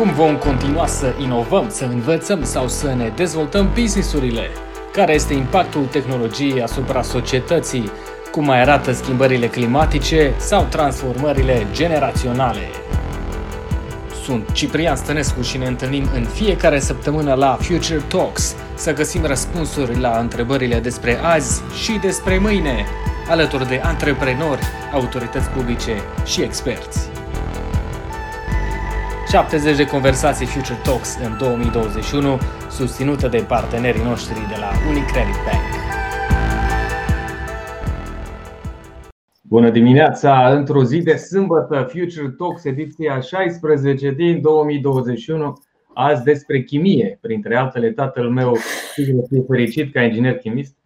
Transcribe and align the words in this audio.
Cum 0.00 0.12
vom 0.12 0.36
continua 0.36 0.86
să 0.86 1.14
inovăm, 1.18 1.68
să 1.68 1.84
învățăm 1.84 2.44
sau 2.44 2.68
să 2.68 2.94
ne 2.94 3.12
dezvoltăm 3.16 3.70
businessurile? 3.74 4.48
Care 4.92 5.14
este 5.14 5.34
impactul 5.34 5.84
tehnologiei 5.84 6.62
asupra 6.62 7.02
societății? 7.02 7.90
Cum 8.30 8.44
mai 8.44 8.60
arată 8.60 8.92
schimbările 8.92 9.46
climatice 9.46 10.34
sau 10.36 10.66
transformările 10.70 11.66
generaționale? 11.72 12.60
Sunt 14.24 14.52
Ciprian 14.52 14.96
Stănescu 14.96 15.42
și 15.42 15.58
ne 15.58 15.66
întâlnim 15.66 16.08
în 16.14 16.24
fiecare 16.24 16.78
săptămână 16.78 17.34
la 17.34 17.58
Future 17.60 18.02
Talks 18.08 18.54
să 18.74 18.92
găsim 18.92 19.24
răspunsuri 19.24 19.98
la 19.98 20.18
întrebările 20.18 20.78
despre 20.78 21.18
azi 21.22 21.62
și 21.82 21.92
despre 21.92 22.38
mâine, 22.38 22.86
alături 23.28 23.68
de 23.68 23.80
antreprenori, 23.82 24.62
autorități 24.92 25.48
publice 25.48 25.94
și 26.24 26.42
experți. 26.42 27.09
70 29.30 29.76
de 29.76 29.86
conversații 29.86 30.46
Future 30.46 30.78
Talks 30.84 31.18
în 31.24 31.36
2021, 31.38 32.38
susținută 32.70 33.28
de 33.28 33.44
partenerii 33.48 34.02
noștri 34.02 34.34
de 34.34 34.54
la 34.58 34.70
Unicredit 34.88 35.34
Bank. 35.46 35.70
Bună 39.42 39.70
dimineața! 39.70 40.52
Într-o 40.54 40.84
zi 40.84 40.98
de 41.02 41.16
sâmbătă, 41.16 41.88
Future 41.88 42.34
Talks, 42.38 42.64
ediția 42.64 43.20
16 43.20 44.10
din 44.10 44.40
2021, 44.40 45.62
azi 45.94 46.24
despre 46.24 46.62
chimie, 46.62 47.18
printre 47.20 47.56
altele 47.56 47.90
tatăl 47.90 48.28
meu, 48.28 48.56
sigur 48.94 49.24
fi 49.28 49.42
fericit 49.48 49.92
ca 49.92 50.02
inginer 50.02 50.38
chimist, 50.38 50.76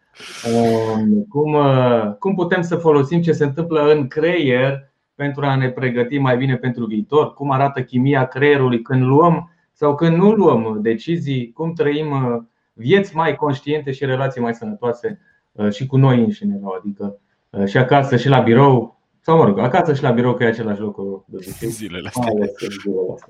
um, 0.54 1.26
cum, 1.28 1.54
uh, 1.54 2.14
cum 2.18 2.34
putem 2.34 2.62
să 2.62 2.76
folosim 2.76 3.22
ce 3.22 3.32
se 3.32 3.44
întâmplă 3.44 3.92
în 3.92 4.06
creier 4.08 4.92
pentru 5.14 5.44
a 5.44 5.56
ne 5.56 5.70
pregăti 5.70 6.18
mai 6.18 6.36
bine 6.36 6.56
pentru 6.56 6.86
viitor, 6.86 7.34
cum 7.34 7.50
arată 7.50 7.82
chimia 7.82 8.24
creierului 8.26 8.82
când 8.82 9.02
luăm 9.02 9.50
sau 9.72 9.94
când 9.94 10.16
nu 10.16 10.32
luăm 10.32 10.78
decizii, 10.82 11.52
cum 11.52 11.72
trăim 11.72 12.10
uh, 12.10 12.42
vieți 12.72 13.16
mai 13.16 13.36
conștiente 13.36 13.92
și 13.92 14.04
relații 14.04 14.40
mai 14.40 14.54
sănătoase 14.54 15.20
uh, 15.52 15.70
și 15.70 15.86
cu 15.86 15.96
noi 15.96 16.20
înșine, 16.20 16.60
adică 16.78 17.18
uh, 17.50 17.66
și 17.66 17.76
acasă 17.76 18.16
și 18.16 18.28
la 18.28 18.40
birou, 18.40 18.98
sau 19.20 19.36
mă 19.36 19.44
rog, 19.44 19.58
acasă 19.58 19.94
și 19.94 20.02
la 20.02 20.10
birou, 20.10 20.34
că 20.34 20.44
e 20.44 20.46
același 20.46 20.80
lucru 20.80 21.24
de 21.28 21.36
obicei. 21.36 21.68
Zilele 21.68 22.08
astea. 22.08 22.32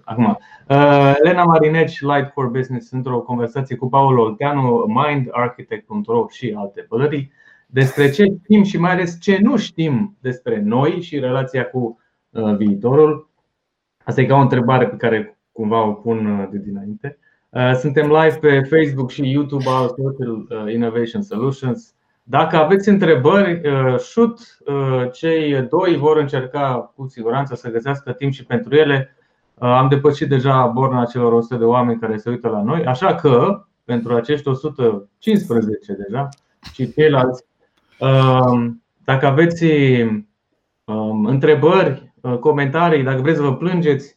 Acum, 0.05 0.39
Lena 1.23 1.45
Marineci, 1.45 2.01
Light 2.01 2.31
for 2.33 2.47
Business, 2.47 2.91
într-o 2.91 3.21
conversație 3.21 3.77
cu 3.77 3.89
Paul 3.89 4.19
Olteanu, 4.19 4.85
mindarchitect.ro 4.87 6.27
și 6.31 6.55
alte 6.57 6.81
pălării 6.81 7.33
despre 7.75 8.11
ce 8.11 8.25
știm 8.43 8.63
și 8.63 8.79
mai 8.79 8.93
ales 8.93 9.21
ce 9.21 9.39
nu 9.43 9.57
știm 9.57 10.17
despre 10.21 10.61
noi 10.65 11.01
și 11.01 11.19
relația 11.19 11.65
cu 11.65 12.01
uh, 12.31 12.57
viitorul. 12.57 13.31
Asta 14.05 14.21
e 14.21 14.27
ca 14.27 14.37
o 14.37 14.41
întrebare 14.41 14.87
pe 14.87 14.97
care 14.97 15.39
cumva 15.53 15.87
o 15.87 15.93
pun 15.93 16.27
uh, 16.27 16.49
de 16.51 16.59
dinainte. 16.59 17.19
Uh, 17.51 17.73
suntem 17.75 18.07
live 18.07 18.37
pe 18.41 18.61
Facebook 18.61 19.11
și 19.11 19.31
YouTube 19.31 19.65
al 19.67 19.89
Social 19.89 20.69
Innovation 20.69 21.23
Solutions. 21.23 21.95
Dacă 22.23 22.57
aveți 22.57 22.89
întrebări, 22.89 23.61
shoot, 23.99 24.41
cei 25.13 25.63
doi 25.63 25.97
vor 25.97 26.17
încerca 26.17 26.93
cu 26.97 27.07
siguranță 27.07 27.55
să 27.55 27.71
găsească 27.71 28.13
timp 28.13 28.33
și 28.33 28.45
pentru 28.45 28.75
ele. 28.75 29.17
Am 29.59 29.89
depășit 29.89 30.29
deja 30.29 30.67
borna 30.67 31.05
celor 31.05 31.33
100 31.33 31.57
de 31.57 31.65
oameni 31.65 32.01
care 32.01 32.17
se 32.17 32.31
uită 32.31 32.49
la 32.49 32.63
noi, 32.63 32.85
așa 32.85 33.15
că 33.15 33.65
pentru 33.85 34.15
acești 34.15 34.49
115 34.49 35.93
deja 35.93 36.29
și 36.73 36.93
ceilalți 36.93 37.45
Um, 37.45 37.54
dacă 39.05 39.27
aveți 39.27 39.65
um, 40.85 41.25
întrebări, 41.25 42.13
uh, 42.21 42.39
comentarii, 42.39 43.03
dacă 43.03 43.21
vreți 43.21 43.37
să 43.37 43.43
vă 43.43 43.57
plângeți, 43.57 44.17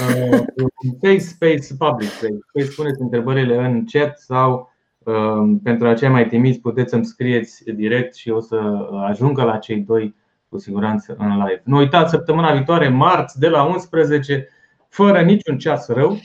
uh, 0.00 0.40
face 1.00 1.18
space 1.18 1.74
public 1.78 2.08
space. 2.08 2.70
Spuneți 2.70 3.00
întrebările 3.00 3.56
în 3.56 3.84
chat 3.84 4.18
sau 4.18 4.72
um, 4.98 5.58
pentru 5.58 5.86
aceia 5.86 6.10
mai 6.10 6.28
timiți 6.28 6.60
puteți 6.60 6.90
să-mi 6.90 7.04
scrieți 7.04 7.64
direct 7.64 8.14
și 8.14 8.30
o 8.30 8.40
să 8.40 8.88
ajungă 9.08 9.42
la 9.42 9.58
cei 9.58 9.78
doi 9.78 10.14
cu 10.48 10.58
siguranță 10.58 11.14
în 11.18 11.28
live. 11.28 11.62
Nu 11.64 11.76
uitați, 11.76 12.10
săptămâna 12.10 12.52
viitoare, 12.52 12.88
marți, 12.88 13.38
de 13.38 13.48
la 13.48 13.62
11, 13.62 14.48
fără 14.88 15.20
niciun 15.20 15.58
ceas 15.58 15.88
rău, 15.88 16.18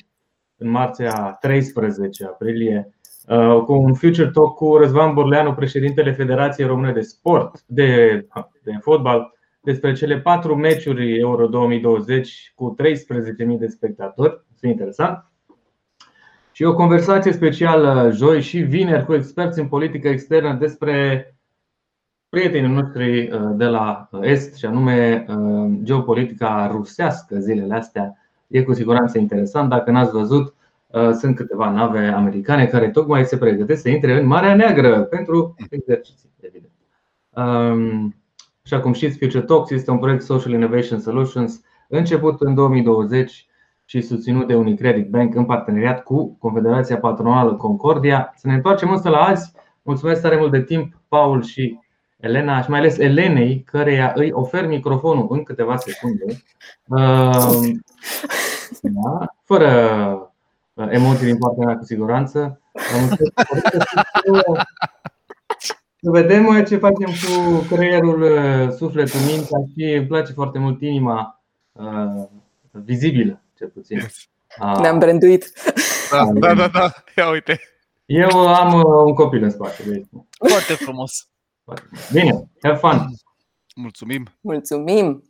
în 0.58 0.70
marțea 0.70 1.38
13 1.42 2.26
aprilie, 2.26 2.86
Uh, 2.86 3.01
cu 3.66 3.74
un 3.74 3.94
future 3.94 4.30
talk 4.30 4.56
cu 4.56 4.76
Răzvan 4.76 5.14
Borleanu, 5.14 5.54
președintele 5.54 6.12
Federației 6.12 6.68
Române 6.68 6.92
de 6.92 7.02
Sport, 7.02 7.64
de, 7.66 8.26
de 8.64 8.72
fotbal, 8.82 9.34
despre 9.62 9.94
cele 9.94 10.20
patru 10.20 10.56
meciuri 10.56 11.20
Euro 11.20 11.48
2020 11.48 12.52
cu 12.56 12.76
13.000 12.82 13.58
de 13.60 13.68
spectatori. 13.68 14.46
Este 14.54 14.68
interesant. 14.68 15.26
Și 16.52 16.64
o 16.64 16.74
conversație 16.74 17.32
specială 17.32 18.12
joi 18.14 18.42
și 18.42 18.60
vineri 18.60 19.06
cu 19.06 19.14
experți 19.14 19.60
în 19.60 19.68
politică 19.68 20.08
externă 20.08 20.54
despre 20.54 21.26
prietenii 22.30 22.74
noștri 22.74 23.32
uh, 23.32 23.40
de 23.54 23.66
la 23.66 24.10
Est, 24.22 24.56
și 24.56 24.66
anume 24.66 25.26
uh, 25.28 25.72
geopolitica 25.84 26.70
rusească 26.72 27.40
zilele 27.40 27.74
astea. 27.74 28.18
E 28.48 28.64
cu 28.64 28.74
siguranță 28.74 29.18
interesant. 29.18 29.70
Dacă 29.70 29.92
n-ați 29.92 30.12
văzut, 30.12 30.56
Uh, 30.56 30.61
sunt 31.20 31.36
câteva 31.36 31.70
nave 31.70 32.08
americane 32.08 32.66
care 32.66 32.90
tocmai 32.90 33.26
se 33.26 33.38
pregătesc 33.38 33.82
să 33.82 33.90
intre 33.90 34.20
în 34.20 34.26
Marea 34.26 34.56
Neagră 34.56 35.02
pentru 35.02 35.56
exerciții, 35.70 36.30
evident. 36.40 36.72
Um, 37.30 38.16
așa 38.64 38.80
cum 38.80 38.94
știți, 38.94 39.18
Future 39.18 39.44
Talks 39.44 39.70
este 39.70 39.92
un 39.92 39.98
proiect 39.98 40.22
Social 40.22 40.54
Innovation 40.54 41.00
Solutions 41.00 41.62
început 41.88 42.42
în 42.42 42.54
2020 42.54 43.46
și 43.86 44.02
susținut 44.02 44.48
de 44.48 44.56
Unicredit 44.56 45.10
Bank 45.10 45.36
în 45.36 45.46
parteneriat 45.46 46.04
cu 46.04 46.38
Confederația 46.40 46.98
Patronală 46.98 47.56
Concordia. 47.56 48.34
Să 48.36 48.48
ne 48.48 48.54
întoarcem 48.54 48.92
însă 48.92 49.10
la 49.10 49.18
azi. 49.18 49.54
Mulțumesc 49.82 50.22
tare 50.22 50.38
mult 50.38 50.52
de 50.52 50.62
timp, 50.62 50.94
Paul 51.08 51.44
și 51.44 51.80
Elena 52.18 52.62
și 52.62 52.70
mai 52.70 52.80
ales 52.80 52.98
Elenei, 52.98 53.64
căreia 53.64 54.12
îi 54.16 54.32
ofer 54.32 54.68
microfonul 54.68 55.28
în 55.30 55.44
câteva 55.44 55.78
secunde. 55.78 56.24
Um, 56.88 57.82
da, 59.02 59.26
fără 59.44 60.31
emoții 60.76 61.26
din 61.26 61.38
partea 61.38 61.66
mea 61.66 61.78
cu 61.78 61.84
siguranță. 61.84 62.62
Să 66.02 66.10
vedem 66.10 66.64
ce 66.64 66.78
facem 66.78 67.08
cu 67.08 67.66
creierul, 67.76 68.22
sufletul, 68.72 69.20
mintea 69.20 69.60
și 69.76 69.84
îmi 69.84 70.08
place 70.08 70.32
foarte 70.32 70.60
mult 70.60 70.82
inima 70.82 71.44
vizibilă, 72.72 73.42
cel 73.58 73.68
puțin. 73.68 74.00
Ne-am 74.80 75.00
branduit. 75.00 75.54
Da, 76.12 76.26
da, 76.34 76.54
da, 76.54 76.68
da. 76.68 76.94
Ia 77.18 77.30
uite. 77.30 77.60
Eu 78.06 78.48
am 78.48 78.74
un 79.06 79.14
copil 79.14 79.44
în 79.44 79.50
spate. 79.50 80.10
Foarte 80.50 80.74
frumos. 80.74 81.28
Bine, 82.12 82.50
have 82.62 82.78
fun. 82.78 83.06
Mulțumim. 83.76 84.28
Mulțumim. 84.42 85.24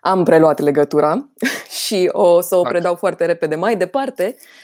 Am 0.00 0.24
preluat 0.24 0.58
legătura 0.58 1.28
și 1.84 2.08
o 2.12 2.40
să 2.40 2.56
o 2.56 2.62
predau 2.62 2.94
foarte 2.94 3.24
repede 3.24 3.54
mai 3.54 3.76
departe 3.76 4.36
Uh, 4.36 4.63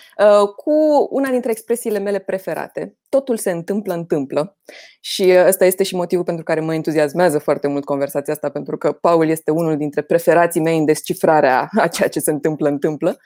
cu 0.57 1.07
una 1.11 1.31
dintre 1.31 1.51
expresiile 1.51 1.99
mele 1.99 2.19
preferate. 2.19 2.97
Totul 3.09 3.37
se 3.37 3.51
întâmplă, 3.51 3.95
întâmplă. 3.95 4.59
Și 5.01 5.23
uh, 5.23 5.45
ăsta 5.47 5.65
este 5.65 5.83
și 5.83 5.95
motivul 5.95 6.25
pentru 6.25 6.45
care 6.45 6.61
mă 6.61 6.75
entuziasmează 6.75 7.39
foarte 7.39 7.67
mult 7.69 7.85
conversația 7.85 8.33
asta, 8.33 8.51
pentru 8.51 8.77
că 8.77 8.93
Paul 8.93 9.29
este 9.29 9.51
unul 9.51 9.77
dintre 9.77 10.03
preferații 10.03 10.61
mei 10.61 10.79
în 10.79 10.85
descifrarea 10.85 11.69
a 11.77 11.89
ceea 11.89 12.09
ce 12.09 12.21
se 12.21 12.31
întâmplă, 12.31 12.69
întâmplă. 12.69 13.19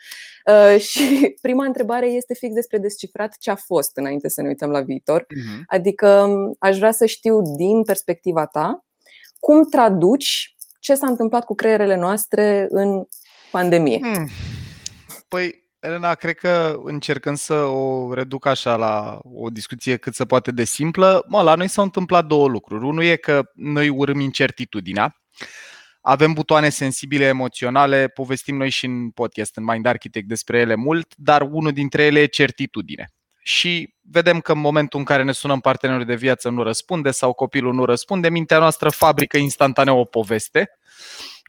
Uh, 0.46 0.80
și 0.88 1.34
prima 1.40 1.64
întrebare 1.64 2.06
este 2.06 2.34
fix 2.34 2.54
despre 2.54 2.78
descifrat 2.78 3.36
ce 3.38 3.50
a 3.50 3.56
fost 3.56 3.96
înainte 3.96 4.28
să 4.28 4.42
ne 4.42 4.48
uităm 4.48 4.70
la 4.70 4.80
viitor. 4.80 5.22
Uh-huh. 5.22 5.62
Adică 5.66 6.08
um, 6.08 6.56
aș 6.58 6.78
vrea 6.78 6.92
să 6.92 7.06
știu 7.06 7.40
din 7.56 7.82
perspectiva 7.82 8.46
ta 8.46 8.84
cum 9.40 9.64
traduci 9.64 10.56
ce 10.80 10.94
s-a 10.94 11.06
întâmplat 11.06 11.44
cu 11.44 11.54
creierele 11.54 11.96
noastre 11.96 12.66
în 12.70 13.04
pandemie. 13.50 13.98
Hmm. 14.02 14.28
Păi 15.28 15.63
Elena, 15.84 16.14
cred 16.14 16.34
că 16.34 16.80
încercând 16.84 17.36
să 17.36 17.54
o 17.54 18.14
reduc 18.14 18.46
așa 18.46 18.76
la 18.76 19.18
o 19.22 19.50
discuție 19.50 19.96
cât 19.96 20.14
se 20.14 20.24
poate 20.24 20.50
de 20.50 20.64
simplă, 20.64 21.24
mă, 21.28 21.42
la 21.42 21.54
noi 21.54 21.68
s-au 21.68 21.84
întâmplat 21.84 22.26
două 22.26 22.48
lucruri. 22.48 22.84
Unul 22.84 23.02
e 23.02 23.16
că 23.16 23.42
noi 23.54 23.88
urâm 23.88 24.20
incertitudinea, 24.20 25.16
avem 26.00 26.32
butoane 26.32 26.68
sensibile 26.68 27.24
emoționale, 27.24 28.08
povestim 28.08 28.56
noi 28.56 28.70
și 28.70 28.84
în 28.86 29.10
podcast, 29.10 29.56
în 29.56 29.64
Mind 29.64 29.86
Architect 29.86 30.28
despre 30.28 30.58
ele 30.58 30.74
mult, 30.74 31.14
dar 31.16 31.42
unul 31.50 31.72
dintre 31.72 32.02
ele 32.02 32.20
e 32.20 32.26
certitudine. 32.26 33.12
Și 33.42 33.94
vedem 34.00 34.40
că 34.40 34.52
în 34.52 34.60
momentul 34.60 34.98
în 34.98 35.04
care 35.04 35.22
ne 35.22 35.32
sunăm 35.32 35.60
partenerul 35.60 36.04
de 36.04 36.14
viață 36.14 36.48
nu 36.48 36.62
răspunde 36.62 37.10
sau 37.10 37.32
copilul 37.32 37.74
nu 37.74 37.84
răspunde, 37.84 38.28
mintea 38.30 38.58
noastră 38.58 38.88
fabrică 38.88 39.36
instantaneu 39.36 39.98
o 39.98 40.04
poveste 40.04 40.70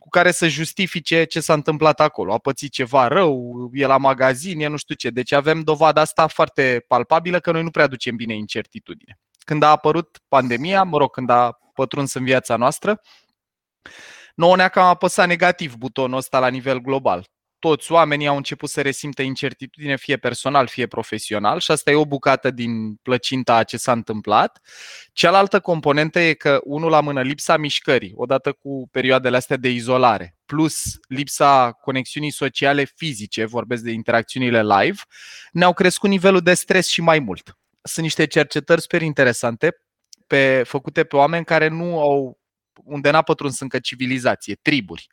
cu 0.05 0.11
care 0.11 0.31
să 0.31 0.47
justifice 0.47 1.23
ce 1.23 1.39
s-a 1.39 1.53
întâmplat 1.53 1.99
acolo. 1.99 2.33
A 2.33 2.37
pățit 2.37 2.71
ceva 2.71 3.07
rău, 3.07 3.69
e 3.73 3.85
la 3.85 3.97
magazin, 3.97 4.59
e 4.59 4.67
nu 4.67 4.77
știu 4.77 4.95
ce. 4.95 5.09
Deci 5.09 5.31
avem 5.31 5.61
dovada 5.61 6.01
asta 6.01 6.27
foarte 6.27 6.85
palpabilă 6.87 7.39
că 7.39 7.51
noi 7.51 7.63
nu 7.63 7.69
prea 7.69 7.87
ducem 7.87 8.15
bine 8.15 8.35
incertitudine. 8.35 9.19
Când 9.39 9.63
a 9.63 9.69
apărut 9.69 10.19
pandemia, 10.27 10.83
mă 10.83 10.97
rog, 10.97 11.11
când 11.11 11.29
a 11.29 11.59
pătruns 11.73 12.13
în 12.13 12.23
viața 12.23 12.55
noastră, 12.55 13.01
nouă 14.35 14.55
ne-a 14.55 14.67
cam 14.69 14.83
apăsat 14.83 15.27
negativ 15.27 15.75
butonul 15.75 16.17
ăsta 16.17 16.39
la 16.39 16.47
nivel 16.47 16.79
global 16.79 17.27
toți 17.65 17.91
oamenii 17.91 18.27
au 18.27 18.35
început 18.35 18.69
să 18.69 18.81
resimtă 18.81 19.21
incertitudine, 19.21 19.95
fie 19.95 20.17
personal, 20.17 20.67
fie 20.67 20.87
profesional, 20.87 21.59
și 21.59 21.71
asta 21.71 21.91
e 21.91 21.95
o 21.95 22.05
bucată 22.05 22.51
din 22.51 22.95
plăcinta 22.95 23.55
a 23.55 23.63
ce 23.63 23.77
s-a 23.77 23.91
întâmplat. 23.91 24.61
Cealaltă 25.13 25.59
componentă 25.59 26.19
e 26.19 26.33
că, 26.33 26.61
unul 26.63 26.89
la 26.89 27.01
mână, 27.01 27.21
lipsa 27.21 27.57
mișcării, 27.57 28.11
odată 28.15 28.51
cu 28.51 28.87
perioadele 28.91 29.35
astea 29.35 29.57
de 29.57 29.69
izolare, 29.69 30.35
plus 30.45 30.83
lipsa 31.07 31.71
conexiunii 31.71 32.31
sociale 32.31 32.83
fizice, 32.95 33.45
vorbesc 33.45 33.83
de 33.83 33.91
interacțiunile 33.91 34.63
live, 34.63 35.01
ne-au 35.51 35.73
crescut 35.73 36.09
nivelul 36.09 36.41
de 36.41 36.53
stres 36.53 36.87
și 36.87 37.01
mai 37.01 37.19
mult. 37.19 37.57
Sunt 37.81 38.05
niște 38.05 38.25
cercetări 38.25 38.81
super 38.81 39.01
interesante 39.01 39.77
pe, 40.27 40.63
făcute 40.65 41.03
pe 41.03 41.15
oameni 41.15 41.45
care 41.45 41.67
nu 41.67 41.99
au 41.99 42.39
unde 42.83 43.09
n-a 43.09 43.21
pătruns 43.21 43.59
încă 43.59 43.79
civilizație, 43.79 44.55
triburi. 44.61 45.07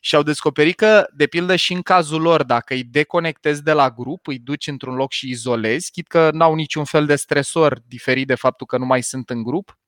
Și 0.00 0.14
au 0.14 0.22
descoperit 0.22 0.76
că, 0.76 1.06
de 1.14 1.26
pildă 1.26 1.56
și 1.56 1.72
în 1.72 1.82
cazul 1.82 2.20
lor, 2.20 2.42
dacă 2.42 2.74
îi 2.74 2.84
deconectezi 2.84 3.62
de 3.62 3.72
la 3.72 3.90
grup, 3.90 4.26
îi 4.26 4.38
duci 4.38 4.66
într-un 4.66 4.94
loc 4.94 5.12
și 5.12 5.28
izolezi, 5.28 5.90
chit 5.90 6.06
că 6.06 6.30
n-au 6.32 6.54
niciun 6.54 6.84
fel 6.84 7.06
de 7.06 7.16
stresor 7.16 7.80
diferit 7.86 8.26
de 8.26 8.34
faptul 8.34 8.66
că 8.66 8.76
nu 8.76 8.84
mai 8.84 9.02
sunt 9.02 9.30
în 9.30 9.42
grup, 9.42 9.78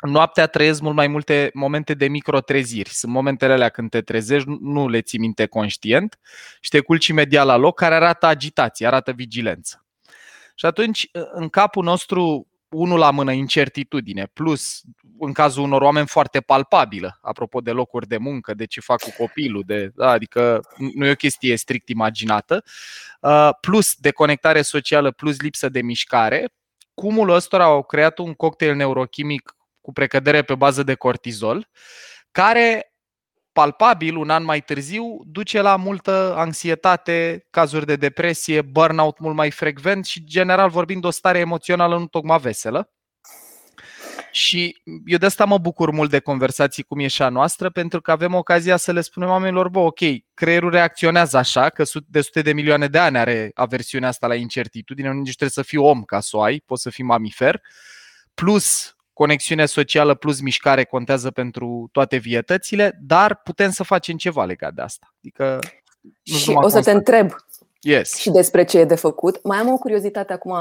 noaptea 0.00 0.46
trăiesc 0.46 0.80
mult 0.80 0.94
mai 0.94 1.06
multe 1.06 1.50
momente 1.54 1.94
de 1.94 2.08
microtreziri. 2.08 2.88
Sunt 2.88 3.12
momentele 3.12 3.52
alea 3.52 3.68
când 3.68 3.90
te 3.90 4.00
trezești, 4.00 4.48
nu 4.60 4.88
le 4.88 5.00
ții 5.00 5.18
minte 5.18 5.46
conștient 5.46 6.18
și 6.60 6.70
te 6.70 6.80
culci 6.80 7.06
imediat 7.06 7.46
la 7.46 7.56
loc, 7.56 7.78
care 7.78 7.94
arată 7.94 8.26
agitație, 8.26 8.86
arată 8.86 9.12
vigilență. 9.12 9.84
Și 10.54 10.66
atunci, 10.66 11.08
în 11.32 11.48
capul 11.48 11.84
nostru, 11.84 12.49
unul 12.70 12.98
la 12.98 13.10
mână, 13.10 13.32
incertitudine, 13.32 14.26
plus 14.32 14.82
în 15.18 15.32
cazul 15.32 15.62
unor 15.62 15.82
oameni 15.82 16.06
foarte 16.06 16.40
palpabilă, 16.40 17.18
apropo 17.22 17.60
de 17.60 17.70
locuri 17.70 18.06
de 18.06 18.16
muncă, 18.16 18.54
de 18.54 18.64
ce 18.64 18.80
fac 18.80 19.00
cu 19.00 19.10
copilul, 19.18 19.62
de, 19.66 19.90
da, 19.94 20.10
adică 20.10 20.60
nu 20.94 21.06
e 21.06 21.10
o 21.10 21.14
chestie 21.14 21.56
strict 21.56 21.88
imaginată, 21.88 22.64
uh, 23.20 23.50
plus 23.60 23.94
deconectare 23.94 24.62
socială, 24.62 25.10
plus 25.10 25.40
lipsă 25.40 25.68
de 25.68 25.82
mișcare, 25.82 26.52
cumulul 26.94 27.34
ăstora 27.34 27.64
au 27.64 27.82
creat 27.82 28.18
un 28.18 28.34
cocktail 28.34 28.74
neurochimic 28.74 29.54
cu 29.80 29.92
precădere 29.92 30.42
pe 30.42 30.54
bază 30.54 30.82
de 30.82 30.94
cortizol, 30.94 31.68
care 32.30 32.89
palpabil 33.60 34.16
un 34.16 34.30
an 34.30 34.44
mai 34.44 34.60
târziu 34.60 35.20
duce 35.26 35.60
la 35.60 35.76
multă 35.76 36.34
anxietate, 36.36 37.46
cazuri 37.50 37.86
de 37.86 37.96
depresie, 37.96 38.62
burnout 38.62 39.18
mult 39.18 39.34
mai 39.34 39.50
frecvent 39.50 40.06
și 40.06 40.24
general 40.24 40.70
vorbind 40.70 41.04
o 41.04 41.10
stare 41.10 41.38
emoțională 41.38 41.98
nu 41.98 42.06
tocmai 42.06 42.38
veselă. 42.38 42.90
Și 44.32 44.82
eu 45.06 45.18
de 45.18 45.26
asta 45.26 45.44
mă 45.44 45.58
bucur 45.58 45.90
mult 45.90 46.10
de 46.10 46.18
conversații 46.20 46.82
cum 46.82 46.98
e 46.98 47.06
și 47.06 47.22
a 47.22 47.28
noastră, 47.28 47.70
pentru 47.70 48.00
că 48.00 48.10
avem 48.10 48.34
ocazia 48.34 48.76
să 48.76 48.92
le 48.92 49.00
spunem 49.00 49.28
oamenilor, 49.28 49.68
bă, 49.68 49.78
ok, 49.78 49.98
creierul 50.34 50.70
reacționează 50.70 51.36
așa, 51.36 51.68
că 51.68 51.84
de 52.06 52.20
sute 52.20 52.42
de 52.42 52.52
milioane 52.52 52.86
de 52.86 52.98
ani 52.98 53.18
are 53.18 53.50
aversiunea 53.54 54.08
asta 54.08 54.26
la 54.26 54.34
incertitudine, 54.34 55.08
nu 55.08 55.14
nici 55.14 55.36
trebuie 55.36 55.50
să 55.50 55.62
fii 55.62 55.78
om 55.78 56.02
ca 56.02 56.20
să 56.20 56.36
o 56.36 56.42
ai, 56.42 56.62
poți 56.66 56.82
să 56.82 56.90
fii 56.90 57.04
mamifer, 57.04 57.60
plus 58.34 58.94
conexiune 59.20 59.66
socială 59.66 60.14
plus 60.14 60.40
mișcare 60.40 60.84
contează 60.84 61.30
pentru 61.30 61.88
toate 61.92 62.16
vietățile, 62.16 62.98
dar 63.02 63.40
putem 63.44 63.70
să 63.70 63.82
facem 63.82 64.16
ceva 64.16 64.44
legat 64.44 64.72
de 64.72 64.82
asta. 64.82 65.14
Adică 65.18 65.58
nu 66.24 66.36
și 66.36 66.50
o 66.54 66.68
să 66.68 66.82
te 66.82 66.90
întreb 66.90 67.30
yes. 67.80 68.14
și 68.14 68.30
despre 68.30 68.64
ce 68.64 68.78
e 68.78 68.84
de 68.84 68.94
făcut. 68.94 69.44
Mai 69.44 69.58
am 69.58 69.68
o 69.68 69.76
curiozitate 69.76 70.32
acum, 70.32 70.54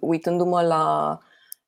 uitându-mă 0.00 0.62
la, 0.62 1.18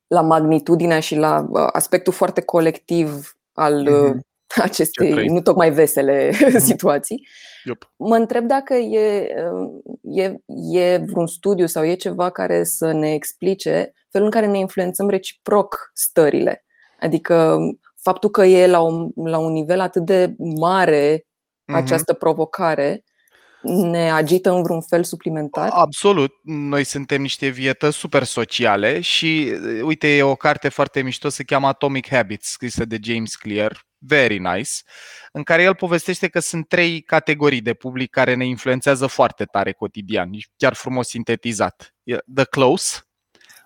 la 0.07 0.21
magnitudinea 0.21 0.99
și 0.99 1.15
la 1.15 1.45
uh, 1.49 1.67
aspectul 1.71 2.13
foarte 2.13 2.41
colectiv 2.41 3.37
al 3.53 3.87
mm-hmm. 3.87 4.26
acestei 4.55 5.27
nu 5.27 5.41
tocmai 5.41 5.71
vesele 5.71 6.29
mm-hmm. 6.29 6.57
situații. 6.69 7.27
Yep. 7.63 7.91
Mă 7.97 8.15
întreb 8.15 8.45
dacă 8.45 8.73
e, 8.73 9.27
uh, 9.51 10.17
e, 10.17 10.35
e 10.71 10.97
vreun 10.97 11.27
studiu 11.27 11.65
sau 11.65 11.85
e 11.85 11.93
ceva 11.93 12.29
care 12.29 12.63
să 12.63 12.91
ne 12.91 13.13
explice 13.13 13.93
felul 14.09 14.27
în 14.27 14.31
care 14.31 14.45
ne 14.45 14.57
influențăm 14.57 15.09
reciproc 15.09 15.91
stările. 15.93 16.65
Adică 16.99 17.57
faptul 18.01 18.29
că 18.29 18.45
e 18.45 18.67
la 18.67 18.79
un, 18.79 19.11
la 19.15 19.37
un 19.37 19.51
nivel 19.51 19.79
atât 19.79 20.05
de 20.05 20.35
mare 20.37 21.25
mhm. 21.65 21.77
această 21.77 22.13
provocare 22.13 23.03
ne 23.61 24.11
agită 24.11 24.51
în 24.51 24.63
vreun 24.63 24.81
fel 24.81 25.03
suplimentar? 25.03 25.69
Absolut. 25.71 26.31
Noi 26.43 26.83
suntem 26.83 27.21
niște 27.21 27.47
vietăți 27.47 27.97
super 27.97 28.23
sociale 28.23 28.99
și, 28.99 29.53
uite, 29.83 30.15
e 30.15 30.23
o 30.23 30.35
carte 30.35 30.69
foarte 30.69 31.01
mișto, 31.01 31.29
se 31.29 31.43
cheamă 31.43 31.67
Atomic 31.67 32.07
Habits, 32.09 32.49
scrisă 32.49 32.85
de 32.85 32.97
James 33.01 33.35
Clear, 33.35 33.86
very 33.97 34.37
nice, 34.37 34.71
în 35.31 35.43
care 35.43 35.63
el 35.63 35.75
povestește 35.75 36.27
că 36.27 36.39
sunt 36.39 36.67
trei 36.67 37.01
categorii 37.01 37.61
de 37.61 37.73
public 37.73 38.09
care 38.09 38.33
ne 38.33 38.45
influențează 38.45 39.07
foarte 39.07 39.45
tare 39.45 39.71
cotidian, 39.71 40.29
chiar 40.57 40.73
frumos 40.73 41.07
sintetizat. 41.07 41.95
The 42.33 42.45
close, 42.45 43.01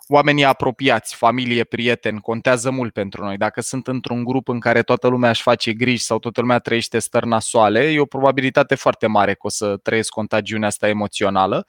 oamenii 0.07 0.43
apropiați, 0.43 1.15
familie, 1.15 1.63
prieteni, 1.63 2.21
contează 2.21 2.71
mult 2.71 2.93
pentru 2.93 3.23
noi. 3.23 3.37
Dacă 3.37 3.61
sunt 3.61 3.87
într-un 3.87 4.23
grup 4.23 4.47
în 4.47 4.59
care 4.59 4.81
toată 4.83 5.07
lumea 5.07 5.29
își 5.29 5.41
face 5.41 5.73
griji 5.73 6.03
sau 6.03 6.19
toată 6.19 6.41
lumea 6.41 6.59
trăiește 6.59 6.99
stări 6.99 7.27
nasoale, 7.27 7.91
e 7.91 7.99
o 7.99 8.05
probabilitate 8.05 8.75
foarte 8.75 9.07
mare 9.07 9.31
că 9.31 9.39
o 9.41 9.49
să 9.49 9.77
trăiesc 9.77 10.09
contagiunea 10.09 10.67
asta 10.67 10.87
emoțională, 10.87 11.67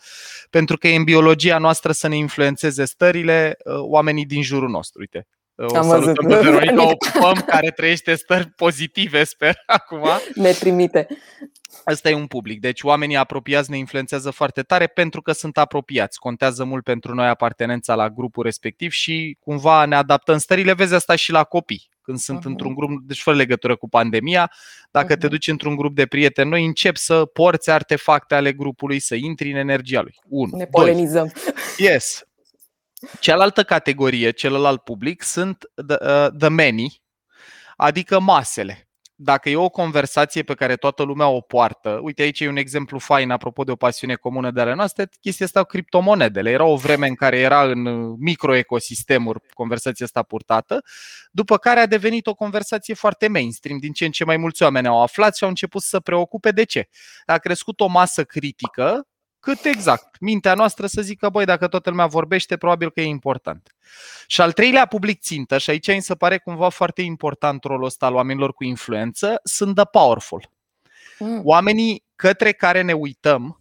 pentru 0.51 0.77
că 0.77 0.89
e 0.89 0.97
în 0.97 1.05
biologia 1.05 1.59
noastră 1.59 1.93
să 1.93 2.09
ne 2.09 2.17
influențeze 2.17 2.85
stările 2.85 3.57
uh, 3.65 3.75
oamenii 3.79 4.27
din 4.27 4.43
jurul 4.43 4.69
nostru. 4.69 5.01
Uite, 5.01 5.27
uh, 5.29 5.42
o 5.57 5.77
Am 5.77 5.83
salutăm 5.83 6.27
pe 6.27 6.35
Veronica, 6.35 6.87
o 6.91 6.95
pupăm, 6.95 7.45
care 7.47 7.71
trăiește 7.71 8.15
stări 8.15 8.51
pozitive, 8.57 9.25
sper, 9.25 9.63
acum. 9.67 10.09
Ne 10.35 10.51
trimite. 10.51 11.07
Ăsta 11.87 12.11
e 12.11 12.15
un 12.15 12.27
public. 12.27 12.61
Deci 12.61 12.83
oamenii 12.83 13.17
apropiați 13.17 13.71
ne 13.71 13.79
influențează 13.79 14.31
foarte 14.31 14.63
tare 14.63 14.87
pentru 14.87 15.23
că 15.23 15.33
sunt 15.33 15.59
apropiați. 15.59 16.19
Contează 16.19 16.65
mult 16.65 16.85
pentru 16.85 17.15
noi 17.15 17.27
apartenența 17.27 17.95
la 17.95 18.11
grupul 18.11 18.43
respectiv 18.45 18.91
și 18.91 19.37
cumva 19.41 19.85
ne 19.85 19.95
adaptăm 19.95 20.39
stările. 20.39 20.73
Vezi 20.73 20.95
asta 20.95 21.15
și 21.15 21.33
la 21.33 21.45
copii. 21.45 21.91
Când 22.03 22.19
sunt 22.19 22.39
uh-huh. 22.39 22.45
într-un 22.45 22.75
grup, 22.75 22.91
deci 23.07 23.23
fără 23.23 23.37
legătură 23.37 23.77
cu 23.77 23.89
pandemia, 23.89 24.53
dacă 24.91 25.15
uh-huh. 25.15 25.19
te 25.19 25.29
duci 25.29 25.49
într-un 25.49 25.77
grup 25.77 25.95
de 25.95 26.07
prieteni, 26.07 26.51
noi 26.51 26.65
încep 26.65 26.97
să 26.97 27.25
porți 27.25 27.71
artefacte 27.71 28.35
ale 28.35 28.53
grupului, 28.53 28.99
să 28.99 29.15
intri 29.15 29.51
în 29.51 29.57
energia 29.57 30.01
lui. 30.01 30.15
Un. 30.29 30.51
Ne 30.53 30.65
polenizăm. 30.65 31.33
Yes. 31.77 32.23
Cealaltă 33.21 33.63
categorie, 33.63 34.31
celălalt 34.31 34.83
public, 34.83 35.23
sunt 35.23 35.65
the, 35.87 35.97
uh, 36.01 36.29
the 36.39 36.49
many, 36.49 37.03
adică 37.77 38.21
masele 38.21 38.93
dacă 39.23 39.49
e 39.49 39.57
o 39.57 39.69
conversație 39.69 40.43
pe 40.43 40.55
care 40.55 40.77
toată 40.77 41.03
lumea 41.03 41.29
o 41.29 41.41
poartă, 41.41 41.99
uite 42.03 42.23
aici 42.23 42.41
e 42.41 42.49
un 42.49 42.57
exemplu 42.57 42.99
fain 42.99 43.31
apropo 43.31 43.65
de 43.65 43.71
o 43.71 43.77
pasiune 43.77 44.15
comună 44.15 44.51
de 44.51 44.61
ale 44.61 44.75
noastre, 44.75 45.09
chestia 45.21 45.47
asta 45.47 45.61
cu 45.61 45.67
criptomonedele. 45.67 46.51
Era 46.51 46.65
o 46.65 46.77
vreme 46.77 47.07
în 47.07 47.15
care 47.15 47.39
era 47.39 47.65
în 47.65 48.13
microecosistemuri 48.19 49.41
conversația 49.55 50.07
asta 50.07 50.23
purtată, 50.23 50.85
după 51.31 51.57
care 51.57 51.81
a 51.81 51.87
devenit 51.87 52.27
o 52.27 52.35
conversație 52.35 52.95
foarte 52.95 53.29
mainstream, 53.29 53.79
din 53.79 53.93
ce 53.93 54.05
în 54.05 54.11
ce 54.11 54.25
mai 54.25 54.37
mulți 54.37 54.63
oameni 54.63 54.87
au 54.87 55.03
aflat 55.03 55.37
și 55.37 55.43
au 55.43 55.49
început 55.49 55.83
să 55.83 55.89
se 55.89 56.01
preocupe 56.01 56.51
de 56.51 56.65
ce. 56.65 56.89
A 57.27 57.39
crescut 57.39 57.81
o 57.81 57.87
masă 57.87 58.25
critică 58.25 59.07
cât 59.43 59.65
exact 59.65 60.21
mintea 60.21 60.55
noastră 60.55 60.87
să 60.87 61.03
zică, 61.03 61.29
băi, 61.29 61.45
dacă 61.45 61.69
toată 61.69 61.91
lumea 61.91 62.07
vorbește, 62.07 62.57
probabil 62.57 62.91
că 62.91 63.01
e 63.01 63.05
important. 63.05 63.75
Și 64.27 64.41
al 64.41 64.53
treilea 64.53 64.87
public 64.87 65.21
țintă, 65.21 65.59
și 65.59 65.71
aici 65.71 65.89
îmi 65.89 66.03
se 66.03 66.15
pare 66.15 66.39
cumva 66.39 66.69
foarte 66.69 67.03
important 67.03 67.65
rolul 67.65 67.85
ăsta 67.85 68.07
al 68.07 68.15
oamenilor 68.15 68.53
cu 68.53 68.65
influență, 68.65 69.41
sunt 69.43 69.75
the 69.75 69.85
powerful. 69.85 70.51
Mm. 71.19 71.41
Oamenii 71.45 72.05
către 72.17 72.53
care 72.53 72.83
ne 72.83 72.93
uităm 72.93 73.61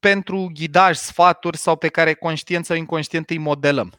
pentru 0.00 0.50
ghidaj, 0.54 0.96
sfaturi 0.96 1.56
sau 1.56 1.76
pe 1.76 1.88
care 1.88 2.14
conștient 2.14 2.64
sau 2.64 2.76
inconștient 2.76 3.30
îi 3.30 3.38
modelăm. 3.38 3.92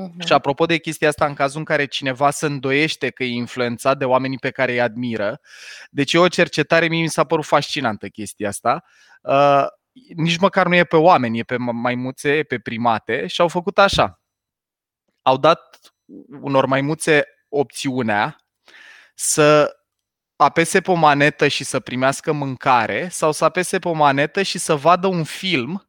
Uh-huh. 0.00 0.26
Și 0.26 0.32
apropo 0.32 0.66
de 0.66 0.78
chestia 0.78 1.08
asta, 1.08 1.26
în 1.26 1.34
cazul 1.34 1.58
în 1.58 1.64
care 1.64 1.84
cineva 1.84 2.30
se 2.30 2.46
îndoiește 2.46 3.10
că 3.10 3.24
e 3.24 3.32
influențat 3.32 3.98
de 3.98 4.04
oamenii 4.04 4.38
pe 4.38 4.50
care 4.50 4.72
îi 4.72 4.80
admiră, 4.80 5.40
deci 5.90 6.12
e 6.12 6.18
o 6.18 6.28
cercetare, 6.28 6.88
mie 6.88 7.02
mi 7.02 7.08
s-a 7.08 7.24
părut 7.24 7.44
fascinantă 7.44 8.08
chestia 8.08 8.48
asta. 8.48 8.84
Uh, 9.22 9.66
nici 10.14 10.38
măcar 10.38 10.66
nu 10.66 10.74
e 10.74 10.84
pe 10.84 10.96
oameni, 10.96 11.38
e 11.38 11.42
pe 11.42 11.56
maimuțe, 11.56 12.36
e 12.36 12.42
pe 12.42 12.58
primate 12.58 13.26
și 13.26 13.40
au 13.40 13.48
făcut 13.48 13.78
așa. 13.78 14.20
Au 15.22 15.36
dat 15.36 15.78
unor 16.40 16.66
maimuțe 16.66 17.24
opțiunea 17.48 18.36
să 19.14 19.76
apese 20.36 20.80
pe 20.80 20.90
o 20.90 20.94
manetă 20.94 21.48
și 21.48 21.64
să 21.64 21.80
primească 21.80 22.32
mâncare 22.32 23.08
sau 23.08 23.32
să 23.32 23.44
apese 23.44 23.78
pe 23.78 23.88
o 23.88 23.92
manetă 23.92 24.42
și 24.42 24.58
să 24.58 24.76
vadă 24.76 25.06
un 25.06 25.24
film 25.24 25.88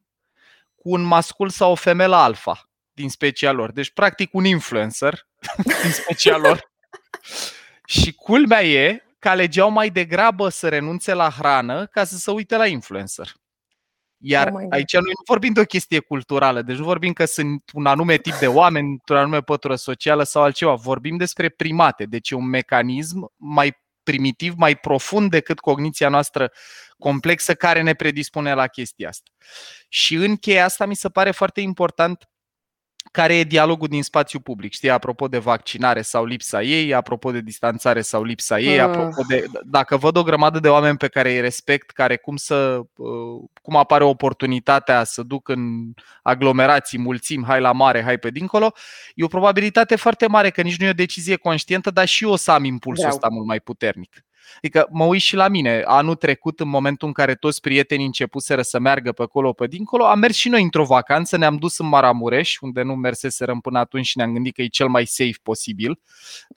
cu 0.74 0.90
un 0.90 1.02
mascul 1.02 1.48
sau 1.48 1.70
o 1.70 1.74
femelă 1.74 2.16
alfa 2.16 2.68
din 2.92 3.08
specia 3.08 3.52
lor. 3.52 3.72
Deci, 3.72 3.90
practic, 3.90 4.34
un 4.34 4.44
influencer 4.44 5.26
din 5.82 5.90
specia 5.90 6.36
lor. 6.36 6.72
și 7.84 8.12
culmea 8.12 8.64
e 8.64 9.02
că 9.18 9.28
alegeau 9.28 9.70
mai 9.70 9.90
degrabă 9.90 10.48
să 10.48 10.68
renunțe 10.68 11.14
la 11.14 11.30
hrană 11.30 11.86
ca 11.86 12.04
să 12.04 12.16
se 12.16 12.30
uite 12.30 12.56
la 12.56 12.66
influencer. 12.66 13.32
Iar 14.26 14.50
oh 14.52 14.66
aici 14.70 14.92
nu 14.96 15.10
vorbim 15.26 15.52
de 15.52 15.60
o 15.60 15.64
chestie 15.64 16.00
culturală, 16.00 16.62
deci 16.62 16.76
nu 16.76 16.84
vorbim 16.84 17.12
că 17.12 17.24
sunt 17.24 17.62
un 17.72 17.86
anume 17.86 18.16
tip 18.16 18.34
de 18.34 18.46
oameni, 18.46 18.98
o 19.06 19.14
anume 19.14 19.40
pătură 19.40 19.74
socială 19.74 20.22
sau 20.22 20.42
altceva. 20.42 20.74
Vorbim 20.74 21.16
despre 21.16 21.48
primate, 21.48 22.04
deci 22.04 22.30
e 22.30 22.34
un 22.34 22.48
mecanism 22.48 23.32
mai 23.36 23.82
primitiv, 24.02 24.54
mai 24.56 24.76
profund 24.76 25.30
decât 25.30 25.60
cogniția 25.60 26.08
noastră 26.08 26.52
complexă 26.98 27.54
care 27.54 27.82
ne 27.82 27.94
predispune 27.94 28.54
la 28.54 28.66
chestia 28.66 29.08
asta. 29.08 29.30
Și 29.88 30.14
în 30.14 30.36
cheia 30.36 30.64
asta 30.64 30.86
mi 30.86 30.96
se 30.96 31.08
pare 31.08 31.30
foarte 31.30 31.60
important 31.60 32.28
care 33.14 33.34
e 33.34 33.44
dialogul 33.44 33.88
din 33.88 34.02
spațiu 34.02 34.40
public. 34.40 34.72
Știi, 34.72 34.90
apropo 34.90 35.28
de 35.28 35.38
vaccinare 35.38 36.02
sau 36.02 36.24
lipsa 36.24 36.62
ei, 36.62 36.94
apropo 36.94 37.30
de 37.30 37.40
distanțare 37.40 38.00
sau 38.00 38.22
lipsa 38.22 38.60
ei, 38.60 38.80
ah. 38.80 38.84
apropo 38.84 39.22
de. 39.28 39.44
Dacă 39.64 39.96
văd 39.96 40.16
o 40.16 40.22
grămadă 40.22 40.58
de 40.58 40.68
oameni 40.68 40.96
pe 40.96 41.08
care 41.08 41.30
îi 41.30 41.40
respect, 41.40 41.90
care 41.90 42.16
cum 42.16 42.36
să. 42.36 42.80
Uh, 42.96 43.42
cum 43.62 43.76
apare 43.76 44.04
oportunitatea 44.04 45.04
să 45.04 45.22
duc 45.22 45.48
în 45.48 45.92
aglomerații, 46.22 46.98
mulțim, 46.98 47.44
hai 47.44 47.60
la 47.60 47.72
mare, 47.72 48.02
hai 48.02 48.18
pe 48.18 48.30
dincolo, 48.30 48.72
e 49.14 49.24
o 49.24 49.28
probabilitate 49.28 49.96
foarte 49.96 50.26
mare 50.26 50.50
că 50.50 50.62
nici 50.62 50.78
nu 50.78 50.86
e 50.86 50.90
o 50.90 50.92
decizie 50.92 51.36
conștientă, 51.36 51.90
dar 51.90 52.06
și 52.06 52.24
eu 52.24 52.30
o 52.30 52.36
să 52.36 52.50
am 52.50 52.64
impulsul 52.64 53.04
Vreau. 53.04 53.16
ăsta 53.16 53.28
mult 53.28 53.46
mai 53.46 53.60
puternic. 53.60 54.24
Adică 54.56 54.88
mă 54.90 55.04
uit 55.04 55.20
și 55.20 55.36
la 55.36 55.48
mine. 55.48 55.82
Anul 55.86 56.14
trecut, 56.14 56.60
în 56.60 56.68
momentul 56.68 57.06
în 57.06 57.12
care 57.12 57.34
toți 57.34 57.60
prietenii 57.60 58.06
începuseră 58.06 58.62
să 58.62 58.78
meargă 58.78 59.12
pe 59.12 59.22
acolo, 59.22 59.52
pe 59.52 59.66
dincolo, 59.66 60.04
am 60.04 60.18
mers 60.18 60.36
și 60.36 60.48
noi 60.48 60.62
într-o 60.62 60.84
vacanță, 60.84 61.36
ne-am 61.36 61.56
dus 61.56 61.78
în 61.78 61.88
Maramureș, 61.88 62.56
unde 62.60 62.82
nu 62.82 62.94
merseserăm 62.94 63.60
până 63.60 63.78
atunci 63.78 64.06
și 64.06 64.16
ne-am 64.16 64.32
gândit 64.32 64.54
că 64.54 64.62
e 64.62 64.66
cel 64.66 64.88
mai 64.88 65.04
safe 65.06 65.38
posibil. 65.42 66.00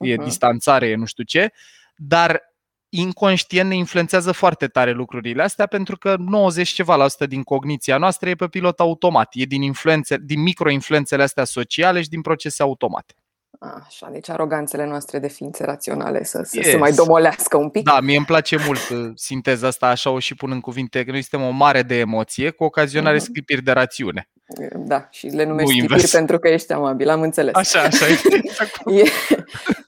E 0.00 0.14
uh-huh. 0.14 0.24
distanțare, 0.24 0.86
e 0.86 0.94
nu 0.94 1.04
știu 1.04 1.24
ce. 1.24 1.52
Dar 1.96 2.40
inconștient 2.88 3.68
ne 3.68 3.76
influențează 3.76 4.32
foarte 4.32 4.66
tare 4.66 4.92
lucrurile 4.92 5.42
astea 5.42 5.66
pentru 5.66 5.96
că 5.96 6.16
90 6.18 6.68
ceva 6.68 6.96
la 6.96 7.08
sută 7.08 7.26
din 7.26 7.42
cogniția 7.42 7.98
noastră 7.98 8.28
e 8.28 8.34
pe 8.34 8.48
pilot 8.48 8.80
automat, 8.80 9.28
e 9.32 9.44
din, 9.44 9.62
influențe, 9.62 10.16
din 10.16 10.40
microinfluențele 10.40 11.22
astea 11.22 11.44
sociale 11.44 12.02
și 12.02 12.08
din 12.08 12.20
procese 12.20 12.62
automate. 12.62 13.14
Așa, 13.58 14.08
deci 14.12 14.28
aroganțele 14.28 14.86
noastre 14.86 15.18
de 15.18 15.28
ființe 15.28 15.64
raționale 15.64 16.24
să, 16.24 16.42
să 16.44 16.56
yes. 16.56 16.66
se 16.66 16.76
mai 16.76 16.92
domolească 16.92 17.56
un 17.56 17.68
pic. 17.68 17.84
Da, 17.84 18.00
mie 18.00 18.16
îmi 18.16 18.26
place 18.26 18.56
mult 18.66 18.88
uh, 18.88 19.10
sinteza 19.14 19.66
asta, 19.66 19.86
așa 19.86 20.10
o 20.10 20.18
și 20.18 20.34
pun 20.34 20.50
în 20.50 20.60
cuvinte, 20.60 21.04
că 21.04 21.10
noi 21.10 21.22
suntem 21.22 21.48
o 21.48 21.50
mare 21.50 21.82
de 21.82 21.98
emoție 21.98 22.50
cu 22.50 22.64
ocazionare 22.64 23.16
mm-hmm. 23.16 23.22
sclipiri 23.22 23.62
de 23.62 23.72
rațiune. 23.72 24.28
Da, 24.76 25.08
și 25.10 25.26
le 25.26 25.44
numești 25.44 25.72
sclipiri 25.72 26.10
pentru 26.10 26.38
că 26.38 26.48
ești 26.48 26.72
amabil, 26.72 27.08
am 27.08 27.20
înțeles. 27.20 27.54
Așa, 27.54 27.80
așa. 27.80 28.06
e, 29.00 29.02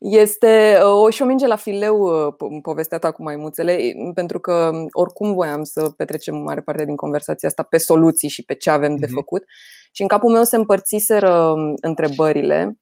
este 0.00 0.78
o 0.82 1.10
și 1.10 1.22
o 1.22 1.24
minge 1.24 1.46
la 1.46 1.56
fileu 1.56 1.98
uh, 2.00 2.34
povestea 2.62 2.98
ta 2.98 3.10
cu 3.10 3.22
maimuțele, 3.22 3.92
pentru 4.14 4.40
că 4.40 4.70
oricum 4.92 5.34
voiam 5.34 5.62
să 5.62 5.90
petrecem 5.96 6.36
mare 6.36 6.60
parte 6.60 6.84
din 6.84 6.96
conversația 6.96 7.48
asta 7.48 7.62
pe 7.62 7.78
soluții 7.78 8.28
și 8.28 8.44
pe 8.44 8.54
ce 8.54 8.70
avem 8.70 8.96
mm-hmm. 8.96 9.00
de 9.00 9.06
făcut. 9.06 9.44
Și 9.92 10.02
în 10.02 10.08
capul 10.08 10.32
meu 10.32 10.44
se 10.44 10.56
împărțiseră 10.56 11.34
um, 11.34 11.74
întrebările 11.80 12.78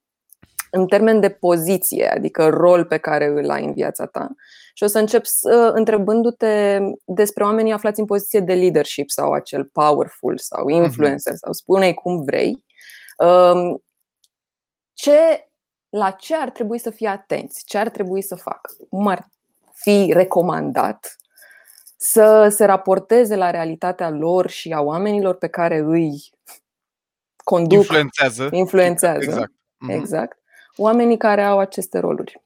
în 0.70 0.86
termen 0.86 1.20
de 1.20 1.28
poziție, 1.28 2.08
adică 2.08 2.48
rol 2.48 2.84
pe 2.84 2.96
care 2.96 3.26
îl 3.26 3.50
ai 3.50 3.64
în 3.64 3.72
viața 3.72 4.06
ta. 4.06 4.28
Și 4.74 4.84
o 4.84 4.86
să 4.86 4.98
încep 4.98 5.24
să, 5.24 5.72
întrebându-te 5.74 6.78
despre 7.04 7.44
oamenii 7.44 7.72
aflați 7.72 8.00
în 8.00 8.06
poziție 8.06 8.40
de 8.40 8.54
leadership 8.54 9.10
sau 9.10 9.32
acel 9.32 9.64
powerful 9.64 10.38
sau 10.38 10.64
mhm. 10.64 10.82
influencer 10.82 11.34
sau 11.34 11.52
spune-i 11.52 11.94
cum 11.94 12.24
vrei. 12.24 12.64
Um, 13.16 13.82
ce, 14.92 15.48
la 15.88 16.10
ce 16.10 16.36
ar 16.36 16.50
trebui 16.50 16.78
să 16.78 16.90
fie 16.90 17.08
atenți? 17.08 17.64
Ce 17.64 17.78
ar 17.78 17.88
trebui 17.88 18.22
să 18.22 18.34
facă? 18.34 18.74
Cum 18.90 19.06
ar 19.06 19.26
fi 19.74 20.10
recomandat 20.12 21.16
să 21.96 22.48
se 22.50 22.64
raporteze 22.64 23.36
la 23.36 23.50
realitatea 23.50 24.10
lor 24.10 24.48
și 24.48 24.72
a 24.72 24.80
oamenilor 24.80 25.34
pe 25.34 25.48
care 25.48 25.78
îi 25.78 26.30
conduc, 27.36 27.78
influențează. 27.78 28.48
influențează. 28.50 29.24
Exact. 29.24 29.52
exact 29.88 30.38
oamenii 30.78 31.16
care 31.16 31.42
au 31.42 31.58
aceste 31.58 31.98
roluri? 31.98 32.42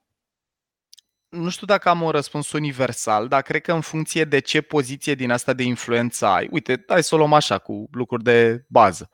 Nu 1.29 1.49
știu 1.49 1.67
dacă 1.67 1.89
am 1.89 2.03
un 2.03 2.11
răspuns 2.11 2.53
universal, 2.53 3.29
dar 3.29 3.43
cred 3.43 3.61
că 3.61 3.73
în 3.73 3.81
funcție 3.81 4.25
de 4.25 4.39
ce 4.39 4.61
poziție 4.61 5.15
din 5.15 5.31
asta 5.31 5.53
de 5.53 5.63
influență 5.63 6.27
ai. 6.27 6.49
Uite, 6.51 6.85
hai 6.89 7.03
să 7.03 7.15
o 7.15 7.19
luăm 7.19 7.33
așa, 7.33 7.59
cu 7.59 7.89
lucruri 7.93 8.23
de 8.23 8.65
bază. 8.69 9.11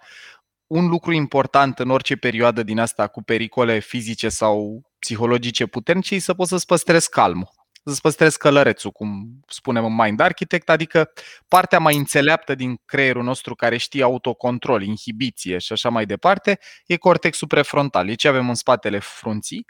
Un 0.67 0.89
lucru 0.89 1.13
important 1.13 1.79
în 1.79 1.91
orice 1.91 2.17
perioadă 2.17 2.63
din 2.63 2.79
asta 2.79 3.07
cu 3.07 3.23
pericole 3.23 3.79
fizice 3.79 4.29
sau 4.29 4.83
psihologice 4.99 5.67
puternice 5.67 6.15
e 6.15 6.19
să 6.19 6.35
poți 6.35 6.51
să-ți 6.51 6.67
păstrezi 6.67 7.11
calmul 7.11 7.58
să-ți 7.89 8.01
păstrezi 8.01 8.39
călărețul, 8.39 8.91
cum 8.91 9.41
spunem 9.47 9.85
în 9.85 9.95
Mind 9.95 10.21
Architect, 10.21 10.69
adică 10.69 11.11
partea 11.49 11.79
mai 11.79 11.97
înțeleaptă 11.97 12.55
din 12.55 12.81
creierul 12.85 13.23
nostru 13.23 13.55
care 13.55 13.77
știe 13.77 14.03
autocontrol, 14.03 14.83
inhibiție 14.83 15.59
și 15.59 15.73
așa 15.73 15.89
mai 15.89 16.07
departe, 16.07 16.59
e 16.87 16.97
cortexul 16.97 17.49
prefrontal, 17.49 18.09
e 18.09 18.15
ce 18.15 18.29
avem 18.29 18.49
în 18.49 18.55
spatele 18.55 18.99
frunții 18.99 19.65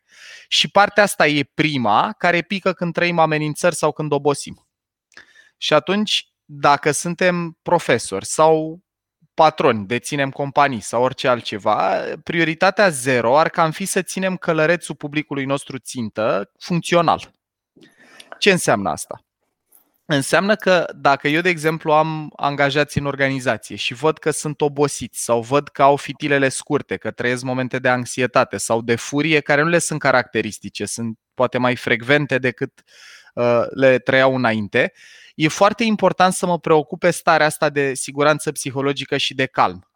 și 0.49 0.71
partea 0.71 1.03
asta 1.03 1.27
e 1.27 1.51
prima 1.55 2.15
care 2.19 2.43
pică 2.43 2.73
când 2.73 2.93
trăim 2.93 3.19
amenințări 3.19 3.75
sau 3.75 3.93
când 3.93 4.13
obosim. 4.13 4.67
Și 5.57 5.75
atunci, 5.75 6.33
dacă 6.45 6.91
suntem 6.91 7.59
profesori 7.63 8.27
sau 8.27 8.81
patroni, 9.35 9.87
deținem 9.87 10.31
companii 10.31 10.81
sau 10.81 11.03
orice 11.03 11.29
altceva, 11.29 12.05
prioritatea 12.23 12.89
zero 12.89 13.39
ar 13.39 13.49
cam 13.49 13.71
fi 13.71 13.85
să 13.85 14.03
ținem 14.03 14.37
călărețul 14.37 14.95
publicului 14.95 15.45
nostru 15.45 15.79
țintă 15.79 16.51
funcțional. 16.59 17.38
Ce 18.39 18.51
înseamnă 18.51 18.91
asta? 18.91 19.23
Înseamnă 20.11 20.57
că 20.57 20.87
dacă 20.97 21.29
eu, 21.29 21.41
de 21.41 21.49
exemplu, 21.49 21.93
am 21.93 22.33
angajați 22.37 22.99
în 22.99 23.07
organizație 23.07 23.77
și 23.77 23.95
văd 23.95 24.19
că 24.19 24.31
sunt 24.31 24.61
obosiți 24.61 25.25
sau 25.25 25.41
văd 25.41 25.69
că 25.69 25.83
au 25.83 25.97
fitilele 25.97 26.49
scurte, 26.49 26.97
că 26.97 27.11
trăiesc 27.11 27.43
momente 27.43 27.79
de 27.79 27.89
anxietate 27.89 28.57
sau 28.57 28.83
de 28.83 28.97
furie 28.97 29.41
care 29.41 29.63
nu 29.63 29.69
le 29.69 29.79
sunt 29.79 30.01
caracteristice, 30.01 30.85
sunt 30.85 31.19
poate 31.35 31.59
mai 31.59 31.77
frecvente 31.77 32.39
decât 32.39 32.83
uh, 33.35 33.63
le 33.71 33.99
trăiau 33.99 34.35
înainte, 34.35 34.93
e 35.35 35.49
foarte 35.49 35.85
important 35.85 36.33
să 36.33 36.47
mă 36.47 36.59
preocupe 36.59 37.11
starea 37.11 37.47
asta 37.47 37.71
de 37.71 37.95
siguranță 37.95 38.53
psihologică 38.53 39.17
și 39.17 39.35
de 39.35 39.47
calm 39.47 39.88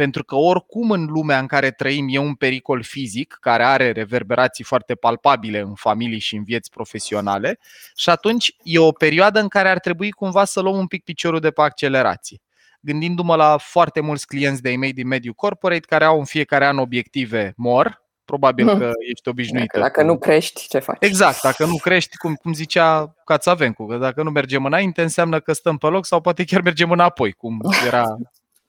pentru 0.00 0.24
că 0.24 0.34
oricum 0.34 0.90
în 0.90 1.04
lumea 1.04 1.38
în 1.38 1.46
care 1.46 1.70
trăim 1.70 2.06
e 2.10 2.18
un 2.18 2.34
pericol 2.34 2.82
fizic 2.82 3.36
care 3.40 3.64
are 3.64 3.92
reverberații 3.92 4.64
foarte 4.64 4.94
palpabile 4.94 5.58
în 5.58 5.74
familii 5.74 6.18
și 6.18 6.36
în 6.36 6.44
vieți 6.44 6.70
profesionale 6.70 7.58
și 7.96 8.10
atunci 8.10 8.56
e 8.62 8.78
o 8.78 8.92
perioadă 8.92 9.40
în 9.40 9.48
care 9.48 9.68
ar 9.68 9.78
trebui 9.78 10.10
cumva 10.10 10.44
să 10.44 10.60
luăm 10.60 10.76
un 10.76 10.86
pic 10.86 11.04
piciorul 11.04 11.40
de 11.40 11.50
pe 11.50 11.62
accelerație. 11.62 12.40
Gândindu-mă 12.80 13.36
la 13.36 13.56
foarte 13.56 14.00
mulți 14.00 14.26
clienți 14.26 14.62
de 14.62 14.70
e 14.70 14.92
din 14.92 15.06
mediul 15.06 15.34
corporate 15.34 15.86
care 15.86 16.04
au 16.04 16.18
în 16.18 16.24
fiecare 16.24 16.66
an 16.66 16.78
obiective 16.78 17.52
mor, 17.56 18.04
probabil 18.24 18.68
hmm. 18.68 18.78
că 18.78 18.92
ești 19.10 19.28
obișnuit. 19.28 19.70
Dacă, 19.72 19.80
dacă 19.80 20.02
nu 20.02 20.18
crești, 20.18 20.68
ce 20.68 20.78
faci? 20.78 20.96
Exact, 21.00 21.42
dacă 21.42 21.64
nu 21.64 21.76
crești, 21.76 22.16
cum, 22.16 22.34
cum 22.34 22.52
zicea 22.52 23.14
Cațavencu, 23.24 23.86
că 23.86 23.96
dacă 23.96 24.22
nu 24.22 24.30
mergem 24.30 24.64
înainte 24.64 25.02
înseamnă 25.02 25.40
că 25.40 25.52
stăm 25.52 25.76
pe 25.78 25.86
loc 25.86 26.06
sau 26.06 26.20
poate 26.20 26.44
chiar 26.44 26.60
mergem 26.60 26.90
înapoi, 26.90 27.32
cum 27.32 27.60
era 27.86 28.16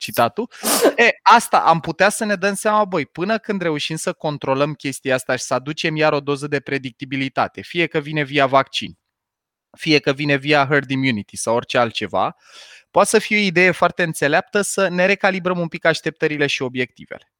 citatul. 0.02 0.52
E, 0.96 1.10
asta 1.22 1.58
am 1.58 1.80
putea 1.80 2.10
să 2.10 2.26
ne 2.26 2.36
dăm 2.36 2.54
seama, 2.54 2.86
băi, 2.86 3.06
până 3.06 3.38
când 3.38 3.62
reușim 3.62 3.96
să 3.96 4.14
controlăm 4.14 4.74
chestia 4.74 5.16
asta 5.16 5.36
și 5.36 5.44
să 5.44 5.54
aducem 5.54 5.96
iar 5.96 6.14
o 6.14 6.20
doză 6.20 6.48
de 6.48 6.60
predictibilitate, 6.60 7.62
fie 7.62 7.88
că 7.88 8.00
vine 8.00 8.24
via 8.24 8.46
vaccin, 8.46 8.98
fie 9.78 10.00
că 10.00 10.14
vine 10.14 10.36
via 10.36 10.66
herd 10.66 10.90
immunity 10.90 11.38
sau 11.38 11.56
orice 11.56 11.78
altceva, 11.78 12.36
poate 12.92 13.10
să 13.10 13.20
fie 13.20 13.38
o 13.38 13.42
idee 13.42 13.72
foarte 13.72 14.04
înțeleaptă 14.04 14.62
să 14.62 14.88
ne 14.88 15.06
recalibrăm 15.06 15.60
un 15.60 15.68
pic 15.68 15.86
așteptările 15.86 16.48
și 16.48 16.62
obiectivele. 16.62 17.32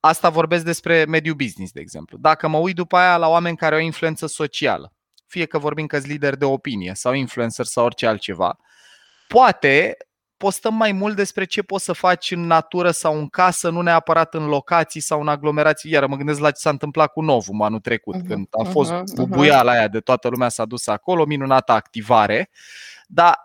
Asta 0.00 0.28
vorbesc 0.28 0.64
despre 0.64 1.04
mediul 1.04 1.34
business, 1.34 1.72
de 1.72 1.80
exemplu. 1.80 2.18
Dacă 2.18 2.48
mă 2.48 2.58
uit 2.58 2.74
după 2.74 2.96
aia 2.96 3.16
la 3.16 3.28
oameni 3.28 3.56
care 3.56 3.74
au 3.74 3.80
influență 3.80 4.26
socială, 4.26 4.92
fie 5.26 5.46
că 5.46 5.58
vorbim 5.58 5.86
că 5.86 5.96
sunt 5.98 6.10
lideri 6.10 6.38
de 6.38 6.44
opinie 6.44 6.92
sau 6.94 7.12
influencer 7.12 7.64
sau 7.64 7.84
orice 7.84 8.06
altceva, 8.06 8.58
poate 9.28 9.96
postăm 10.36 10.74
mai 10.74 10.92
mult 10.92 11.16
despre 11.16 11.44
ce 11.44 11.62
poți 11.62 11.84
să 11.84 11.92
faci 11.92 12.30
în 12.30 12.46
natură 12.46 12.90
sau 12.90 13.18
în 13.18 13.28
casă, 13.28 13.70
nu 13.70 13.80
neapărat 13.80 14.34
în 14.34 14.46
locații 14.46 15.00
sau 15.00 15.20
în 15.20 15.28
aglomerații. 15.28 15.90
Iar 15.90 16.06
mă 16.06 16.16
gândesc 16.16 16.40
la 16.40 16.50
ce 16.50 16.60
s-a 16.60 16.70
întâmplat 16.70 17.12
cu 17.12 17.20
Novum 17.20 17.62
anul 17.62 17.80
trecut, 17.80 18.16
uh-huh, 18.16 18.26
când 18.26 18.46
a 18.50 18.62
fost 18.62 18.92
uh-huh, 18.92 19.14
bubuiala 19.14 19.72
aia 19.72 19.88
de 19.88 20.00
toată 20.00 20.28
lumea 20.28 20.48
s-a 20.48 20.64
dus 20.64 20.86
acolo, 20.86 21.24
minunată 21.24 21.72
activare, 21.72 22.50
dar 23.06 23.42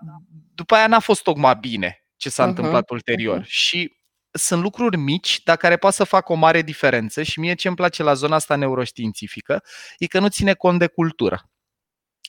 după 0.55 0.75
aia 0.75 0.87
n-a 0.87 0.99
fost 0.99 1.23
tocmai 1.23 1.55
bine 1.55 2.03
ce 2.15 2.29
s-a 2.29 2.43
uh-huh, 2.43 2.47
întâmplat 2.47 2.89
ulterior. 2.89 3.41
Uh-huh. 3.41 3.45
Și 3.45 3.97
sunt 4.31 4.61
lucruri 4.61 4.97
mici, 4.97 5.43
dar 5.43 5.57
care 5.57 5.77
pot 5.77 5.93
să 5.93 6.03
facă 6.03 6.31
o 6.31 6.35
mare 6.35 6.61
diferență 6.61 7.23
și 7.23 7.39
mie 7.39 7.53
ce 7.53 7.67
îmi 7.67 7.77
place 7.77 8.03
la 8.03 8.13
zona 8.13 8.35
asta 8.35 8.55
neuroștiințifică 8.55 9.63
e 9.97 10.07
că 10.07 10.19
nu 10.19 10.27
ține 10.27 10.53
cont 10.53 10.79
de 10.79 10.87
cultură 10.87 11.49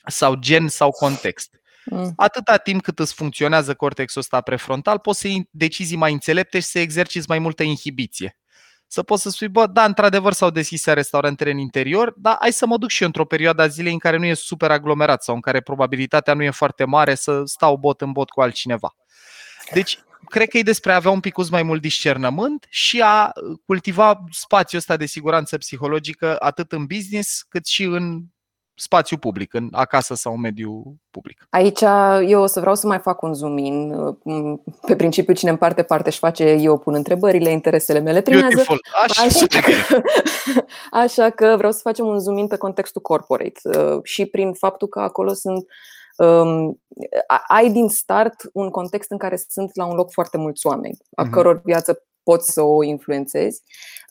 sau 0.05 0.35
gen 0.35 0.67
sau 0.67 0.91
context. 0.91 1.60
Mm. 1.85 2.13
Atâta 2.15 2.57
timp 2.57 2.81
cât 2.81 2.99
îți 2.99 3.13
funcționează 3.13 3.73
cortexul 3.73 4.21
ăsta 4.21 4.41
prefrontal, 4.41 4.99
poți 4.99 5.19
să 5.19 5.27
iei 5.27 5.47
decizii 5.51 5.97
mai 5.97 6.11
înțelepte 6.11 6.59
și 6.59 6.67
să 6.67 6.79
exerciți 6.79 7.29
mai 7.29 7.39
multă 7.39 7.63
inhibiție. 7.63 8.37
Să 8.87 9.03
poți 9.03 9.21
să 9.21 9.29
spui, 9.29 9.47
bă, 9.47 9.67
da, 9.67 9.83
într-adevăr 9.83 10.33
s-au 10.33 10.49
deschis 10.49 10.85
restaurantele 10.85 11.51
în 11.51 11.57
interior, 11.57 12.13
dar 12.17 12.37
hai 12.39 12.51
să 12.51 12.65
mă 12.65 12.77
duc 12.77 12.89
și 12.89 13.01
eu 13.01 13.07
într-o 13.07 13.25
perioadă 13.25 13.61
a 13.61 13.67
zilei 13.67 13.93
în 13.93 13.99
care 13.99 14.17
nu 14.17 14.25
e 14.25 14.33
super 14.33 14.71
aglomerat 14.71 15.23
sau 15.23 15.35
în 15.35 15.41
care 15.41 15.61
probabilitatea 15.61 16.33
nu 16.33 16.43
e 16.43 16.49
foarte 16.49 16.85
mare 16.85 17.15
să 17.15 17.41
stau 17.45 17.77
bot 17.77 18.01
în 18.01 18.11
bot 18.11 18.29
cu 18.29 18.41
altcineva. 18.41 18.95
Deci, 19.73 19.99
cred 20.25 20.47
că 20.47 20.57
e 20.57 20.61
despre 20.61 20.91
a 20.91 20.95
avea 20.95 21.11
un 21.11 21.19
pic 21.19 21.49
mai 21.49 21.63
mult 21.63 21.81
discernământ 21.81 22.65
și 22.69 23.01
a 23.01 23.31
cultiva 23.65 24.23
spațiul 24.31 24.79
ăsta 24.79 24.97
de 24.97 25.05
siguranță 25.05 25.57
psihologică 25.57 26.35
atât 26.39 26.71
în 26.71 26.85
business 26.85 27.41
cât 27.49 27.65
și 27.65 27.83
în 27.83 28.21
spațiu 28.81 29.17
public, 29.17 29.53
în 29.53 29.67
acasă 29.71 30.15
sau 30.15 30.33
în 30.33 30.39
mediu 30.39 30.95
public. 31.09 31.47
Aici 31.49 31.81
eu 32.27 32.41
o 32.41 32.45
să 32.45 32.59
vreau 32.59 32.75
să 32.75 32.87
mai 32.87 32.99
fac 32.99 33.21
un 33.21 33.33
zoom 33.33 33.57
in. 33.57 33.93
Pe 34.85 34.95
principiu, 34.95 35.33
cine 35.33 35.49
împarte 35.49 35.83
parte 35.83 36.09
și 36.09 36.19
face, 36.19 36.43
eu 36.43 36.77
pun 36.77 36.93
întrebările, 36.93 37.49
interesele 37.49 37.99
mele 37.99 38.21
primează. 38.21 38.63
Așa, 39.03 39.21
așa, 39.21 39.45
că, 39.47 40.01
așa 41.03 41.29
că 41.29 41.53
vreau 41.57 41.71
să 41.71 41.79
facem 41.83 42.05
un 42.05 42.19
zoom 42.19 42.37
in 42.37 42.47
pe 42.47 42.57
contextul 42.57 43.01
corporate 43.01 43.59
uh, 43.63 43.99
și 44.03 44.25
prin 44.25 44.53
faptul 44.53 44.87
că 44.87 44.99
acolo 44.99 45.33
sunt 45.33 45.65
um, 46.17 46.81
ai 47.47 47.71
din 47.71 47.89
start 47.89 48.35
un 48.53 48.69
context 48.69 49.11
în 49.11 49.17
care 49.17 49.41
sunt 49.49 49.71
la 49.73 49.85
un 49.85 49.95
loc 49.95 50.11
foarte 50.11 50.37
mulți 50.37 50.67
oameni, 50.67 50.97
a 51.15 51.21
mhm. 51.21 51.31
căror 51.31 51.61
viață 51.63 52.03
poți 52.23 52.51
să 52.51 52.61
o 52.61 52.83
influențezi. 52.83 53.61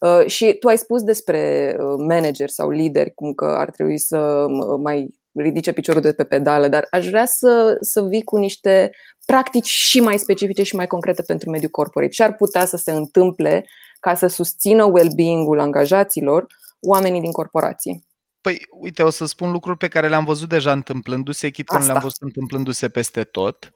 Uh, 0.00 0.26
și 0.26 0.56
tu 0.60 0.68
ai 0.68 0.78
spus 0.78 1.02
despre 1.02 1.74
uh, 1.78 1.94
manager 2.08 2.48
sau 2.48 2.70
lideri, 2.70 3.14
cum 3.14 3.32
că 3.32 3.44
ar 3.44 3.70
trebui 3.70 3.98
să 3.98 4.46
mai 4.82 5.20
ridice 5.34 5.72
piciorul 5.72 6.00
de 6.00 6.12
pe 6.12 6.24
pedală, 6.24 6.68
dar 6.68 6.86
aș 6.90 7.08
vrea 7.08 7.26
să, 7.26 7.76
să 7.80 8.02
vii 8.02 8.22
cu 8.22 8.36
niște 8.36 8.90
practici 9.24 9.66
și 9.68 10.00
mai 10.00 10.18
specifice 10.18 10.62
și 10.62 10.76
mai 10.76 10.86
concrete 10.86 11.22
pentru 11.22 11.50
mediul 11.50 11.70
corporate. 11.70 12.12
Ce 12.12 12.22
ar 12.22 12.34
putea 12.34 12.64
să 12.64 12.76
se 12.76 12.92
întâmple 12.92 13.66
ca 14.00 14.14
să 14.14 14.26
susțină 14.26 14.84
well-being-ul 14.84 15.60
angajaților 15.60 16.46
oamenii 16.80 17.20
din 17.20 17.32
corporații? 17.32 18.08
Păi, 18.40 18.66
uite, 18.70 19.02
o 19.02 19.10
să 19.10 19.24
spun 19.24 19.50
lucruri 19.50 19.78
pe 19.78 19.88
care 19.88 20.08
le-am 20.08 20.24
văzut 20.24 20.48
deja 20.48 20.72
întâmplându-se, 20.72 21.50
chit 21.50 21.68
că 21.68 21.78
nu 21.78 21.84
le-am 21.84 22.00
văzut 22.02 22.20
întâmplându-se 22.20 22.88
peste 22.88 23.24
tot. 23.24 23.72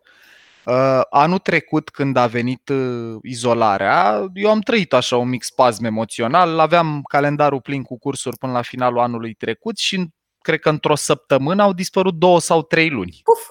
Uh, 0.64 1.00
anul 1.10 1.38
trecut, 1.38 1.88
când 1.90 2.16
a 2.16 2.26
venit 2.26 2.68
uh, 2.68 3.16
izolarea, 3.22 4.26
eu 4.34 4.50
am 4.50 4.60
trăit 4.60 4.92
așa 4.92 5.16
un 5.16 5.28
mic 5.28 5.42
spasm 5.42 5.84
emoțional. 5.84 6.58
Aveam 6.58 7.02
calendarul 7.08 7.60
plin 7.60 7.82
cu 7.82 7.98
cursuri 7.98 8.38
până 8.38 8.52
la 8.52 8.62
finalul 8.62 8.98
anului 8.98 9.34
trecut 9.34 9.78
și 9.78 10.08
cred 10.38 10.60
că 10.60 10.68
într-o 10.68 10.94
săptămână 10.94 11.62
au 11.62 11.72
dispărut 11.72 12.14
două 12.14 12.40
sau 12.40 12.62
trei 12.62 12.90
luni. 12.90 13.22
Uf. 13.24 13.48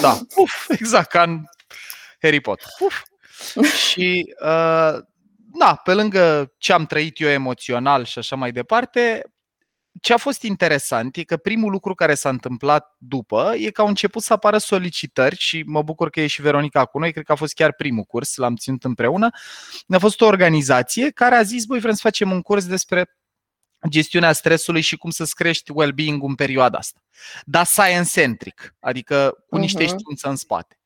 Da, 0.00 0.18
uf, 0.36 0.68
exact 0.68 1.10
ca 1.10 1.22
în 1.22 1.42
Harry 2.20 2.40
Potter. 2.40 2.68
Uf. 2.78 3.02
și 3.88 4.34
uh, 4.40 4.98
da, 5.52 5.74
pe 5.84 5.94
lângă 5.94 6.52
ce 6.58 6.72
am 6.72 6.86
trăit 6.86 7.20
eu 7.20 7.28
emoțional 7.28 8.04
și 8.04 8.18
așa 8.18 8.36
mai 8.36 8.52
departe, 8.52 9.22
ce 10.00 10.12
a 10.12 10.16
fost 10.16 10.42
interesant 10.42 11.16
e 11.16 11.22
că 11.22 11.36
primul 11.36 11.70
lucru 11.70 11.94
care 11.94 12.14
s-a 12.14 12.28
întâmplat 12.28 12.94
după 12.98 13.54
e 13.56 13.70
că 13.70 13.80
au 13.80 13.86
început 13.86 14.22
să 14.22 14.32
apară 14.32 14.58
solicitări 14.58 15.36
și 15.36 15.62
mă 15.66 15.82
bucur 15.82 16.10
că 16.10 16.20
e 16.20 16.26
și 16.26 16.42
Veronica 16.42 16.84
cu 16.84 16.98
noi, 16.98 17.12
cred 17.12 17.24
că 17.24 17.32
a 17.32 17.34
fost 17.34 17.54
chiar 17.54 17.72
primul 17.72 18.04
curs, 18.04 18.36
l-am 18.36 18.56
ținut 18.56 18.84
împreună. 18.84 19.30
A 19.88 19.98
fost 19.98 20.20
o 20.20 20.26
organizație 20.26 21.10
care 21.10 21.34
a 21.34 21.42
zis, 21.42 21.64
băi, 21.64 21.80
vrem 21.80 21.94
să 21.94 22.00
facem 22.02 22.30
un 22.30 22.42
curs 22.42 22.66
despre 22.66 23.16
gestiunea 23.88 24.32
stresului 24.32 24.80
și 24.80 24.96
cum 24.96 25.10
să-ți 25.10 25.34
crești 25.34 25.72
well-being 25.72 26.22
în 26.22 26.34
perioada 26.34 26.78
asta. 26.78 27.00
Dar 27.44 27.64
science-centric, 27.64 28.74
adică 28.80 29.44
cu 29.48 29.56
niște 29.56 29.84
uh-huh. 29.84 29.88
știință 29.88 30.28
în 30.28 30.36
spate. 30.36 30.78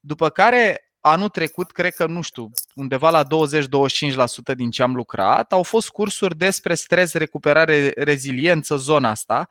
După 0.00 0.28
care 0.28 0.87
anul 1.00 1.28
trecut, 1.28 1.70
cred 1.70 1.94
că, 1.94 2.06
nu 2.06 2.20
știu, 2.20 2.50
undeva 2.74 3.10
la 3.10 3.24
20-25% 3.24 4.54
din 4.56 4.70
ce 4.70 4.82
am 4.82 4.94
lucrat, 4.94 5.52
au 5.52 5.62
fost 5.62 5.88
cursuri 5.88 6.36
despre 6.36 6.74
stres, 6.74 7.12
recuperare, 7.12 7.92
reziliență, 7.96 8.76
zona 8.76 9.10
asta. 9.10 9.48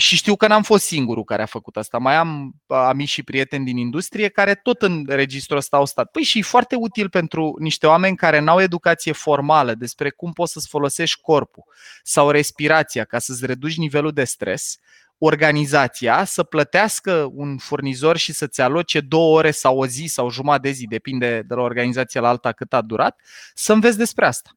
Și 0.00 0.16
știu 0.16 0.36
că 0.36 0.46
n-am 0.46 0.62
fost 0.62 0.84
singurul 0.84 1.24
care 1.24 1.42
a 1.42 1.46
făcut 1.46 1.76
asta. 1.76 1.98
Mai 1.98 2.16
am 2.16 2.54
amici 2.66 3.08
și 3.08 3.22
prieteni 3.22 3.64
din 3.64 3.76
industrie 3.76 4.28
care 4.28 4.54
tot 4.54 4.82
în 4.82 5.04
registrul 5.08 5.56
ăsta 5.56 5.76
au 5.76 5.86
stat. 5.86 6.10
Păi 6.10 6.22
și 6.22 6.38
e 6.38 6.42
foarte 6.42 6.76
util 6.76 7.08
pentru 7.08 7.56
niște 7.58 7.86
oameni 7.86 8.16
care 8.16 8.38
n-au 8.38 8.60
educație 8.60 9.12
formală 9.12 9.74
despre 9.74 10.10
cum 10.10 10.32
poți 10.32 10.52
să-ți 10.52 10.68
folosești 10.68 11.20
corpul 11.20 11.64
sau 12.02 12.30
respirația 12.30 13.04
ca 13.04 13.18
să-ți 13.18 13.46
reduci 13.46 13.76
nivelul 13.76 14.12
de 14.12 14.24
stres 14.24 14.78
organizația 15.18 16.24
să 16.24 16.42
plătească 16.42 17.30
un 17.34 17.56
furnizor 17.56 18.16
și 18.16 18.32
să-ți 18.32 18.60
aloce 18.60 19.00
două 19.00 19.36
ore 19.36 19.50
sau 19.50 19.78
o 19.78 19.86
zi 19.86 20.06
sau 20.06 20.30
jumătate 20.30 20.68
de 20.68 20.70
zi, 20.70 20.86
depinde 20.86 21.42
de 21.46 21.54
la 21.54 21.60
organizație 21.60 22.20
la 22.20 22.28
alta 22.28 22.52
cât 22.52 22.72
a 22.72 22.80
durat, 22.80 23.20
să 23.54 23.72
înveți 23.72 23.98
despre 23.98 24.26
asta. 24.26 24.50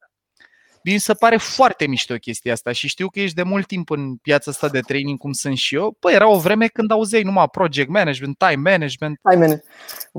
Mi 0.84 0.98
se 0.98 1.14
pare 1.14 1.36
foarte 1.36 1.86
mișto 1.86 2.14
chestia 2.14 2.52
asta 2.52 2.72
și 2.72 2.88
știu 2.88 3.08
că 3.08 3.20
ești 3.20 3.36
de 3.36 3.42
mult 3.42 3.66
timp 3.66 3.90
în 3.90 4.16
piața 4.16 4.50
asta 4.50 4.68
de 4.68 4.80
training 4.80 5.18
cum 5.18 5.32
sunt 5.32 5.56
și 5.56 5.74
eu. 5.74 5.96
Păi 6.00 6.14
era 6.14 6.28
o 6.28 6.38
vreme 6.38 6.66
când 6.66 6.90
auzeai 6.90 7.22
numai 7.22 7.48
project 7.48 7.88
management, 7.88 8.38
time 8.38 8.70
management. 8.70 9.20
Time 9.22 9.34
management. 9.34 9.64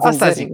Asta 0.01 0.29
zic. 0.29 0.49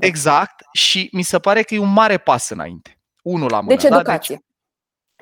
Exact. 0.00 0.64
Și 0.72 1.08
mi 1.12 1.22
se 1.22 1.38
pare 1.38 1.62
că 1.62 1.74
e 1.74 1.78
un 1.78 1.92
mare 1.92 2.18
pas 2.18 2.48
înainte. 2.48 2.98
Unul 3.22 3.50
la 3.50 3.60
mână. 3.60 3.74
Deci 3.74 3.84
educație. 3.84 4.34
Da? 4.34 4.40
Deci, 4.40 4.51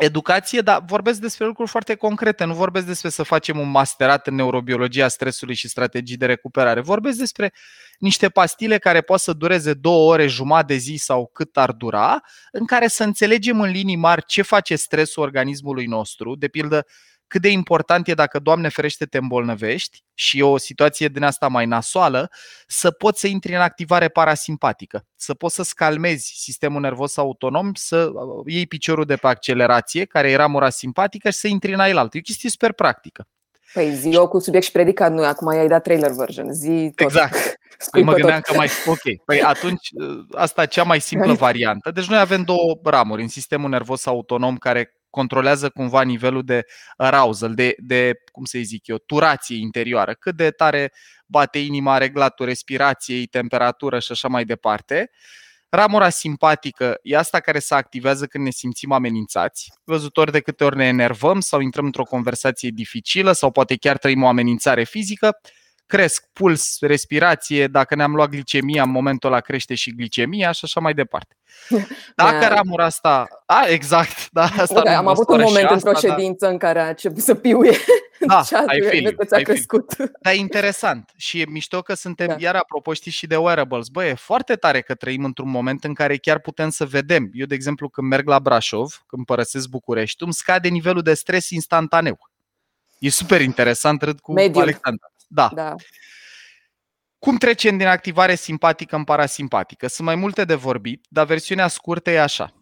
educație, 0.00 0.60
dar 0.60 0.82
vorbesc 0.86 1.20
despre 1.20 1.46
lucruri 1.46 1.70
foarte 1.70 1.94
concrete. 1.94 2.44
Nu 2.44 2.54
vorbesc 2.54 2.86
despre 2.86 3.08
să 3.08 3.22
facem 3.22 3.58
un 3.58 3.70
masterat 3.70 4.26
în 4.26 4.34
neurobiologia 4.34 5.08
stresului 5.08 5.54
și 5.54 5.68
strategii 5.68 6.16
de 6.16 6.26
recuperare. 6.26 6.80
Vorbesc 6.80 7.18
despre 7.18 7.52
niște 7.98 8.28
pastile 8.28 8.78
care 8.78 9.00
pot 9.00 9.20
să 9.20 9.32
dureze 9.32 9.74
două 9.74 10.12
ore, 10.12 10.26
jumătate 10.26 10.72
de 10.72 10.78
zi 10.78 10.94
sau 10.96 11.30
cât 11.32 11.56
ar 11.56 11.72
dura, 11.72 12.20
în 12.52 12.66
care 12.66 12.86
să 12.86 13.04
înțelegem 13.04 13.60
în 13.60 13.70
linii 13.70 13.96
mari 13.96 14.24
ce 14.26 14.42
face 14.42 14.76
stresul 14.76 15.22
organismului 15.22 15.86
nostru. 15.86 16.34
De 16.34 16.48
pildă, 16.48 16.86
cât 17.30 17.40
de 17.40 17.48
important 17.48 18.08
e 18.08 18.14
dacă, 18.14 18.38
Doamne 18.38 18.68
ferește, 18.68 19.04
te 19.04 19.18
îmbolnăvești 19.18 20.04
și 20.14 20.38
e 20.38 20.42
o 20.42 20.56
situație 20.56 21.08
din 21.08 21.22
asta 21.22 21.48
mai 21.48 21.66
nasoală, 21.66 22.30
să 22.66 22.90
poți 22.90 23.20
să 23.20 23.26
intri 23.26 23.54
în 23.54 23.60
activare 23.60 24.08
parasimpatică, 24.08 25.04
să 25.16 25.34
poți 25.34 25.54
să 25.54 25.62
scalmezi 25.62 26.32
sistemul 26.36 26.80
nervos 26.80 27.16
autonom, 27.16 27.74
să 27.74 28.10
uh, 28.12 28.42
iei 28.46 28.66
piciorul 28.66 29.04
de 29.04 29.16
pe 29.16 29.26
accelerație, 29.26 30.04
care 30.04 30.30
era 30.30 30.46
mura 30.46 30.70
simpatică, 30.70 31.30
și 31.30 31.38
să 31.38 31.48
intri 31.48 31.72
în 31.72 31.80
aia 31.80 31.98
altă. 31.98 32.16
E 32.16 32.20
o 32.20 32.22
chestie 32.22 32.50
super 32.50 32.72
practică. 32.72 33.26
Păi 33.72 33.94
zi 33.94 34.08
eu 34.08 34.28
cu 34.28 34.38
subiect 34.38 34.66
și 34.66 34.72
predicat, 34.72 35.12
nu, 35.12 35.24
acum 35.24 35.52
i-ai 35.52 35.68
dat 35.68 35.82
trailer 35.82 36.10
version, 36.10 36.52
zi 36.52 36.92
tot. 36.94 37.06
Exact. 37.06 37.58
Păi 37.90 38.02
mă 38.02 38.12
gândeam 38.12 38.40
că 38.40 38.54
mai... 38.54 38.68
Ok, 38.86 39.24
păi 39.24 39.42
atunci 39.42 39.88
uh, 39.92 40.24
asta 40.32 40.62
e 40.62 40.66
cea 40.66 40.82
mai 40.82 41.00
simplă 41.00 41.32
variantă. 41.46 41.90
Deci 41.90 42.08
noi 42.08 42.18
avem 42.18 42.42
două 42.42 42.80
ramuri 42.84 43.22
în 43.22 43.28
sistemul 43.28 43.70
nervos 43.70 44.06
autonom 44.06 44.56
care 44.56 44.99
controlează 45.11 45.68
cumva 45.68 46.03
nivelul 46.03 46.44
de 46.44 46.64
arousal, 46.96 47.55
de, 47.55 47.75
de 47.79 48.12
cum 48.33 48.44
să 48.44 48.59
zic 48.62 48.87
eu, 48.87 48.99
turație 48.99 49.57
interioară, 49.57 50.14
cât 50.14 50.37
de 50.37 50.51
tare 50.51 50.92
bate 51.27 51.59
inima, 51.59 51.99
reglatul 51.99 52.46
respirației, 52.46 53.27
temperatură 53.27 53.99
și 53.99 54.12
așa 54.12 54.29
mai 54.29 54.44
departe. 54.44 55.11
Ramura 55.68 56.09
simpatică 56.09 56.99
e 57.03 57.16
asta 57.16 57.40
care 57.40 57.59
se 57.59 57.75
activează 57.75 58.27
când 58.27 58.44
ne 58.44 58.51
simțim 58.51 58.92
amenințați. 58.92 59.73
Văzut 59.85 60.16
ori 60.16 60.33
de 60.33 60.40
câte 60.40 60.64
ori 60.64 60.77
ne 60.77 60.87
enervăm 60.87 61.40
sau 61.40 61.61
intrăm 61.61 61.85
într-o 61.85 62.03
conversație 62.03 62.70
dificilă 62.75 63.33
sau 63.33 63.51
poate 63.51 63.77
chiar 63.77 63.99
trăim 63.99 64.23
o 64.23 64.29
amenințare 64.29 64.85
fizică 64.85 65.40
cresc 65.90 66.26
puls, 66.33 66.76
respirație, 66.81 67.66
dacă 67.66 67.94
ne-am 67.94 68.14
luat 68.14 68.29
glicemia, 68.29 68.83
în 68.83 68.90
momentul 68.90 69.31
ăla 69.33 69.40
crește 69.40 69.74
și 69.74 69.94
glicemia 69.94 70.50
și 70.53 70.61
așa 70.62 70.81
mai 70.81 70.94
departe. 70.94 71.37
Dacă 72.16 72.38
da. 72.38 72.48
ramura 72.48 72.85
asta, 72.85 73.29
a, 73.46 73.64
exact, 73.66 74.31
da, 74.31 74.42
asta 74.42 74.83
da, 74.83 74.96
am 74.96 75.07
avut 75.07 75.29
un 75.29 75.40
moment 75.40 75.70
într-o 75.70 75.92
da. 75.92 75.98
ședință 75.98 76.44
da. 76.44 76.50
în 76.50 76.59
care 76.59 76.81
a 76.81 76.88
început 76.88 77.22
să 77.22 77.35
piuie 77.35 77.76
da, 78.26 78.42
ai 78.66 78.81
feel, 78.81 79.16
ai 79.31 79.42
crescut. 79.42 79.96
Dar 80.22 80.33
e 80.33 80.37
interesant 80.37 81.11
și 81.16 81.40
e 81.40 81.46
mișto 81.48 81.83
că 81.83 81.94
suntem, 81.94 82.26
da. 82.26 82.37
iar 82.38 82.55
apropo 82.55 82.92
știi 82.92 83.11
și 83.11 83.26
de 83.26 83.37
wearables, 83.37 83.88
bă, 83.88 84.05
e 84.05 84.14
foarte 84.14 84.55
tare 84.55 84.81
că 84.81 84.94
trăim 84.94 85.24
într-un 85.24 85.50
moment 85.50 85.85
în 85.85 85.94
care 85.94 86.16
chiar 86.16 86.38
putem 86.38 86.70
să 86.70 86.85
vedem. 86.85 87.31
Eu, 87.33 87.46
de 87.46 87.55
exemplu, 87.55 87.88
când 87.88 88.09
merg 88.09 88.29
la 88.29 88.38
Brașov, 88.38 89.03
când 89.07 89.24
părăsesc 89.24 89.68
București, 89.68 90.22
îmi 90.22 90.33
scade 90.33 90.68
nivelul 90.68 91.03
de 91.03 91.14
stres 91.14 91.50
instantaneu. 91.50 92.18
E 92.98 93.11
super 93.11 93.40
interesant, 93.40 94.03
râd 94.03 94.20
cu 94.20 94.33
Medium. 94.33 94.62
Alexandra. 94.62 95.11
Da. 95.32 95.50
da. 95.54 95.74
Cum 97.18 97.36
trecem 97.36 97.76
din 97.76 97.86
activare 97.86 98.34
simpatică 98.34 98.96
în 98.96 99.04
parasimpatică? 99.04 99.86
Sunt 99.86 100.06
mai 100.06 100.16
multe 100.16 100.44
de 100.44 100.54
vorbit, 100.54 101.06
dar 101.08 101.26
versiunea 101.26 101.68
scurtă 101.68 102.10
e 102.10 102.20
așa. 102.20 102.54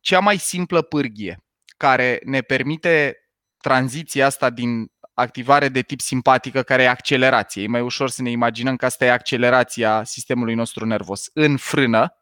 Cea 0.00 0.20
mai 0.20 0.36
simplă 0.36 0.82
pârghie 0.82 1.44
care 1.76 2.20
ne 2.24 2.40
permite 2.40 3.16
tranziția 3.56 4.26
asta 4.26 4.50
din 4.50 4.92
activare 5.14 5.68
de 5.68 5.82
tip 5.82 6.00
simpatică, 6.00 6.62
care 6.62 6.82
e 6.82 6.88
accelerație. 6.88 7.62
E 7.62 7.66
mai 7.66 7.80
ușor 7.80 8.10
să 8.10 8.22
ne 8.22 8.30
imaginăm 8.30 8.76
că 8.76 8.84
asta 8.84 9.04
e 9.04 9.10
accelerația 9.10 10.04
sistemului 10.04 10.54
nostru 10.54 10.86
nervos 10.86 11.30
în 11.32 11.56
frână, 11.56 12.16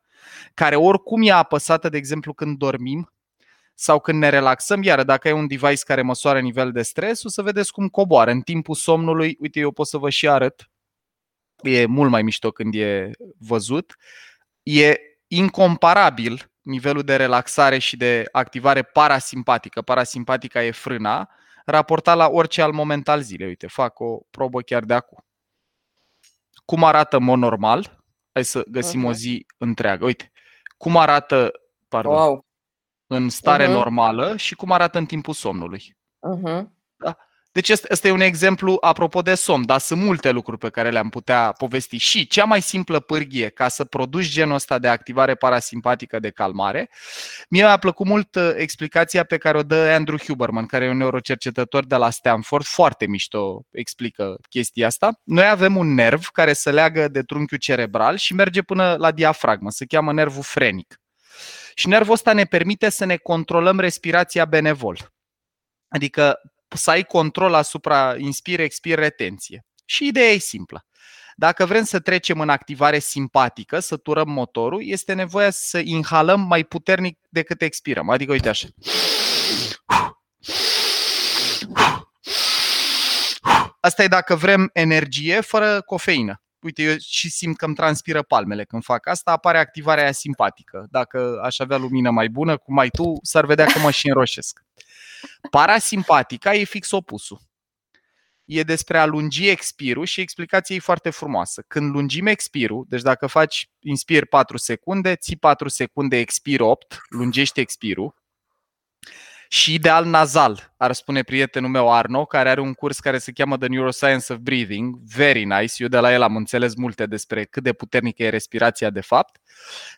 care 0.54 0.76
oricum 0.76 1.22
e 1.22 1.32
apăsată, 1.32 1.88
de 1.88 1.96
exemplu, 1.96 2.32
când 2.32 2.58
dormim, 2.58 3.12
sau 3.80 4.00
când 4.00 4.18
ne 4.18 4.28
relaxăm, 4.28 4.82
iar 4.82 5.04
dacă 5.04 5.28
e 5.28 5.32
un 5.32 5.46
device 5.46 5.84
care 5.84 6.02
măsoară 6.02 6.40
nivel 6.40 6.72
de 6.72 6.82
stres, 6.82 7.22
o 7.22 7.28
să 7.28 7.42
vedeți 7.42 7.72
cum 7.72 7.88
coboară. 7.88 8.30
În 8.30 8.40
timpul 8.40 8.74
somnului, 8.74 9.36
uite, 9.40 9.60
eu 9.60 9.70
pot 9.70 9.86
să 9.86 9.98
vă 9.98 10.10
și 10.10 10.28
arăt, 10.28 10.70
e 11.62 11.86
mult 11.86 12.10
mai 12.10 12.22
mișto 12.22 12.50
când 12.50 12.74
e 12.74 13.10
văzut, 13.38 13.96
e 14.62 14.94
incomparabil 15.26 16.50
nivelul 16.62 17.02
de 17.02 17.16
relaxare 17.16 17.78
și 17.78 17.96
de 17.96 18.28
activare 18.32 18.82
parasimpatică. 18.82 19.82
Parasimpatica 19.82 20.64
e 20.64 20.70
frâna, 20.70 21.30
raportat 21.64 22.16
la 22.16 22.28
orice 22.28 22.62
alt 22.62 22.74
moment 22.74 23.08
al 23.08 23.20
zilei. 23.20 23.48
Uite, 23.48 23.66
fac 23.66 24.00
o 24.00 24.20
probă 24.30 24.60
chiar 24.60 24.84
de 24.84 24.94
acum. 24.94 25.24
Cum 26.64 26.84
arată 26.84 27.16
în 27.16 27.24
mod 27.24 27.38
normal? 27.38 28.02
Hai 28.32 28.44
să 28.44 28.64
găsim 28.68 29.04
o 29.04 29.12
zi 29.12 29.46
întreagă. 29.58 30.04
Uite, 30.04 30.32
cum 30.76 30.96
arată 30.96 31.52
pardon, 31.88 32.12
wow 32.12 32.48
în 33.12 33.28
stare 33.28 33.64
uh-huh. 33.64 33.72
normală 33.72 34.36
și 34.36 34.54
cum 34.54 34.72
arată 34.72 34.98
în 34.98 35.06
timpul 35.06 35.34
somnului. 35.34 35.96
Uh-huh. 36.28 36.62
Da? 36.96 37.16
Deci 37.52 37.68
ăsta 37.68 38.08
e 38.08 38.10
un 38.10 38.20
exemplu 38.20 38.76
apropo 38.80 39.22
de 39.22 39.34
somn, 39.34 39.66
dar 39.66 39.78
sunt 39.80 40.02
multe 40.02 40.30
lucruri 40.30 40.58
pe 40.58 40.70
care 40.70 40.90
le-am 40.90 41.08
putea 41.08 41.52
povesti. 41.52 41.96
Și 41.96 42.26
cea 42.26 42.44
mai 42.44 42.62
simplă 42.62 43.00
pârghie 43.00 43.48
ca 43.48 43.68
să 43.68 43.84
produci 43.84 44.28
genul 44.28 44.54
ăsta 44.54 44.78
de 44.78 44.88
activare 44.88 45.34
parasimpatică 45.34 46.18
de 46.18 46.30
calmare, 46.30 46.90
mie 47.48 47.62
mi-a 47.62 47.76
plăcut 47.76 48.06
mult 48.06 48.34
uh, 48.34 48.52
explicația 48.56 49.24
pe 49.24 49.36
care 49.36 49.58
o 49.58 49.62
dă 49.62 49.92
Andrew 49.94 50.18
Huberman, 50.18 50.66
care 50.66 50.84
e 50.84 50.90
un 50.90 50.96
neurocercetător 50.96 51.86
de 51.86 51.96
la 51.96 52.10
Stanford, 52.10 52.64
foarte 52.64 53.06
mișto 53.06 53.62
explică 53.70 54.36
chestia 54.48 54.86
asta. 54.86 55.20
Noi 55.24 55.48
avem 55.48 55.76
un 55.76 55.94
nerv 55.94 56.26
care 56.26 56.52
se 56.52 56.70
leagă 56.70 57.08
de 57.08 57.22
trunchiul 57.22 57.58
cerebral 57.58 58.16
și 58.16 58.34
merge 58.34 58.62
până 58.62 58.96
la 58.98 59.10
diafragmă, 59.10 59.70
se 59.70 59.86
cheamă 59.86 60.12
nervul 60.12 60.42
frenic. 60.42 61.00
Și 61.74 61.88
nervul 61.88 62.12
ăsta 62.12 62.32
ne 62.32 62.44
permite 62.44 62.88
să 62.88 63.04
ne 63.04 63.16
controlăm 63.16 63.80
respirația 63.80 64.44
benevol. 64.44 65.12
Adică 65.88 66.40
să 66.68 66.90
ai 66.90 67.02
control 67.02 67.54
asupra 67.54 68.14
inspire, 68.18 68.62
expire, 68.62 69.00
retenție. 69.00 69.64
Și 69.84 70.06
ideea 70.06 70.30
e 70.30 70.38
simplă. 70.38 70.84
Dacă 71.36 71.66
vrem 71.66 71.84
să 71.84 71.98
trecem 72.00 72.40
în 72.40 72.48
activare 72.48 72.98
simpatică, 72.98 73.78
să 73.78 73.96
turăm 73.96 74.30
motorul, 74.30 74.82
este 74.86 75.12
nevoie 75.12 75.50
să 75.50 75.78
inhalăm 75.78 76.40
mai 76.40 76.64
puternic 76.64 77.18
decât 77.28 77.62
expirăm. 77.62 78.08
Adică, 78.08 78.32
uite 78.32 78.48
așa. 78.48 78.68
Asta 83.80 84.02
e 84.02 84.08
dacă 84.08 84.34
vrem 84.34 84.70
energie 84.72 85.40
fără 85.40 85.80
cofeină. 85.80 86.42
Uite, 86.62 86.82
eu 86.82 86.96
și 86.98 87.30
simt 87.30 87.56
că 87.56 87.64
îmi 87.64 87.74
transpiră 87.74 88.22
palmele 88.22 88.64
când 88.64 88.84
fac 88.84 89.06
asta, 89.06 89.30
apare 89.30 89.58
activarea 89.58 90.02
aia 90.02 90.12
simpatică. 90.12 90.86
Dacă 90.90 91.40
aș 91.42 91.58
avea 91.58 91.76
lumină 91.76 92.10
mai 92.10 92.28
bună, 92.28 92.56
cum 92.56 92.78
ai 92.78 92.88
tu, 92.88 93.18
s-ar 93.22 93.46
vedea 93.46 93.66
că 93.66 93.78
mă 93.78 93.90
și 93.90 94.08
înroșesc. 94.08 94.64
Parasimpatica 95.50 96.54
e 96.54 96.64
fix 96.64 96.90
opusul. 96.90 97.40
E 98.44 98.62
despre 98.62 98.98
a 98.98 99.06
lungi 99.06 99.48
expirul 99.48 100.04
și 100.04 100.20
explicația 100.20 100.76
e 100.76 100.78
foarte 100.78 101.10
frumoasă. 101.10 101.64
Când 101.66 101.90
lungim 101.90 102.26
expirul, 102.26 102.86
deci 102.88 103.02
dacă 103.02 103.26
faci 103.26 103.70
inspir 103.80 104.26
4 104.26 104.56
secunde, 104.56 105.14
ții 105.14 105.36
4 105.36 105.68
secunde, 105.68 106.18
expir 106.18 106.60
8, 106.60 107.00
lungești 107.08 107.60
expirul, 107.60 108.14
și 109.52 109.74
ideal 109.74 110.04
nazal, 110.04 110.74
ar 110.76 110.92
spune 110.92 111.22
prietenul 111.22 111.70
meu 111.70 111.92
Arno, 111.92 112.24
care 112.24 112.48
are 112.50 112.60
un 112.60 112.72
curs 112.72 112.98
care 112.98 113.18
se 113.18 113.32
cheamă 113.32 113.58
The 113.58 113.68
Neuroscience 113.68 114.32
of 114.32 114.38
Breathing, 114.38 114.96
very 115.14 115.44
nice, 115.44 115.74
eu 115.78 115.88
de 115.88 115.98
la 115.98 116.12
el 116.12 116.22
am 116.22 116.36
înțeles 116.36 116.74
multe 116.74 117.06
despre 117.06 117.44
cât 117.44 117.62
de 117.62 117.72
puternică 117.72 118.22
e 118.22 118.28
respirația 118.28 118.90
de 118.90 119.00
fapt. 119.00 119.40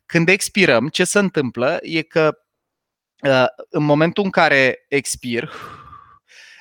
Când 0.06 0.28
expirăm, 0.28 0.88
ce 0.88 1.04
se 1.04 1.18
întâmplă 1.18 1.78
e 1.80 2.02
că 2.02 2.36
Uh, 3.22 3.46
în 3.68 3.84
momentul 3.84 4.24
în 4.24 4.30
care 4.30 4.84
expir, 4.88 5.52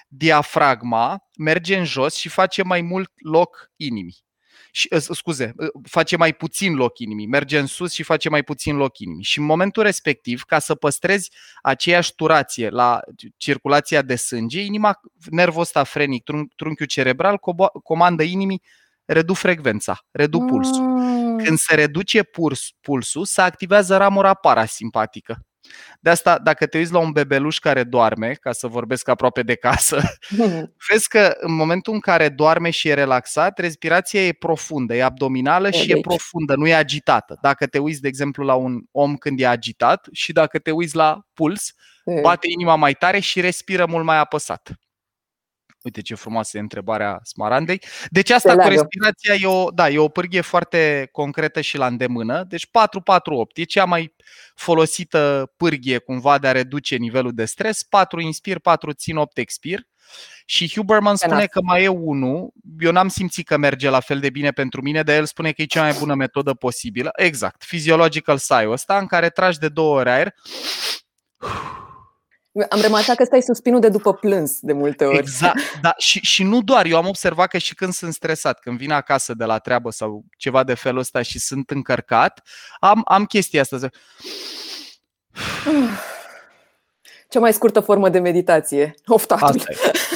diafragma 0.07 1.29
merge 1.37 1.77
în 1.77 1.85
jos 1.85 2.15
și 2.15 2.29
face 2.29 2.63
mai 2.63 2.81
mult 2.81 3.11
loc 3.15 3.71
inimii. 3.75 4.17
Și, 4.71 4.87
uh, 4.91 5.01
scuze, 5.01 5.53
uh, 5.57 5.67
face 5.89 6.17
mai 6.17 6.33
puțin 6.33 6.75
loc 6.75 6.99
inimii, 6.99 7.27
merge 7.27 7.59
în 7.59 7.65
sus 7.65 7.91
și 7.93 8.03
face 8.03 8.29
mai 8.29 8.43
puțin 8.43 8.75
loc 8.75 8.97
inimii. 8.99 9.23
Și 9.23 9.39
în 9.39 9.45
momentul 9.45 9.83
respectiv, 9.83 10.41
ca 10.41 10.59
să 10.59 10.75
păstrezi 10.75 11.31
aceeași 11.61 12.15
turație 12.15 12.69
la 12.69 12.99
circulația 13.37 14.01
de 14.01 14.15
sânge, 14.15 14.61
inima, 14.61 14.99
nervul 15.29 15.61
ăsta 15.61 15.83
frenic, 15.83 16.23
trunchiul 16.55 16.87
cerebral, 16.87 17.39
comandă 17.83 18.23
inimii 18.23 18.61
redu 19.05 19.33
frecvența, 19.33 20.05
redu 20.11 20.39
pulsul. 20.39 20.83
Mm. 20.83 21.37
Când 21.37 21.57
se 21.57 21.75
reduce 21.75 22.23
puls, 22.23 22.69
pulsul, 22.81 23.25
se 23.25 23.41
activează 23.41 23.97
ramura 23.97 24.33
parasimpatică. 24.33 25.45
De 25.99 26.09
asta, 26.09 26.39
dacă 26.39 26.65
te 26.65 26.77
uiți 26.77 26.91
la 26.91 26.99
un 26.99 27.11
bebeluș 27.11 27.57
care 27.57 27.83
doarme, 27.83 28.33
ca 28.33 28.51
să 28.51 28.67
vorbesc 28.67 29.07
aproape 29.07 29.41
de 29.41 29.55
casă, 29.55 30.01
vezi 30.89 31.07
că 31.07 31.35
în 31.39 31.53
momentul 31.53 31.93
în 31.93 31.99
care 31.99 32.29
doarme 32.29 32.69
și 32.69 32.87
e 32.87 32.93
relaxat, 32.93 33.59
respirația 33.59 34.25
e 34.25 34.31
profundă, 34.31 34.95
e 34.95 35.03
abdominală 35.03 35.67
e 35.67 35.71
și 35.71 35.87
deci. 35.87 35.97
e 35.97 36.01
profundă, 36.01 36.55
nu 36.55 36.67
e 36.67 36.75
agitată. 36.75 37.37
Dacă 37.41 37.65
te 37.65 37.79
uiți, 37.79 38.01
de 38.01 38.07
exemplu, 38.07 38.43
la 38.43 38.55
un 38.55 38.81
om 38.91 39.15
când 39.15 39.39
e 39.39 39.47
agitat 39.47 40.07
și 40.11 40.31
dacă 40.31 40.59
te 40.59 40.71
uiți 40.71 40.95
la 40.95 41.25
puls, 41.33 41.73
bate 42.21 42.47
inima 42.49 42.75
mai 42.75 42.93
tare 42.93 43.19
și 43.19 43.41
respiră 43.41 43.85
mult 43.85 44.05
mai 44.05 44.17
apăsat. 44.17 44.71
Uite 45.83 46.01
ce 46.01 46.15
frumoasă 46.15 46.57
e 46.57 46.59
întrebarea 46.59 47.19
Smarandei. 47.23 47.81
Deci 48.09 48.29
asta 48.29 48.55
cu 48.55 48.67
respirația 48.67 49.33
e 49.39 49.45
o, 49.45 49.69
da, 49.69 49.89
e 49.89 49.97
o 49.97 50.07
pârghie 50.07 50.41
foarte 50.41 51.09
concretă 51.11 51.61
și 51.61 51.77
la 51.77 51.87
îndemână. 51.87 52.43
Deci 52.43 52.67
4-4-8 52.67 52.69
e 53.53 53.63
cea 53.63 53.85
mai 53.85 54.15
folosită 54.55 55.53
pârghie 55.57 55.97
cumva 55.97 56.37
de 56.37 56.47
a 56.47 56.51
reduce 56.51 56.95
nivelul 56.95 57.33
de 57.33 57.45
stres. 57.45 57.83
4 57.83 58.19
inspir, 58.19 58.59
4 58.59 58.91
țin, 58.93 59.17
8 59.17 59.37
expir. 59.37 59.89
Și 60.45 60.71
Huberman 60.75 61.15
spune 61.15 61.45
că 61.45 61.61
mai 61.61 61.83
e 61.83 61.87
unul, 61.87 62.53
eu 62.79 62.91
n-am 62.91 63.07
simțit 63.07 63.47
că 63.47 63.57
merge 63.57 63.89
la 63.89 63.99
fel 63.99 64.19
de 64.19 64.29
bine 64.29 64.51
pentru 64.51 64.81
mine, 64.81 65.03
dar 65.03 65.15
el 65.15 65.25
spune 65.25 65.51
că 65.51 65.61
e 65.61 65.65
cea 65.65 65.81
mai 65.81 65.95
bună 65.99 66.13
metodă 66.13 66.53
posibilă. 66.53 67.09
Exact, 67.15 67.63
physiological 67.63 68.37
sigh 68.37 68.67
ăsta 68.67 68.97
în 68.97 69.05
care 69.05 69.29
tragi 69.29 69.59
de 69.59 69.69
două 69.69 69.99
ori 69.99 70.09
aer 70.09 70.33
am 72.69 72.81
remarcat 72.81 73.15
că 73.15 73.23
stai 73.23 73.41
suspinul 73.41 73.79
de 73.79 73.89
după 73.89 74.13
plâns 74.13 74.59
de 74.59 74.73
multe 74.73 75.05
ori. 75.05 75.17
Exact, 75.17 75.79
da. 75.81 75.93
Și, 75.97 76.19
și 76.19 76.43
nu 76.43 76.61
doar. 76.61 76.85
Eu 76.85 76.97
am 76.97 77.07
observat 77.07 77.47
că 77.47 77.57
și 77.57 77.75
când 77.75 77.93
sunt 77.93 78.13
stresat, 78.13 78.59
când 78.59 78.77
vin 78.77 78.91
acasă 78.91 79.33
de 79.33 79.45
la 79.45 79.57
treabă 79.57 79.91
sau 79.91 80.25
ceva 80.37 80.63
de 80.63 80.73
felul 80.73 80.99
ăsta 80.99 81.21
și 81.21 81.39
sunt 81.39 81.69
încărcat, 81.69 82.47
am, 82.79 83.01
am 83.05 83.25
chestia 83.25 83.61
asta. 83.61 83.89
Cea 87.29 87.39
mai 87.39 87.53
scurtă 87.53 87.79
formă 87.79 88.09
de 88.09 88.19
meditație, 88.19 88.93
oftatul. 89.05 89.63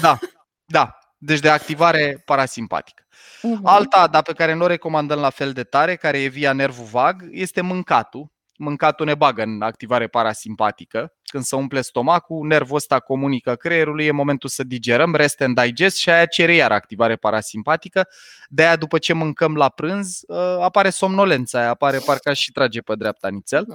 Da, 0.02 0.20
da. 0.66 1.00
Deci 1.18 1.40
de 1.40 1.50
activare 1.50 2.22
parasimpatică. 2.26 3.04
Uh-huh. 3.38 3.62
Alta, 3.64 4.08
dar 4.08 4.22
pe 4.22 4.34
care 4.34 4.54
nu 4.54 4.64
o 4.64 4.68
recomandăm 4.68 5.20
la 5.20 5.30
fel 5.30 5.52
de 5.52 5.64
tare, 5.64 5.96
care 5.96 6.22
e 6.22 6.28
via 6.28 6.54
nervul 6.54 6.86
vag, 6.86 7.28
este 7.32 7.62
mâncatul 7.62 8.35
mâncatul 8.58 9.06
ne 9.06 9.16
bagă 9.16 9.42
în 9.42 9.62
activare 9.62 10.08
parasimpatică. 10.08 11.14
Când 11.24 11.44
se 11.44 11.56
umple 11.56 11.82
stomacul, 11.82 12.48
nervul 12.48 12.76
ăsta 12.76 13.00
comunică 13.00 13.56
creierului, 13.56 14.06
e 14.06 14.12
momentul 14.12 14.50
să 14.50 14.64
digerăm, 14.64 15.16
rest 15.16 15.42
and 15.42 15.62
digest 15.62 15.98
și 15.98 16.10
aia 16.10 16.26
cere 16.26 16.54
iar 16.54 16.72
activare 16.72 17.16
parasimpatică. 17.16 18.08
De 18.50 18.66
aia 18.66 18.76
după 18.76 18.98
ce 18.98 19.14
mâncăm 19.14 19.56
la 19.56 19.70
prânz, 19.70 20.22
ă, 20.30 20.64
apare 20.64 20.90
somnolența 20.90 21.60
aia, 21.60 21.70
apare 21.70 22.00
parcă 22.06 22.34
și 22.34 22.52
trage 22.52 22.82
pe 22.82 22.96
dreapta 22.96 23.28
nițel. 23.30 23.66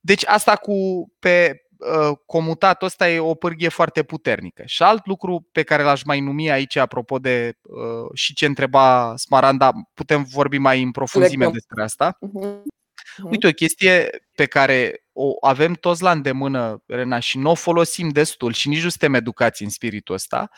Deci 0.00 0.26
asta 0.26 0.56
cu 0.56 1.06
pe 1.18 1.64
ă, 1.80 2.14
comutatul 2.26 2.86
ăsta 2.86 3.10
e 3.10 3.18
o 3.18 3.34
pârghie 3.34 3.68
foarte 3.68 4.02
puternică. 4.02 4.62
Și 4.66 4.82
alt 4.82 5.06
lucru 5.06 5.48
pe 5.52 5.62
care 5.62 5.82
l-aș 5.82 6.02
mai 6.02 6.20
numi 6.20 6.50
aici, 6.50 6.76
apropo 6.76 7.18
de 7.18 7.52
uh, 7.62 8.10
și 8.14 8.34
ce 8.34 8.46
întreba 8.46 9.16
Smaranda, 9.16 9.72
putem 9.94 10.22
vorbi 10.22 10.58
mai 10.58 10.82
în 10.82 10.90
profunzime 10.90 11.46
despre 11.46 11.82
asta. 11.82 12.18
Uh-huh. 12.18 12.79
Mhm. 13.22 13.30
Uite, 13.30 13.46
o 13.46 13.50
chestie 13.50 14.22
pe 14.34 14.46
care 14.46 15.04
o 15.12 15.46
avem 15.46 15.72
toți 15.72 16.02
la 16.02 16.10
îndemână, 16.10 16.82
Rena, 16.86 17.18
și 17.18 17.38
nu 17.38 17.50
o 17.50 17.54
folosim 17.54 18.08
destul 18.08 18.52
și 18.52 18.68
nici 18.68 18.82
nu 18.82 18.88
suntem 18.88 19.14
educați 19.14 19.62
în 19.62 19.70
spiritul 19.70 20.14
ăsta, 20.14 20.50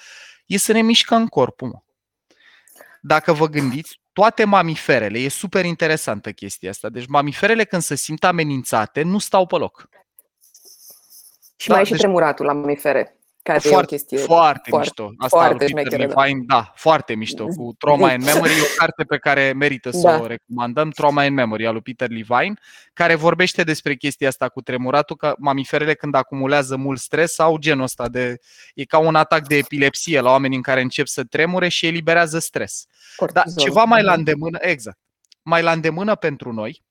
e 0.46 0.56
să 0.58 0.72
ne 0.72 0.82
mișcăm 0.82 1.26
corpul. 1.26 1.68
Mă. 1.68 1.78
Dacă 3.00 3.32
vă 3.32 3.48
gândiți, 3.48 4.00
toate 4.12 4.44
mamiferele, 4.44 5.18
e 5.18 5.28
super 5.28 5.64
interesantă 5.64 6.32
chestia 6.32 6.70
asta. 6.70 6.88
Deci 6.88 7.06
mamiferele 7.06 7.64
când 7.64 7.82
se 7.82 7.94
simt 7.94 8.24
amenințate, 8.24 9.02
nu 9.02 9.18
stau 9.18 9.46
pe 9.46 9.56
loc. 9.56 9.88
Și 11.56 11.68
da, 11.68 11.74
mai 11.74 11.82
e 11.82 11.84
și 11.84 11.90
deci... 11.90 12.00
tremuratul 12.00 12.46
la 12.46 12.52
mamifere. 12.52 13.16
Care 13.42 13.58
foarte, 13.58 13.76
e 13.76 13.82
o 13.82 13.98
chestie 13.98 14.18
foarte, 14.18 14.70
foarte 14.70 15.02
mișto. 15.02 15.14
Asta 15.18 15.36
foarte 15.36 15.64
lui 15.64 15.82
Peter 15.82 15.98
Levine, 15.98 16.44
da. 16.46 16.54
da, 16.54 16.72
foarte 16.74 17.14
mișto. 17.14 17.46
Cu 17.46 17.74
Trauma 17.78 18.12
in 18.12 18.22
Memory, 18.32 18.60
o 18.60 18.64
carte 18.76 19.04
pe 19.04 19.18
care 19.18 19.52
merită 19.52 19.90
să 19.90 20.00
da. 20.00 20.20
o 20.20 20.26
recomandăm, 20.26 20.90
Trauma 20.90 21.24
in 21.24 21.34
Memory, 21.34 21.66
al 21.66 21.72
lui 21.72 21.82
Peter 21.82 22.08
Levine, 22.08 22.54
care 22.92 23.14
vorbește 23.14 23.62
despre 23.62 23.94
chestia 23.94 24.28
asta 24.28 24.48
cu 24.48 24.60
tremuratul, 24.60 25.16
că 25.16 25.34
mamiferele 25.38 25.94
când 25.94 26.14
acumulează 26.14 26.76
mult 26.76 27.00
stres 27.00 27.38
au 27.38 27.56
genul 27.56 27.82
ăsta 27.82 28.08
de... 28.08 28.38
E 28.74 28.84
ca 28.84 28.98
un 28.98 29.14
atac 29.14 29.46
de 29.46 29.56
epilepsie 29.56 30.20
la 30.20 30.30
oameni 30.30 30.56
în 30.56 30.62
care 30.62 30.80
încep 30.80 31.06
să 31.06 31.24
tremure 31.24 31.68
și 31.68 31.86
eliberează 31.86 32.38
stres. 32.38 32.86
Dar 33.32 33.44
ceva 33.56 33.84
mai 33.84 34.02
la 34.02 34.12
îndemână, 34.12 34.58
exact, 34.60 34.98
mai 35.42 35.62
la 35.62 35.72
îndemână 35.72 36.14
pentru 36.14 36.52
noi, 36.52 36.82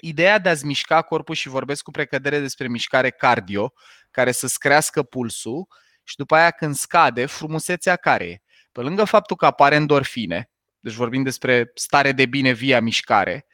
ideea 0.00 0.38
de 0.38 0.48
a-ți 0.48 0.66
mișca 0.66 1.02
corpul 1.02 1.34
și 1.34 1.48
vorbesc 1.48 1.82
cu 1.82 1.90
precădere 1.90 2.38
despre 2.38 2.68
mișcare 2.68 3.10
cardio, 3.10 3.72
care 4.14 4.32
să-ți 4.32 4.58
crească 4.58 5.02
pulsul 5.02 5.66
și 6.02 6.16
după 6.16 6.34
aia 6.34 6.50
când 6.50 6.74
scade, 6.74 7.26
frumusețea 7.26 7.96
care 7.96 8.24
e. 8.24 8.42
Pe 8.72 8.80
lângă 8.80 9.04
faptul 9.04 9.36
că 9.36 9.46
apare 9.46 9.74
endorfine, 9.74 10.50
deci 10.80 10.92
vorbim 10.92 11.22
despre 11.22 11.70
stare 11.74 12.12
de 12.12 12.26
bine 12.26 12.52
via 12.52 12.80
mișcare, 12.80 13.46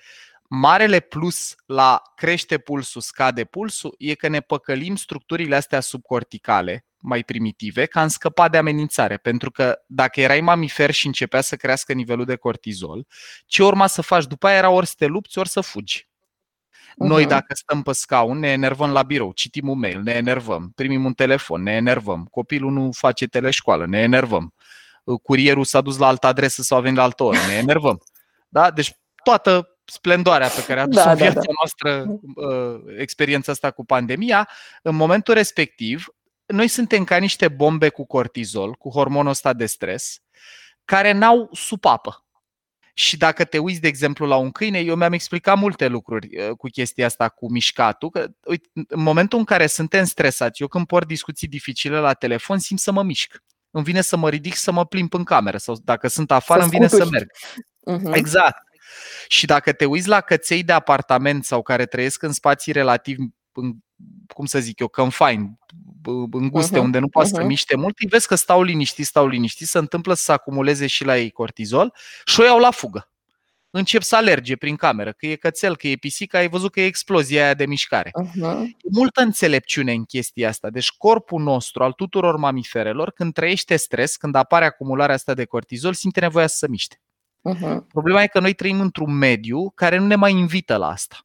marele 0.49 1.01
plus 1.01 1.55
la 1.67 2.03
crește 2.15 2.59
pulsul, 2.59 3.01
scade 3.01 3.45
pulsul, 3.45 3.95
e 3.99 4.15
că 4.15 4.29
ne 4.29 4.41
păcălim 4.41 4.97
structurile 4.97 5.57
astea 5.57 5.81
subcorticale, 5.81 6.87
mai 6.99 7.25
primitive, 7.25 7.87
ca 7.87 8.03
în 8.03 8.09
scăpat 8.09 8.51
de 8.51 8.57
amenințare. 8.57 9.17
Pentru 9.17 9.51
că 9.51 9.79
dacă 9.87 10.21
erai 10.21 10.41
mamifer 10.41 10.91
și 10.91 11.07
începea 11.07 11.41
să 11.41 11.57
crească 11.57 11.93
nivelul 11.93 12.25
de 12.25 12.37
cortizol, 12.37 13.07
ce 13.47 13.63
urma 13.63 13.87
să 13.87 14.03
faci 14.03 14.27
după 14.27 14.47
aia 14.47 14.57
era 14.57 14.71
ori 14.71 14.87
să 14.87 14.95
te 14.97 15.07
lupți, 15.07 15.39
ori 15.39 15.49
să 15.49 15.61
fugi. 15.61 16.10
Noi, 16.97 17.27
dacă 17.27 17.55
stăm 17.55 17.83
pe 17.83 17.93
scaun, 17.93 18.39
ne 18.39 18.49
enervăm 18.49 18.91
la 18.91 19.03
birou, 19.03 19.33
citim 19.33 19.69
un 19.69 19.79
mail, 19.79 20.01
ne 20.03 20.13
enervăm, 20.13 20.73
primim 20.75 21.05
un 21.05 21.13
telefon, 21.13 21.63
ne 21.63 21.73
enervăm, 21.73 22.29
copilul 22.31 22.73
nu 22.73 22.91
face 22.93 23.27
teleșcoală, 23.27 23.87
ne 23.87 23.99
enervăm, 23.99 24.55
curierul 25.23 25.65
s-a 25.65 25.81
dus 25.81 25.99
la 25.99 26.07
altă 26.07 26.27
adresă 26.27 26.63
sau 26.63 26.79
a 26.79 26.81
venit 26.81 26.97
la 26.97 27.03
altă 27.03 27.23
oră, 27.23 27.39
ne 27.49 27.55
enervăm. 27.55 28.03
Da? 28.49 28.71
Deci 28.71 28.97
toată 29.23 29.79
splendoarea 29.85 30.49
pe 30.49 30.65
care 30.65 30.81
a 30.81 30.83
adus-o 30.83 31.05
da, 31.05 31.15
viața 31.15 31.35
da, 31.35 31.41
da. 31.41 31.53
noastră, 31.59 32.19
uh, 32.35 32.81
experiența 32.99 33.53
asta 33.53 33.71
cu 33.71 33.85
pandemia, 33.85 34.49
în 34.83 34.95
momentul 34.95 35.35
respectiv, 35.35 36.07
noi 36.47 36.69
suntem 36.69 37.05
ca 37.05 37.17
niște 37.17 37.49
bombe 37.49 37.89
cu 37.89 38.07
cortizol, 38.07 38.73
cu 38.73 38.89
hormonul 38.89 39.31
ăsta 39.31 39.53
de 39.53 39.67
stres, 39.67 40.19
care 40.85 41.13
n-au 41.13 41.49
supapă. 41.53 42.25
Și 42.95 43.17
dacă 43.17 43.45
te 43.45 43.59
uiți, 43.59 43.81
de 43.81 43.89
exemplu, 43.89 44.27
la 44.27 44.37
un 44.37 44.51
câine, 44.51 44.79
eu 44.79 44.95
mi-am 44.97 45.13
explicat 45.13 45.59
multe 45.59 45.87
lucruri 45.87 46.29
uh, 46.39 46.51
cu 46.57 46.69
chestia 46.69 47.07
asta, 47.07 47.29
cu 47.29 47.51
mișcatul. 47.51 48.11
Că, 48.11 48.27
uite, 48.45 48.69
în 48.89 49.03
momentul 49.03 49.39
în 49.39 49.45
care 49.45 49.67
suntem 49.67 50.05
stresați, 50.05 50.63
eu 50.63 50.69
când 50.69 50.87
port 50.87 51.07
discuții 51.07 51.49
dificile 51.49 51.99
la 51.99 52.13
telefon, 52.13 52.59
simt 52.59 52.81
să 52.81 52.93
mă 52.93 53.03
mișc. 53.03 53.43
Îmi 53.71 53.85
vine 53.85 54.01
să 54.01 54.17
mă 54.17 54.29
ridic, 54.29 54.55
să 54.55 54.73
mă 54.73 54.87
plimb 54.87 55.15
în 55.15 55.25
cameră 55.25 55.57
sau 55.57 55.77
dacă 55.85 56.09
sunt 56.09 56.31
afară, 56.31 56.61
să 56.61 56.67
îmi 56.67 56.75
vine 56.77 56.89
să 56.89 57.09
merg. 57.11 57.31
Uh-huh. 57.91 58.15
Exact. 58.17 58.63
Și 59.29 59.47
dacă 59.47 59.73
te 59.73 59.85
uiți 59.85 60.09
la 60.09 60.21
căței 60.21 60.63
de 60.63 60.73
apartament 60.73 61.45
sau 61.45 61.63
care 61.63 61.87
trăiesc 61.87 62.23
în 62.23 62.33
spații 62.33 62.73
relativ, 62.73 63.19
cum 64.35 64.47
să 64.47 64.59
zic 64.59 64.79
eu, 64.79 64.89
confined, 64.89 65.51
înguste, 66.31 66.79
uh-huh, 66.79 66.83
unde 66.83 66.99
nu 66.99 67.09
poate 67.09 67.29
uh-huh. 67.29 67.33
să 67.33 67.45
miște 67.45 67.77
mult, 67.77 67.99
îi 67.99 68.09
vezi 68.09 68.27
că 68.27 68.35
stau 68.35 68.63
liniștiți, 68.63 69.09
stau 69.09 69.27
liniștiți, 69.27 69.71
se 69.71 69.79
întâmplă 69.79 70.15
să 70.15 70.23
se 70.23 70.33
acumuleze 70.33 70.87
și 70.87 71.05
la 71.05 71.19
ei 71.19 71.31
cortizol 71.31 71.95
și 72.25 72.41
o 72.41 72.45
iau 72.45 72.59
la 72.59 72.71
fugă. 72.71 73.11
Încep 73.73 74.03
să 74.03 74.17
alerge 74.17 74.57
prin 74.57 74.77
cameră, 74.77 75.13
că 75.13 75.27
e 75.27 75.35
cățel, 75.35 75.77
că 75.77 75.89
e 75.89 75.97
pisică, 75.97 76.37
ai 76.37 76.49
văzut 76.49 76.73
că 76.73 76.81
e 76.81 76.85
explozia 76.85 77.45
aia 77.45 77.55
de 77.55 77.67
mișcare. 77.67 78.11
Uh-huh. 78.23 78.63
E 78.63 78.89
multă 78.93 79.21
înțelepciune 79.21 79.93
în 79.93 80.05
chestia 80.05 80.49
asta. 80.49 80.71
Deci 80.71 80.91
corpul 80.91 81.43
nostru, 81.43 81.83
al 81.83 81.93
tuturor 81.93 82.37
mamiferelor, 82.37 83.11
când 83.11 83.33
trăiește 83.33 83.77
stres, 83.77 84.17
când 84.17 84.35
apare 84.35 84.65
acumularea 84.65 85.15
asta 85.15 85.35
de 85.35 85.45
cortizol, 85.45 85.93
simte 85.93 86.21
nevoia 86.21 86.47
să 86.47 86.57
se 86.57 86.69
miște. 86.69 87.01
Uh-huh. 87.55 87.87
Problema 87.89 88.23
e 88.23 88.27
că 88.27 88.41
noi 88.41 88.53
trăim 88.53 88.81
într-un 88.81 89.13
mediu 89.13 89.71
care 89.71 89.99
nu 89.99 90.07
ne 90.07 90.15
mai 90.15 90.33
invită 90.33 90.77
la 90.77 90.89
asta. 90.89 91.19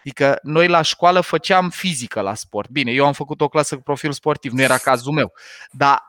Adică 0.00 0.38
noi 0.42 0.68
la 0.68 0.82
școală 0.82 1.20
făceam 1.20 1.70
fizică 1.70 2.20
la 2.20 2.34
sport. 2.34 2.68
Bine, 2.68 2.90
eu 2.90 3.06
am 3.06 3.12
făcut 3.12 3.40
o 3.40 3.48
clasă 3.48 3.76
cu 3.76 3.82
profil 3.82 4.12
sportiv, 4.12 4.52
nu 4.52 4.62
era 4.62 4.78
cazul 4.78 5.12
meu. 5.12 5.32
Dar 5.70 6.02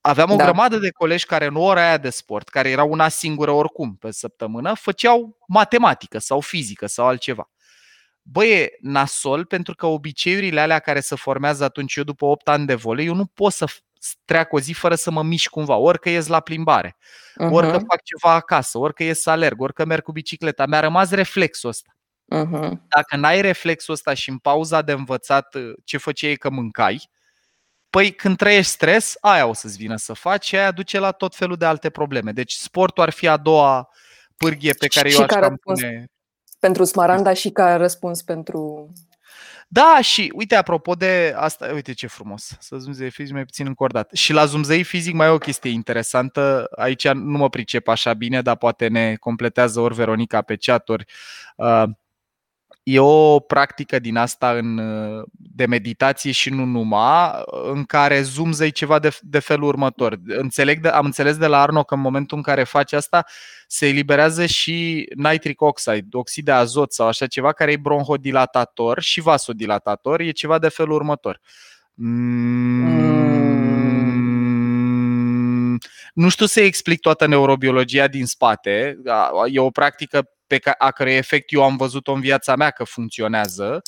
aveam 0.00 0.30
o 0.30 0.36
da. 0.36 0.44
grămadă 0.44 0.76
de 0.76 0.90
colegi 0.90 1.26
care 1.26 1.46
în 1.46 1.56
ora 1.56 1.86
aia 1.86 1.96
de 1.96 2.10
sport, 2.10 2.48
care 2.48 2.70
era 2.70 2.82
una 2.82 3.08
singură 3.08 3.50
oricum 3.50 3.96
pe 3.96 4.10
săptămână, 4.10 4.74
făceau 4.74 5.38
matematică 5.46 6.18
sau 6.18 6.40
fizică 6.40 6.86
sau 6.86 7.06
altceva. 7.06 7.50
Băi, 8.22 8.50
e 8.50 8.78
nasol 8.80 9.44
pentru 9.44 9.74
că 9.74 9.86
obiceiurile 9.86 10.60
alea 10.60 10.78
care 10.78 11.00
se 11.00 11.14
formează 11.14 11.64
atunci, 11.64 11.96
eu 11.96 12.04
după 12.04 12.24
8 12.24 12.48
ani 12.48 12.66
de 12.66 12.74
volei, 12.74 13.06
eu 13.06 13.14
nu 13.14 13.26
pot 13.26 13.52
să 13.52 13.66
treacă 14.24 14.56
o 14.56 14.60
zi 14.60 14.72
fără 14.72 14.94
să 14.94 15.10
mă 15.10 15.22
mișc 15.22 15.50
cumva, 15.50 15.76
orică 15.76 16.08
ies 16.08 16.26
la 16.26 16.40
plimbare, 16.40 16.96
uh-huh. 16.96 17.50
orică 17.50 17.72
fac 17.72 18.02
ceva 18.02 18.34
acasă, 18.34 18.78
orică 18.78 19.02
ies 19.02 19.20
să 19.20 19.30
alerg, 19.30 19.60
orică 19.60 19.84
merg 19.84 20.02
cu 20.02 20.12
bicicleta. 20.12 20.66
Mi-a 20.66 20.80
rămas 20.80 21.10
reflexul 21.10 21.68
ăsta. 21.68 21.96
Uh-huh. 22.34 22.70
Dacă 22.88 23.16
n-ai 23.16 23.40
reflexul 23.40 23.94
ăsta 23.94 24.14
și 24.14 24.30
în 24.30 24.38
pauza 24.38 24.82
de 24.82 24.92
învățat 24.92 25.54
uh, 25.54 25.72
ce 25.84 25.96
făceai 25.96 26.34
că 26.34 26.50
mâncai, 26.50 27.10
păi 27.90 28.12
când 28.12 28.36
trăiești 28.36 28.70
stres, 28.70 29.14
aia 29.20 29.46
o 29.46 29.52
să-ți 29.52 29.76
vină 29.76 29.96
să 29.96 30.12
faci 30.12 30.44
și 30.44 30.56
aia 30.56 30.70
duce 30.70 30.98
la 30.98 31.10
tot 31.10 31.34
felul 31.34 31.56
de 31.56 31.64
alte 31.64 31.90
probleme. 31.90 32.32
Deci 32.32 32.52
sportul 32.52 33.02
ar 33.02 33.10
fi 33.10 33.28
a 33.28 33.36
doua 33.36 33.88
pârghie 34.36 34.72
pe 34.72 34.86
care 34.86 35.08
și 35.08 35.20
eu 35.20 35.26
aș 35.28 35.48
pune. 35.62 36.06
Pentru 36.58 36.84
Smaranda 36.84 37.32
și 37.32 37.50
ca 37.50 37.76
răspuns 37.76 38.22
pentru 38.22 38.92
da, 39.74 39.98
și 40.02 40.32
uite, 40.34 40.54
apropo 40.54 40.94
de 40.94 41.34
asta, 41.36 41.70
uite 41.74 41.92
ce 41.92 42.06
frumos, 42.06 42.56
să 42.60 42.76
zumzei 42.76 43.10
fizic 43.10 43.34
mai 43.34 43.44
puțin 43.44 43.66
încordat. 43.66 44.10
Și 44.12 44.32
la 44.32 44.44
zumzei 44.44 44.82
fizic 44.82 45.14
mai 45.14 45.26
e 45.26 45.30
o 45.30 45.38
chestie 45.38 45.70
interesantă, 45.70 46.68
aici 46.76 47.08
nu 47.08 47.38
mă 47.38 47.48
pricep 47.48 47.88
așa 47.88 48.14
bine, 48.14 48.42
dar 48.42 48.56
poate 48.56 48.88
ne 48.88 49.14
completează 49.16 49.80
ori 49.80 49.94
Veronica 49.94 50.42
pe 50.42 50.56
chat, 50.56 50.88
ori 50.88 51.04
uh, 51.56 51.84
E 52.82 52.98
o 52.98 53.38
practică 53.40 53.98
din 53.98 54.16
asta 54.16 54.50
în, 54.50 54.80
de 55.32 55.66
meditație 55.66 56.32
și 56.32 56.50
nu 56.50 56.64
numai, 56.64 57.30
în 57.72 57.84
care 57.84 58.22
zoomzăi 58.22 58.70
ceva 58.70 58.98
de, 58.98 59.16
de 59.20 59.38
felul 59.38 59.68
următor. 59.68 60.18
Înțeleg 60.26 60.80
de, 60.80 60.88
am 60.88 61.04
înțeles 61.04 61.36
de 61.36 61.46
la 61.46 61.60
Arno 61.60 61.84
că 61.84 61.94
în 61.94 62.00
momentul 62.00 62.36
în 62.36 62.42
care 62.42 62.64
faci 62.64 62.92
asta 62.92 63.24
se 63.66 63.88
eliberează 63.88 64.46
și 64.46 65.08
nitric 65.16 65.60
oxide, 65.60 66.06
oxid 66.12 66.44
de 66.44 66.52
azot 66.52 66.92
sau 66.92 67.06
așa 67.06 67.26
ceva, 67.26 67.52
care 67.52 67.72
e 67.72 67.76
bronhodilatator 67.76 69.00
și 69.00 69.20
vasodilatator. 69.20 70.20
E 70.20 70.30
ceva 70.30 70.58
de 70.58 70.68
felul 70.68 70.94
următor. 70.94 71.40
Mm, 71.94 73.12
nu 76.14 76.28
știu 76.28 76.46
să 76.46 76.60
explic 76.60 77.00
toată 77.00 77.26
neurobiologia 77.26 78.06
din 78.08 78.26
spate. 78.26 78.98
E 79.50 79.58
o 79.58 79.70
practică 79.70 80.30
pe 80.52 80.58
care, 80.58 80.76
a 80.78 80.90
cărei 80.90 81.16
efect 81.16 81.52
eu 81.52 81.62
am 81.62 81.76
văzut-o 81.76 82.12
în 82.12 82.20
viața 82.20 82.56
mea 82.56 82.70
că 82.70 82.84
funcționează, 82.84 83.82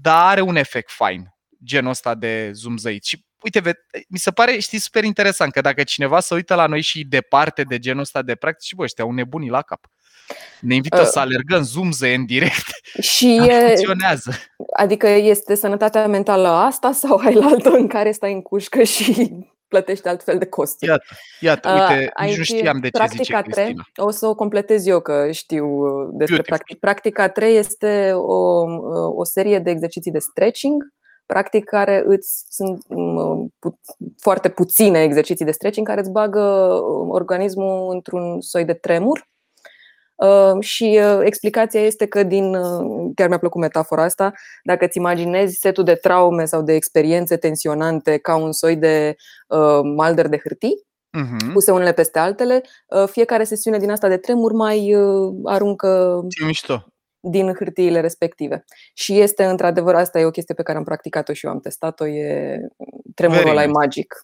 dar 0.00 0.26
are 0.30 0.40
un 0.40 0.56
efect 0.56 0.90
fain, 0.90 1.34
genul 1.64 1.90
ăsta 1.90 2.14
de 2.14 2.50
zumzăit. 2.52 3.04
Și 3.04 3.24
uite, 3.42 3.78
mi 4.08 4.18
se 4.18 4.30
pare, 4.30 4.58
știi, 4.58 4.78
super 4.78 5.04
interesant 5.04 5.52
că 5.52 5.60
dacă 5.60 5.82
cineva 5.82 6.20
se 6.20 6.34
uită 6.34 6.54
la 6.54 6.66
noi 6.66 6.80
și 6.80 7.04
departe 7.04 7.62
de 7.62 7.78
genul 7.78 8.00
ăsta 8.00 8.22
de 8.22 8.34
practici, 8.34 8.74
bă, 8.74 8.82
ăștia 8.82 9.04
au 9.04 9.12
nebunii 9.12 9.48
la 9.48 9.62
cap. 9.62 9.86
Ne 10.60 10.74
invită 10.74 11.00
uh, 11.00 11.06
să 11.06 11.18
alergăm 11.18 11.62
zoomze 11.62 12.14
în 12.14 12.26
direct. 12.26 12.66
Și 13.00 13.36
e, 13.36 13.66
funcționează. 13.66 14.32
Adică 14.76 15.08
este 15.08 15.54
sănătatea 15.54 16.06
mentală 16.06 16.48
asta 16.48 16.92
sau 16.92 17.16
ai 17.16 17.34
la 17.34 17.46
altă 17.46 17.70
în 17.70 17.86
care 17.86 18.12
stai 18.12 18.32
în 18.32 18.42
cușcă 18.42 18.82
și 18.82 19.28
plătești 19.68 20.08
altfel 20.08 20.38
de 20.38 20.46
costuri. 20.46 20.90
Iată, 20.90 21.04
iată 21.40 21.68
uite, 21.68 22.12
uh, 22.20 22.26
nici 22.26 22.36
nu 22.36 22.42
știam 22.42 22.78
de 22.78 22.90
ce 22.90 23.04
zice 23.08 23.32
3, 23.32 23.42
Cristina. 23.42 23.84
O 23.96 24.10
să 24.10 24.26
o 24.26 24.34
completez 24.34 24.86
eu 24.86 25.00
că 25.00 25.30
știu 25.30 25.66
despre 26.12 26.42
practic. 26.42 26.78
Practica 26.78 27.28
3 27.28 27.56
este 27.56 28.12
o, 28.12 28.64
o 29.08 29.24
serie 29.24 29.58
de 29.58 29.70
exerciții 29.70 30.10
de 30.10 30.18
stretching, 30.18 30.94
practic 31.26 31.64
care 31.64 32.02
îți 32.06 32.44
sunt 32.48 32.84
pu, 33.58 33.80
foarte 34.18 34.48
puține 34.48 35.02
exerciții 35.02 35.44
de 35.44 35.50
stretching 35.50 35.86
care 35.86 36.00
îți 36.00 36.10
bagă 36.10 36.40
organismul 37.08 37.94
într-un 37.94 38.40
soi 38.40 38.64
de 38.64 38.74
tremur 38.74 39.26
Ehm, 39.26 39.35
și 40.60 41.00
uh, 41.02 41.20
explicația 41.24 41.80
este 41.80 42.06
că 42.06 42.22
din, 42.22 42.54
uh, 42.54 43.10
chiar 43.14 43.28
mi-a 43.28 43.38
plăcut 43.38 43.60
metafora 43.60 44.02
asta, 44.02 44.32
dacă 44.62 44.84
îți 44.84 44.98
imaginezi 44.98 45.58
setul 45.58 45.84
de 45.84 45.94
traume 45.94 46.44
sau 46.44 46.62
de 46.62 46.72
experiențe 46.72 47.36
tensionante 47.36 48.18
ca 48.18 48.36
un 48.36 48.52
soi 48.52 48.76
de 48.76 49.16
uh, 49.48 49.80
malder 49.96 50.28
de 50.28 50.38
hârtii, 50.42 50.86
uh-huh. 51.18 51.52
puse 51.52 51.70
unele 51.70 51.92
peste 51.92 52.18
altele, 52.18 52.62
uh, 52.86 53.08
fiecare 53.08 53.44
sesiune 53.44 53.78
din 53.78 53.90
asta 53.90 54.08
de 54.08 54.16
tremur 54.16 54.52
mai 54.52 54.94
uh, 54.94 55.34
aruncă 55.44 56.20
mișto. 56.46 56.84
din 57.20 57.54
hârtiile 57.54 58.00
respective. 58.00 58.64
Și 58.94 59.20
este 59.20 59.44
într-adevăr, 59.44 59.94
asta 59.94 60.18
e 60.18 60.24
o 60.24 60.30
chestie 60.30 60.54
pe 60.54 60.62
care 60.62 60.78
am 60.78 60.84
practicat-o 60.84 61.32
și 61.32 61.46
eu 61.46 61.52
am 61.52 61.60
testat-o, 61.60 62.06
e 62.06 62.60
tremurul 63.14 63.50
ăla 63.50 63.66
magic 63.66 64.14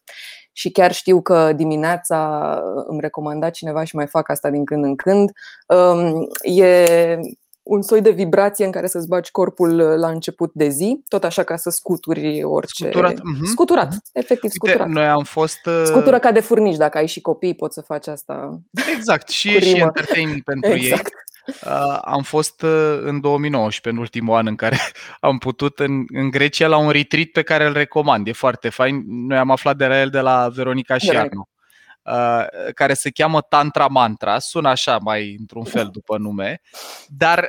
și 0.53 0.71
chiar 0.71 0.93
știu 0.93 1.23
că 1.23 1.53
dimineața 1.53 2.61
îmi 2.87 3.01
recomanda 3.01 3.51
cineva 3.51 3.85
și 3.85 3.97
mai 3.97 4.07
fac 4.07 4.29
asta 4.29 4.51
din 4.51 4.65
când 4.65 4.85
în 4.85 4.97
când. 4.97 5.31
Um, 5.67 6.29
e 6.43 7.19
un 7.63 7.83
soi 7.83 8.01
de 8.01 8.11
vibrație 8.11 8.65
în 8.65 8.71
care 8.71 8.87
să-ți 8.87 9.09
bagi 9.09 9.31
corpul 9.31 9.77
la 9.77 10.09
început 10.09 10.51
de 10.55 10.69
zi, 10.69 11.03
tot 11.09 11.25
așa 11.25 11.43
ca 11.43 11.57
să 11.57 11.71
scuturi 11.71 12.43
orice. 12.43 12.85
Scuturat. 12.85 13.13
Uh-huh. 13.13 13.45
Scuturat, 13.45 13.95
efectiv 14.13 14.51
scuturat. 14.51 14.87
Uite, 14.87 14.99
noi 14.99 15.09
am 15.09 15.25
fost. 15.25 15.67
Uh... 15.67 15.83
Scutură 15.85 16.19
ca 16.19 16.33
de 16.33 16.41
furnici, 16.41 16.77
dacă 16.77 16.99
ai 16.99 17.07
și 17.07 17.21
copii, 17.21 17.55
poți 17.55 17.75
să 17.75 17.81
faci 17.81 18.07
asta. 18.07 18.61
Exact, 18.97 19.29
și 19.39 19.49
e 19.57 19.61
și 19.61 19.77
entertaining 19.77 20.43
pentru 20.43 20.71
exact. 20.71 21.07
ei. 21.07 21.13
Uh, 21.47 21.99
am 22.03 22.23
fost 22.23 22.63
uh, 22.63 22.99
în 23.03 23.21
2019, 23.21 23.89
în 23.89 23.97
ultimul 23.97 24.37
an 24.37 24.47
în 24.47 24.57
care 24.57 24.79
am 25.21 25.39
putut 25.39 25.79
în, 25.79 26.05
în 26.13 26.31
Grecia 26.31 26.67
la 26.67 26.77
un 26.77 26.91
retreat 26.91 27.27
pe 27.27 27.43
care 27.43 27.67
îl 27.67 27.73
recomand. 27.73 28.27
E 28.27 28.33
foarte 28.33 28.69
fain. 28.69 29.03
Noi 29.07 29.39
am 29.39 29.51
aflat 29.51 29.77
de 29.77 29.87
la 29.87 30.01
el 30.01 30.11
de 30.11 30.21
la 30.21 30.49
Veronica 30.49 30.99
și 30.99 31.11
Arno. 31.11 31.49
Uh, 32.05 32.45
care 32.75 32.95
se 32.95 33.11
cheamă 33.11 33.41
Tantra 33.41 33.87
Mantra, 33.87 34.39
sună 34.39 34.69
așa 34.69 34.99
mai 34.99 35.37
într-un 35.39 35.65
fel 35.65 35.89
după 35.93 36.19
nume, 36.19 36.61
dar 37.07 37.49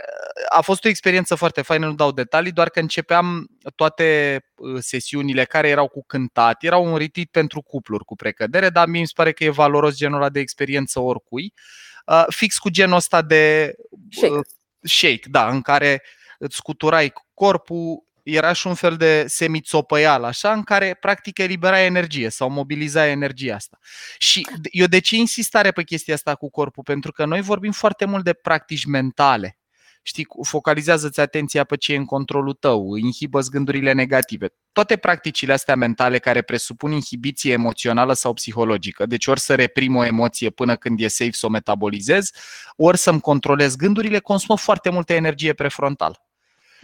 a 0.49 0.62
fost 0.62 0.86
o 0.86 0.88
experiență 0.88 1.36
foarte 1.36 1.62
faină, 1.62 1.86
nu 1.86 1.93
dau 1.93 2.12
detalii, 2.12 2.51
doar 2.51 2.69
că 2.69 2.79
începeam 2.79 3.47
toate 3.75 4.39
sesiunile 4.79 5.43
care 5.43 5.69
erau 5.69 5.88
cu 5.88 6.03
cântat, 6.08 6.63
erau 6.63 6.86
un 6.86 6.97
retreat 6.97 7.27
pentru 7.32 7.62
cupluri 7.62 8.06
cu 8.06 8.15
precădere, 8.15 8.69
dar 8.69 8.88
mie 8.88 8.99
mi 8.99 9.08
se 9.08 9.13
pare 9.15 9.32
că 9.32 9.43
e 9.43 9.49
valoros 9.49 9.95
genul 9.95 10.17
ăla 10.17 10.29
de 10.29 10.39
experiență 10.39 10.99
oricui. 10.99 11.53
Uh, 11.56 11.62
Uh, 12.04 12.24
fix 12.28 12.58
cu 12.58 12.70
genul 12.70 12.96
ăsta 12.96 13.22
de 13.22 13.76
shake. 14.12 14.34
Uh, 14.34 14.42
shake, 14.82 15.30
da, 15.30 15.50
în 15.50 15.62
care 15.62 16.04
îți 16.38 16.56
scuturai 16.56 17.13
corpul, 17.34 18.04
era 18.24 18.54
și 18.54 18.68
un 18.68 18.74
fel 18.74 18.98
de 18.98 19.26
semițopăial, 19.28 20.24
așa, 20.24 20.52
în 20.52 20.63
care 20.63 20.94
practic 20.94 21.38
elibera 21.38 21.80
energie 21.80 22.30
sau 22.30 22.50
mobiliza 22.50 23.08
energia 23.08 23.56
asta. 23.56 23.78
Și 24.18 24.48
eu 24.72 24.86
de 24.86 25.00
ce 25.00 25.16
insistare 25.16 25.72
pe 25.72 25.84
chestia 25.84 26.13
asta 26.13 26.36
cu 26.36 26.50
corpul? 26.50 26.84
Pentru 26.84 27.12
că 27.12 27.26
noi 27.26 27.42
vorbim 27.42 27.72
foarte 27.72 28.06
mult 28.06 28.24
de 28.24 28.34
practici 28.34 28.86
mentale 28.86 29.58
știi, 30.04 30.28
focalizează-ți 30.42 31.20
atenția 31.20 31.63
pe 31.63 31.78
ce 31.78 31.94
e 31.94 31.98
în 31.98 32.06
controlul 32.06 32.54
tău, 32.54 32.96
inhibă 32.96 33.39
gândurile 33.39 33.92
negative. 33.92 34.48
Toate 34.72 34.98
practicile 34.98 35.54
astea 35.54 35.76
mentale 35.76 36.20
care 36.20 36.42
presupun 36.42 36.92
inhibiție 36.92 37.52
emoțională 37.52 38.13
sau 38.13 38.34
psihologică, 38.34 39.06
deci 39.06 39.28
ori 39.28 39.39
să 39.39 39.56
reprim 39.56 39.96
o 39.96 40.06
emoție 40.06 40.50
până 40.50 40.76
când 40.76 41.00
e 41.00 41.08
safe 41.08 41.32
să 41.32 41.46
o 41.46 41.50
metabolizez, 41.50 42.32
ori 42.76 42.98
să-mi 42.98 43.22
controlez 43.22 43.76
gândurile, 43.76 44.20
consumă 44.20 44.58
foarte 44.58 44.89
multă 44.89 45.13
energie 45.13 45.54
prefrontală. 45.54 46.18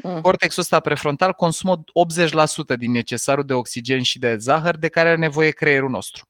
Mm. 0.03 0.21
Cortexul 0.21 0.61
ăsta 0.61 0.79
prefrontal 0.79 1.33
consumă 1.33 1.83
80% 2.73 2.77
din 2.77 2.91
necesarul 2.91 3.45
de 3.45 3.53
oxigen 3.53 4.01
și 4.01 4.19
de 4.19 4.37
zahăr 4.37 4.77
de 4.77 4.87
care 4.87 5.07
are 5.07 5.17
nevoie 5.17 5.49
creierul 5.49 5.89
nostru. 5.89 6.27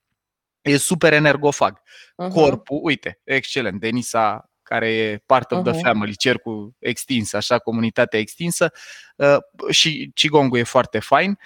E 0.62 0.78
super 0.78 1.14
energofag. 1.14 1.80
Uh-huh. 1.80 2.34
Corpul, 2.34 2.80
uite, 2.84 3.20
excelent, 3.24 3.80
Denisa 3.80 4.49
care 4.70 4.94
e 4.94 5.24
part 5.26 5.52
of 5.52 5.64
the 5.64 5.72
uh-huh. 5.72 5.82
family, 5.82 6.16
cercul 6.16 6.74
extins, 6.80 7.34
așa, 7.34 7.60
comunitatea 7.60 8.20
extinsă 8.20 8.72
uh, 9.16 9.38
și 9.70 10.12
Qigong 10.14 10.58
e 10.58 10.64
foarte 10.64 11.00
fain. 11.00 11.40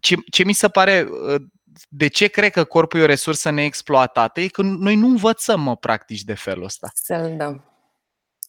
Ce, 0.00 0.16
ce 0.30 0.44
mi 0.44 0.52
se 0.52 0.68
pare 0.68 1.06
uh, 1.28 1.42
de 1.88 2.06
ce 2.06 2.26
cred 2.26 2.52
că 2.52 2.64
corpul 2.64 3.00
e 3.00 3.02
o 3.02 3.06
resursă 3.06 3.50
neexploatată 3.50 4.40
e 4.40 4.48
că 4.48 4.62
noi 4.62 4.96
nu 4.96 5.06
învățăm 5.06 5.60
mă 5.60 5.76
practici 5.76 6.22
de 6.22 6.34
felul 6.34 6.64
ăsta. 6.64 6.90
Să 6.94 7.32
da. 7.36 7.64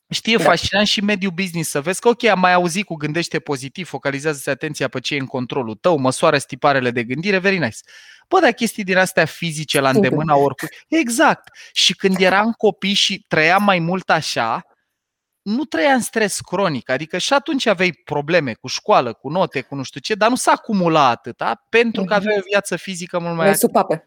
Știi, 0.09 0.33
e 0.33 0.37
da. 0.37 0.43
fascinant 0.43 0.87
și 0.87 1.01
mediul 1.01 1.31
business 1.31 1.69
să 1.69 1.81
vezi 1.81 1.99
că, 1.99 2.07
ok, 2.07 2.23
am 2.23 2.39
mai 2.39 2.53
auzit 2.53 2.85
cu 2.85 2.95
gândește 2.95 3.39
pozitiv, 3.39 3.87
focalizează-ți 3.87 4.49
atenția 4.49 4.87
pe 4.87 4.99
ce 4.99 5.15
e 5.15 5.19
în 5.19 5.25
controlul 5.25 5.75
tău, 5.75 5.97
măsoară 5.97 6.37
stiparele 6.37 6.91
de 6.91 7.03
gândire, 7.03 7.37
very 7.37 7.57
nice. 7.57 7.77
Bă, 8.27 8.39
dar 8.39 8.51
chestii 8.51 8.83
din 8.83 8.97
astea 8.97 9.25
fizice 9.25 9.79
la 9.79 9.89
îndemâna 9.89 10.35
oricui. 10.35 10.67
Exact. 10.87 11.49
Și 11.73 11.95
când 11.95 12.15
eram 12.19 12.51
copii 12.51 12.93
și 12.93 13.25
trăiam 13.27 13.63
mai 13.63 13.79
mult 13.79 14.09
așa, 14.09 14.65
nu 15.41 15.63
trăia 15.63 15.93
în 15.93 16.01
stres 16.01 16.39
cronic, 16.39 16.89
adică 16.89 17.17
și 17.17 17.33
atunci 17.33 17.65
aveai 17.65 18.01
probleme 18.05 18.53
cu 18.53 18.67
școală, 18.67 19.13
cu 19.13 19.29
note, 19.29 19.61
cu 19.61 19.75
nu 19.75 19.83
știu 19.83 19.99
ce, 19.99 20.15
dar 20.15 20.29
nu 20.29 20.35
s-a 20.35 20.51
acumulat 20.51 21.11
atâta 21.11 21.65
pentru 21.69 22.03
că 22.03 22.13
mhm. 22.13 22.21
aveai 22.21 22.37
o 22.37 22.47
viață 22.49 22.75
fizică 22.75 23.19
mult 23.19 23.35
mai 23.35 23.49
activă. 23.49 24.01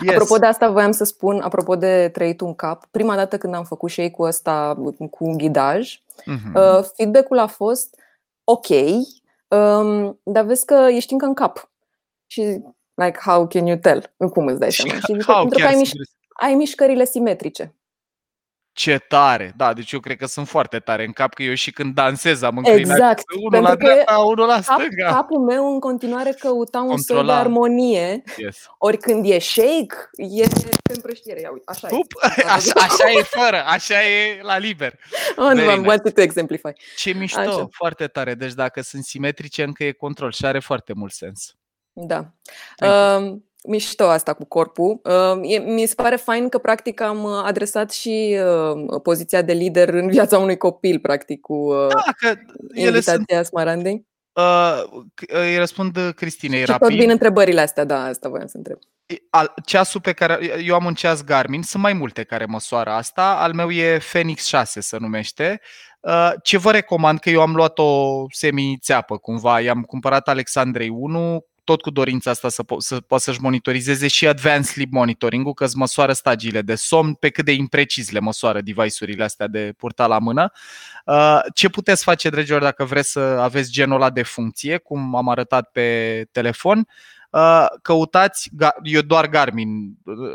Yes. 0.00 0.12
Apropo 0.12 0.38
de 0.38 0.46
asta, 0.46 0.70
voiam 0.70 0.92
să 0.92 1.04
spun, 1.04 1.40
apropo 1.40 1.76
de 1.76 2.08
trăit 2.08 2.40
un 2.40 2.54
cap, 2.54 2.86
prima 2.90 3.16
dată 3.16 3.38
când 3.38 3.54
am 3.54 3.64
făcut 3.64 3.90
și 3.90 4.00
ei 4.00 4.10
cu 4.10 4.22
ăsta, 4.22 4.74
cu 5.10 5.24
un 5.24 5.36
ghidaj, 5.36 5.94
uh-huh. 5.96 6.54
uh, 6.54 6.84
feedback-ul 6.96 7.38
a 7.38 7.46
fost 7.46 7.96
ok, 8.44 8.68
um, 9.48 10.20
dar 10.22 10.44
vezi 10.44 10.64
că 10.64 10.86
ești 10.90 11.12
încă 11.12 11.26
în 11.26 11.34
cap. 11.34 11.70
Și, 12.26 12.62
like, 13.04 13.18
how 13.22 13.46
can 13.46 13.66
you 13.66 13.76
tell? 13.76 14.12
Cum 14.32 14.46
îți 14.46 14.58
dai 14.58 14.72
seama? 14.72 14.92
Și, 14.92 15.00
zice, 15.00 15.32
pentru 15.32 15.58
că 15.58 15.66
ai, 15.66 15.82
miș- 15.84 16.10
ai 16.40 16.54
mișcările 16.54 17.04
simetrice. 17.04 17.72
Ce 18.72 18.98
tare! 18.98 19.52
Da, 19.56 19.72
deci 19.72 19.92
eu 19.92 20.00
cred 20.00 20.16
că 20.16 20.26
sunt 20.26 20.48
foarte 20.48 20.78
tare 20.78 21.04
în 21.04 21.12
cap, 21.12 21.34
că 21.34 21.42
eu 21.42 21.54
și 21.54 21.70
când 21.70 21.94
dansez 21.94 22.42
am 22.42 22.56
înclinat 22.56 22.96
exact, 22.96 23.22
unul 23.40 23.62
la 23.62 23.74
dreapta, 23.74 24.18
unul 24.18 24.46
la 24.46 24.60
stânga. 24.60 25.04
Cap, 25.04 25.14
capul 25.14 25.38
meu 25.38 25.72
în 25.72 25.80
continuare 25.80 26.30
căuta 26.38 26.80
un 26.80 26.98
sol 26.98 27.26
de 27.26 27.32
armonie, 27.32 28.22
yes. 28.36 28.66
ori 28.78 28.96
când 28.96 29.24
e 29.26 29.38
shake, 29.38 29.94
e 30.16 30.46
pe 30.82 30.94
împrăștiere. 30.94 31.40
Ia 31.40 31.50
uite, 31.50 31.64
așa 31.66 31.88
Up, 31.90 32.12
e. 32.36 32.42
Așa, 32.42 32.72
așa 32.74 33.10
e 33.10 33.22
fără, 33.22 33.64
așa 33.66 34.02
e 34.02 34.40
la 34.42 34.58
liber. 34.58 34.98
Oh, 35.36 35.52
nu, 35.54 35.68
am 35.68 35.86
wanted 35.86 36.12
to 36.12 36.20
exemplify. 36.20 36.72
Ce 36.96 37.12
mișto, 37.12 37.40
așa. 37.40 37.68
foarte 37.70 38.06
tare. 38.06 38.34
Deci 38.34 38.52
dacă 38.52 38.80
sunt 38.80 39.04
simetrice, 39.04 39.62
încă 39.62 39.84
e 39.84 39.92
control 39.92 40.32
și 40.32 40.44
are 40.44 40.58
foarte 40.58 40.92
mult 40.92 41.12
sens. 41.12 41.54
Da. 42.06 42.32
Uh, 42.80 43.36
mișto 43.68 44.04
asta 44.04 44.32
cu 44.34 44.44
corpul. 44.44 45.00
Uh, 45.04 45.60
mi 45.64 45.86
se 45.86 45.94
pare 45.94 46.16
fain 46.16 46.48
că 46.48 46.58
practic 46.58 47.00
am 47.00 47.22
uh, 47.22 47.42
adresat 47.44 47.90
și 47.90 48.38
uh, 48.44 49.00
poziția 49.02 49.42
de 49.42 49.52
lider 49.52 49.88
în 49.88 50.08
viața 50.08 50.38
unui 50.38 50.56
copil, 50.56 50.98
practic, 50.98 51.40
cu 51.40 51.72
da, 51.88 52.02
că 52.16 52.34
invitația 52.74 53.22
sunt... 53.24 53.46
Smarandei. 53.46 54.06
Uh, 54.32 54.82
îi 55.26 55.56
răspund 55.56 56.12
Cristinei 56.16 56.60
și 56.60 56.66
rapid. 56.66 56.88
tot 56.88 56.96
vin 56.96 57.10
întrebările 57.10 57.60
astea, 57.60 57.84
da, 57.84 58.04
asta 58.04 58.28
voiam 58.28 58.46
să 58.46 58.56
întreb. 58.56 58.78
Ceasul 59.64 60.00
pe 60.00 60.12
care 60.12 60.38
eu 60.64 60.74
am 60.74 60.84
un 60.84 60.94
ceas 60.94 61.24
Garmin, 61.24 61.62
sunt 61.62 61.82
mai 61.82 61.92
multe 61.92 62.24
care 62.24 62.44
măsoară 62.44 62.90
asta. 62.90 63.36
Al 63.40 63.52
meu 63.52 63.70
e 63.70 63.98
Phoenix 64.10 64.44
6 64.46 64.80
se 64.80 64.96
numește. 65.00 65.60
Ce 66.42 66.58
vă 66.58 66.70
recomand, 66.70 67.18
că 67.18 67.30
eu 67.30 67.40
am 67.40 67.54
luat 67.54 67.78
o 67.78 68.24
semi-țeapă 68.30 69.16
cumva, 69.16 69.60
i-am 69.60 69.82
cumpărat 69.82 70.28
Alexandrei 70.28 70.88
1 70.88 71.44
tot 71.68 71.80
cu 71.80 71.90
dorința 71.90 72.30
asta 72.30 72.48
să, 72.48 72.62
po- 72.62 72.78
să 72.78 73.00
poată 73.00 73.22
să-și 73.24 73.40
monitorizeze 73.40 74.08
și 74.08 74.28
advanced 74.28 74.64
sleep 74.64 74.92
monitoring-ul, 74.92 75.54
că 75.54 75.64
îți 75.64 75.76
măsoară 75.76 76.12
stagiile 76.12 76.62
de 76.62 76.74
somn, 76.74 77.14
pe 77.14 77.30
cât 77.30 77.44
de 77.44 77.52
imprecis 77.52 78.10
le 78.10 78.20
măsoară 78.20 78.60
device-urile 78.60 79.24
astea 79.24 79.46
de 79.46 79.72
purta 79.76 80.06
la 80.06 80.18
mână. 80.18 80.52
Uh, 81.04 81.38
ce 81.54 81.68
puteți 81.68 82.02
face, 82.02 82.28
dragilor, 82.28 82.60
dacă 82.60 82.84
vreți 82.84 83.10
să 83.10 83.20
aveți 83.20 83.70
genul 83.70 83.96
ăla 83.96 84.10
de 84.10 84.22
funcție, 84.22 84.78
cum 84.78 85.16
am 85.16 85.28
arătat 85.28 85.70
pe 85.70 86.28
telefon? 86.32 86.86
Uh, 87.30 87.66
căutați, 87.82 88.50
eu 88.82 89.00
doar 89.00 89.28
Garmin, 89.28 89.94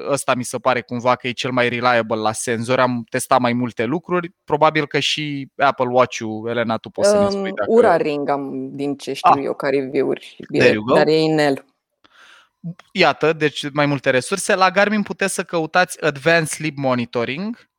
ăsta 0.09 0.35
mi 0.35 0.43
se 0.43 0.57
pare 0.57 0.81
cumva 0.81 1.15
că 1.15 1.27
e 1.27 1.31
cel 1.31 1.51
mai 1.51 1.69
reliable 1.69 2.15
la 2.15 2.31
senzori, 2.31 2.81
am 2.81 3.03
testat 3.09 3.39
mai 3.39 3.53
multe 3.53 3.85
lucruri, 3.85 4.35
probabil 4.43 4.87
că 4.87 4.99
și 4.99 5.47
Apple 5.57 5.87
Watch-ul, 5.89 6.49
Elena, 6.49 6.77
tu 6.77 6.89
poți 6.89 7.09
să 7.09 7.19
ne 7.19 7.29
spui 7.29 7.51
dacă... 7.51 7.71
Ura 7.71 7.97
Ring 7.97 8.29
am 8.29 8.69
din 8.75 8.95
ce 8.95 9.13
știu 9.13 9.31
ah. 9.35 9.43
eu 9.43 9.53
ca 9.53 9.69
review-uri, 9.69 10.35
dar 10.95 11.07
e 11.07 11.19
inel. 11.19 11.65
Iată, 12.91 13.33
deci 13.33 13.71
mai 13.71 13.85
multe 13.85 14.09
resurse. 14.09 14.55
La 14.55 14.71
Garmin 14.71 15.03
puteți 15.03 15.33
să 15.33 15.43
căutați 15.43 16.03
Advanced 16.03 16.47
Sleep 16.47 16.77
Monitoring 16.77 17.69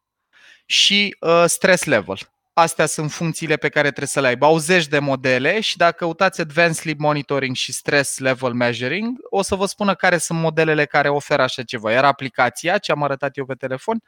și 0.67 1.17
uh, 1.21 1.45
Stress 1.47 1.85
Level. 1.85 2.19
Astea 2.57 2.87
sunt 2.87 3.13
funcțiile 3.13 3.57
pe 3.57 3.69
care 3.69 3.87
trebuie 3.87 4.07
să 4.09 4.21
le 4.21 4.27
aibă. 4.27 4.45
Au 4.47 4.59
zeci 4.59 4.87
de 4.87 4.99
modele 4.99 5.61
și 5.61 5.77
dacă 5.77 5.97
căutați 5.97 6.41
Advanced 6.41 6.75
Sleep 6.75 6.99
Monitoring 6.99 7.55
și 7.57 7.73
Stress 7.73 8.19
Level 8.19 8.53
Measuring, 8.53 9.19
o 9.31 9.43
să 9.43 9.55
vă 9.55 9.67
spună 9.67 9.95
care 9.95 10.19
sunt 10.19 10.39
modelele 10.39 10.85
care 10.85 11.09
oferă 11.09 11.43
așa 11.43 11.63
ceva. 11.63 11.93
Iar 11.93 12.05
aplicația, 12.05 12.79
ce 12.79 12.93
am 12.93 13.03
arătat 13.03 13.37
eu 13.37 13.45
pe 13.45 13.55
telefon, 13.55 14.03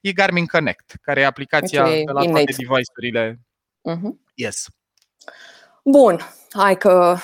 e 0.00 0.12
Garmin 0.12 0.46
Connect, 0.46 0.92
care 1.02 1.20
e 1.20 1.26
aplicația 1.26 1.84
okay, 1.84 2.02
de 2.04 2.12
la 2.12 2.24
toate 2.24 2.44
device-urile. 2.44 3.40
Uh-huh. 3.90 4.30
Yes. 4.34 4.66
Bun, 5.84 6.18
hai 6.50 6.76
că 6.76 7.16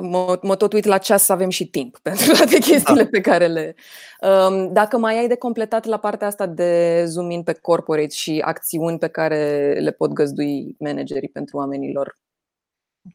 mă, 0.00 0.38
mă 0.42 0.56
tot 0.56 0.72
uit 0.72 0.84
la 0.84 0.98
ceas 0.98 1.24
să 1.24 1.32
avem 1.32 1.48
și 1.48 1.66
timp 1.66 1.98
pentru 2.02 2.32
toate 2.32 2.58
chestiile 2.58 3.02
da. 3.02 3.08
pe 3.10 3.20
care 3.20 3.46
le... 3.46 3.74
Um, 4.20 4.72
dacă 4.72 4.98
mai 4.98 5.18
ai 5.18 5.28
de 5.28 5.36
completat 5.36 5.84
la 5.84 5.98
partea 5.98 6.26
asta 6.26 6.46
de 6.46 7.04
zoom 7.06 7.30
in 7.30 7.42
pe 7.42 7.52
corporate 7.52 8.08
și 8.08 8.42
acțiuni 8.44 8.98
pe 8.98 9.08
care 9.08 9.72
le 9.80 9.90
pot 9.90 10.12
găzdui 10.12 10.74
managerii 10.78 11.28
pentru 11.28 11.56
oamenilor 11.56 12.18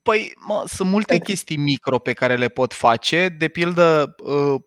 Păi, 0.02 0.34
mă, 0.48 0.64
sunt 0.68 0.90
multe 0.90 1.18
chestii 1.20 1.58
micro 1.58 2.00
pe 2.00 2.14
care 2.14 2.36
le 2.36 2.48
pot 2.48 2.74
face. 2.74 3.36
De 3.38 3.48
pildă, 3.48 4.16
uh, 4.24 4.62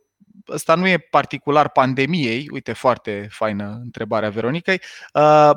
ăsta 0.48 0.74
nu 0.74 0.88
e 0.88 0.98
particular 0.98 1.68
pandemiei, 1.68 2.48
uite, 2.52 2.72
foarte 2.72 3.28
faină 3.30 3.78
întrebarea 3.82 4.30
Veronicăi, 4.30 4.80
uh, 5.12 5.50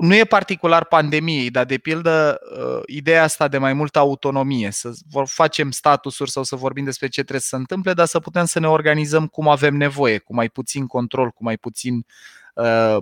nu 0.00 0.14
e 0.14 0.24
particular 0.24 0.84
pandemiei, 0.84 1.50
dar 1.50 1.64
de 1.64 1.78
pildă 1.78 2.40
uh, 2.58 2.82
ideea 2.86 3.22
asta 3.22 3.48
de 3.48 3.58
mai 3.58 3.72
multă 3.72 3.98
autonomie, 3.98 4.70
să 4.70 4.92
facem 5.24 5.70
statusuri 5.70 6.30
sau 6.30 6.42
să 6.42 6.56
vorbim 6.56 6.84
despre 6.84 7.06
ce 7.08 7.20
trebuie 7.20 7.40
să 7.40 7.48
se 7.48 7.56
întâmple, 7.56 7.92
dar 7.92 8.06
să 8.06 8.20
putem 8.20 8.44
să 8.44 8.60
ne 8.60 8.68
organizăm 8.68 9.26
cum 9.26 9.48
avem 9.48 9.74
nevoie, 9.74 10.18
cu 10.18 10.34
mai 10.34 10.48
puțin 10.48 10.86
control, 10.86 11.30
cu 11.30 11.42
mai 11.42 11.56
puțin 11.56 12.06
uh, 12.54 12.96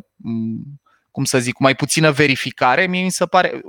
cum 1.11 1.25
să 1.25 1.39
zic, 1.39 1.55
cu 1.55 1.63
mai 1.63 1.75
puțină 1.75 2.11
verificare, 2.11 2.87
mie 2.87 3.03
mi 3.03 3.11
se 3.11 3.27
pare, 3.27 3.61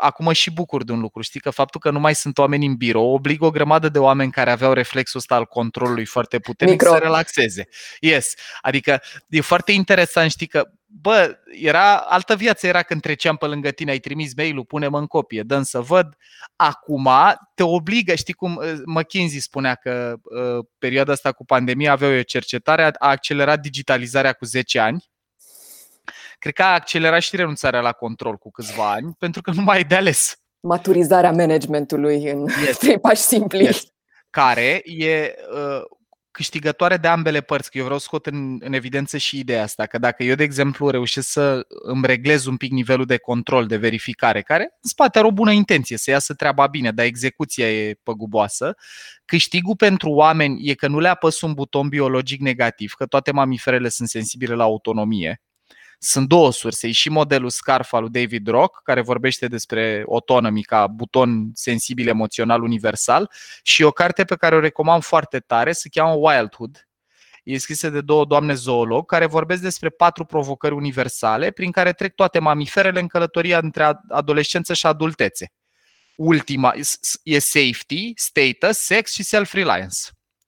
acum 0.00 0.24
mă 0.24 0.32
și 0.32 0.50
bucur 0.50 0.84
de 0.84 0.92
un 0.92 1.00
lucru. 1.00 1.22
Știi 1.22 1.40
că 1.40 1.50
faptul 1.50 1.80
că 1.80 1.90
nu 1.90 2.00
mai 2.00 2.14
sunt 2.14 2.38
oameni 2.38 2.66
în 2.66 2.74
birou 2.74 3.12
obligă 3.12 3.44
o 3.44 3.50
grămadă 3.50 3.88
de 3.88 3.98
oameni 3.98 4.30
care 4.30 4.50
aveau 4.50 4.72
reflexul 4.72 5.18
ăsta 5.18 5.34
al 5.34 5.44
controlului 5.44 6.04
foarte 6.04 6.38
puternic 6.38 6.80
Micro. 6.80 6.96
să 6.96 7.02
relaxeze. 7.02 7.68
Yes. 8.00 8.34
Adică 8.60 9.02
e 9.28 9.40
foarte 9.40 9.72
interesant, 9.72 10.30
știi 10.30 10.46
că 10.46 10.70
bă, 10.86 11.38
era 11.60 11.96
altă 11.96 12.36
viață 12.36 12.66
era 12.66 12.82
când 12.82 13.00
treceam 13.00 13.36
pe 13.36 13.46
lângă 13.46 13.70
tine, 13.70 13.90
ai 13.90 13.98
trimis 13.98 14.34
mail-ul, 14.34 14.64
pune-mă 14.64 14.98
în 14.98 15.06
copie, 15.06 15.42
dăm 15.42 15.62
să 15.62 15.80
văd. 15.80 16.16
Acum 16.56 17.08
te 17.54 17.62
obligă, 17.62 18.14
știi 18.14 18.34
cum 18.34 18.56
uh, 18.56 18.72
McKinsey 18.84 19.40
spunea 19.40 19.74
că 19.74 20.14
uh, 20.22 20.64
perioada 20.78 21.12
asta 21.12 21.32
cu 21.32 21.44
pandemia 21.44 21.92
avea 21.92 22.08
o 22.08 22.22
cercetare, 22.22 22.82
a 22.82 22.92
accelerat 22.98 23.60
digitalizarea 23.60 24.32
cu 24.32 24.44
10 24.44 24.78
ani 24.78 25.09
cred 26.40 26.52
că 26.52 26.62
a 26.62 26.74
accelerat 26.74 27.20
și 27.20 27.36
renunțarea 27.36 27.80
la 27.80 27.92
control 27.92 28.36
cu 28.36 28.50
câțiva 28.50 28.90
ani, 28.90 29.14
pentru 29.18 29.40
că 29.42 29.50
nu 29.50 29.62
mai 29.62 29.80
e 29.80 29.84
de 29.88 29.94
ales. 29.94 30.36
Maturizarea 30.60 31.32
managementului 31.32 32.30
în 32.30 32.46
yes. 32.66 32.78
trei 32.82 32.98
pași 32.98 33.22
simpli. 33.22 33.64
Yes. 33.64 33.82
Care 34.30 34.82
e 34.84 35.34
uh, 35.54 35.82
câștigătoare 36.30 36.96
de 36.96 37.08
ambele 37.08 37.40
părți, 37.40 37.70
că 37.70 37.78
eu 37.78 37.84
vreau 37.84 37.98
să 37.98 38.04
scot 38.04 38.26
în, 38.26 38.56
în 38.60 38.72
evidență 38.72 39.16
și 39.16 39.38
ideea 39.38 39.62
asta, 39.62 39.86
că 39.86 39.98
dacă 39.98 40.22
eu, 40.22 40.34
de 40.34 40.42
exemplu, 40.42 40.90
reușesc 40.90 41.28
să 41.28 41.66
îmi 41.68 42.06
reglez 42.06 42.46
un 42.46 42.56
pic 42.56 42.70
nivelul 42.70 43.04
de 43.04 43.16
control, 43.16 43.66
de 43.66 43.76
verificare, 43.76 44.42
care 44.42 44.62
în 44.62 44.88
spate 44.88 45.18
are 45.18 45.26
o 45.26 45.32
bună 45.32 45.52
intenție, 45.52 45.96
să 45.96 46.10
iasă 46.10 46.34
treaba 46.34 46.66
bine, 46.66 46.90
dar 46.90 47.04
execuția 47.06 47.70
e 47.70 47.98
păguboasă, 48.02 48.74
câștigul 49.24 49.76
pentru 49.76 50.10
oameni 50.10 50.68
e 50.68 50.74
că 50.74 50.88
nu 50.88 50.98
le 50.98 51.08
apăs 51.08 51.40
un 51.40 51.52
buton 51.52 51.88
biologic 51.88 52.40
negativ, 52.40 52.92
că 52.92 53.06
toate 53.06 53.32
mamiferele 53.32 53.88
sunt 53.88 54.08
sensibile 54.08 54.54
la 54.54 54.64
autonomie, 54.64 55.42
Sunt 56.02 56.28
două 56.28 56.52
surse. 56.52 56.86
E 56.86 56.92
și 56.92 57.08
modelul 57.08 57.50
SCARF 57.50 57.92
al 57.92 58.00
lui 58.00 58.10
David 58.10 58.48
Rock, 58.48 58.82
care 58.82 59.00
vorbește 59.00 59.46
despre 59.46 60.04
autonomy 60.08 60.62
ca 60.62 60.86
buton 60.86 61.50
sensibil 61.54 62.08
emoțional 62.08 62.62
universal 62.62 63.30
și 63.62 63.82
o 63.82 63.90
carte 63.90 64.24
pe 64.24 64.36
care 64.36 64.54
o 64.54 64.60
recomand 64.60 65.02
foarte 65.02 65.38
tare, 65.38 65.72
se 65.72 65.88
cheamă 65.88 66.12
Wildhood. 66.12 66.88
E 67.42 67.58
scrisă 67.58 67.90
de 67.90 68.00
două 68.00 68.24
doamne 68.24 68.54
zoolog 68.54 69.06
care 69.06 69.26
vorbesc 69.26 69.62
despre 69.62 69.88
patru 69.88 70.24
provocări 70.24 70.74
universale 70.74 71.50
prin 71.50 71.70
care 71.70 71.92
trec 71.92 72.14
toate 72.14 72.38
mamiferele 72.38 73.00
în 73.00 73.06
călătoria 73.06 73.58
între 73.58 73.92
adolescență 74.08 74.74
și 74.74 74.86
adultețe. 74.86 75.52
Ultima 76.16 76.72
e 77.22 77.38
safety, 77.38 78.12
status, 78.14 78.76
sex 78.76 79.12
și 79.12 79.22
self-reliance. 79.22 79.98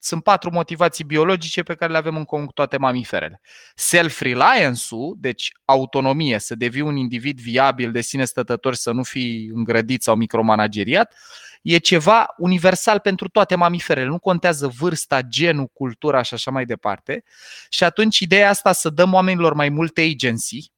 Sunt 0.05 0.23
patru 0.23 0.51
motivații 0.51 1.05
biologice 1.05 1.63
pe 1.63 1.75
care 1.75 1.93
le 1.93 1.99
avem 1.99 2.17
în 2.17 2.25
comun 2.25 2.47
cu 2.47 2.53
toate 2.53 2.77
mamiferele. 2.77 3.41
Self-reliance-ul, 3.75 5.17
deci 5.19 5.53
autonomie, 5.65 6.39
să 6.39 6.55
devii 6.55 6.81
un 6.81 6.97
individ 6.97 7.41
viabil 7.41 7.93
de 7.93 8.01
sine 8.01 8.25
stătător, 8.25 8.75
să 8.75 8.91
nu 8.91 9.03
fii 9.03 9.51
îngrădit 9.55 10.03
sau 10.03 10.15
micromanageriat, 10.15 11.15
e 11.63 11.79
ceva 11.79 12.27
universal 12.37 12.99
pentru 12.99 13.29
toate 13.29 13.55
mamiferele. 13.55 14.07
Nu 14.07 14.19
contează 14.19 14.69
vârsta, 14.79 15.21
genul, 15.21 15.67
cultura 15.67 16.23
și 16.23 16.35
așa 16.35 16.51
mai 16.51 16.65
departe. 16.65 17.25
Și 17.69 17.85
atunci 17.85 18.19
ideea 18.19 18.49
asta 18.49 18.73
să 18.73 18.91
dăm 18.91 19.13
oamenilor 19.13 19.55
mai 19.55 19.69
multe 19.69 20.01
agency, 20.01 20.73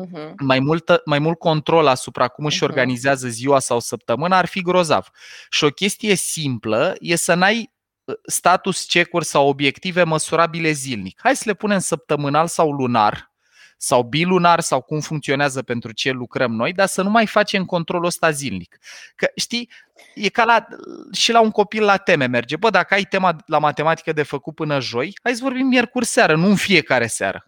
uh-huh. 0.00 0.32
mai, 0.38 0.60
multă, 0.60 1.02
mai 1.04 1.18
mult 1.18 1.38
control 1.38 1.86
asupra 1.86 2.28
cum 2.28 2.44
își 2.44 2.58
uh-huh. 2.58 2.68
organizează 2.68 3.28
ziua 3.28 3.58
sau 3.58 3.80
săptămâna 3.80 4.38
ar 4.38 4.46
fi 4.46 4.62
grozav. 4.62 5.08
Și 5.50 5.64
o 5.64 5.68
chestie 5.68 6.14
simplă 6.14 6.94
e 6.98 7.16
să 7.16 7.34
n-ai 7.34 7.78
status 8.26 8.84
check-uri 8.84 9.24
sau 9.24 9.48
obiective 9.48 10.02
măsurabile 10.02 10.70
zilnic. 10.70 11.20
Hai 11.22 11.36
să 11.36 11.42
le 11.46 11.54
punem 11.54 11.78
săptămânal 11.78 12.46
sau 12.46 12.70
lunar 12.70 13.30
sau 13.82 14.02
bilunar 14.02 14.60
sau 14.60 14.80
cum 14.80 15.00
funcționează 15.00 15.62
pentru 15.62 15.92
ce 15.92 16.10
lucrăm 16.10 16.52
noi, 16.52 16.72
dar 16.72 16.86
să 16.86 17.02
nu 17.02 17.10
mai 17.10 17.26
facem 17.26 17.64
controlul 17.64 18.06
ăsta 18.06 18.30
zilnic. 18.30 18.78
Că 19.16 19.30
știi, 19.34 19.70
e 20.14 20.28
ca 20.28 20.44
la, 20.44 20.66
și 21.12 21.32
la 21.32 21.40
un 21.40 21.50
copil 21.50 21.84
la 21.84 21.96
teme 21.96 22.26
merge. 22.26 22.56
Bă, 22.56 22.70
dacă 22.70 22.94
ai 22.94 23.02
tema 23.02 23.36
la 23.46 23.58
matematică 23.58 24.12
de 24.12 24.22
făcut 24.22 24.54
până 24.54 24.80
joi, 24.80 25.18
hai 25.22 25.34
să 25.34 25.42
vorbim 25.42 25.66
miercuri 25.66 26.04
seară, 26.04 26.36
nu 26.36 26.46
în 26.46 26.56
fiecare 26.56 27.06
seară. 27.06 27.44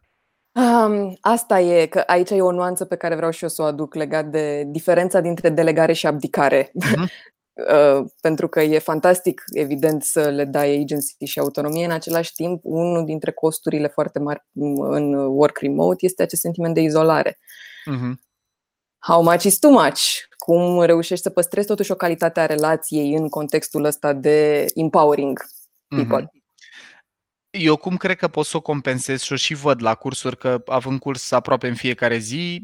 Um, 0.53 1.17
asta 1.21 1.61
e, 1.61 1.87
că 1.87 2.03
aici 2.07 2.31
e 2.31 2.43
o 2.43 2.53
nuanță 2.53 2.85
pe 2.85 2.97
care 2.97 3.15
vreau 3.15 3.31
și 3.31 3.43
eu 3.43 3.49
să 3.49 3.63
o 3.63 3.65
aduc 3.65 3.95
legat 3.95 4.25
de 4.25 4.65
diferența 4.67 5.21
dintre 5.21 5.49
delegare 5.49 5.93
și 5.93 6.07
abdicare. 6.07 6.71
Mm-hmm. 6.71 7.05
Uh, 7.53 8.05
pentru 8.21 8.49
că 8.49 8.61
e 8.61 8.79
fantastic, 8.79 9.43
evident, 9.53 10.03
să 10.03 10.31
le 10.31 10.45
dai 10.45 10.81
agency 10.81 11.25
și 11.25 11.39
autonomie. 11.39 11.85
În 11.85 11.91
același 11.91 12.35
timp, 12.35 12.61
unul 12.65 13.05
dintre 13.05 13.33
costurile 13.33 13.87
foarte 13.87 14.19
mari 14.19 14.45
în 14.91 15.15
work 15.15 15.59
remote 15.59 16.07
este 16.07 16.23
acest 16.23 16.41
sentiment 16.41 16.75
de 16.75 16.81
izolare. 16.81 17.39
Uh-huh. 17.91 18.13
How 18.99 19.23
much 19.23 19.43
is 19.43 19.59
too 19.59 19.71
much? 19.71 20.01
Cum 20.37 20.83
reușești 20.83 21.23
să 21.23 21.31
păstrezi 21.31 21.67
totuși 21.67 21.93
o 21.93 21.95
calitate 21.95 22.41
a 22.41 22.47
relației 22.47 23.15
în 23.15 23.29
contextul 23.29 23.85
ăsta 23.85 24.13
de 24.13 24.67
empowering 24.75 25.45
people? 25.89 26.23
Uh-huh. 26.23 26.42
Eu 27.59 27.77
cum 27.77 27.97
cred 27.97 28.17
că 28.17 28.29
pot 28.29 28.47
să 28.47 28.57
o 28.57 28.61
compensez 28.61 29.23
și 29.23 29.33
o 29.33 29.37
și 29.37 29.55
văd 29.55 29.83
la 29.83 29.95
cursuri, 29.95 30.39
că 30.39 30.63
având 30.67 31.01
curs 31.01 31.31
aproape 31.31 31.69
în 31.69 31.75
fiecare 31.75 32.19
zi, 32.19 32.63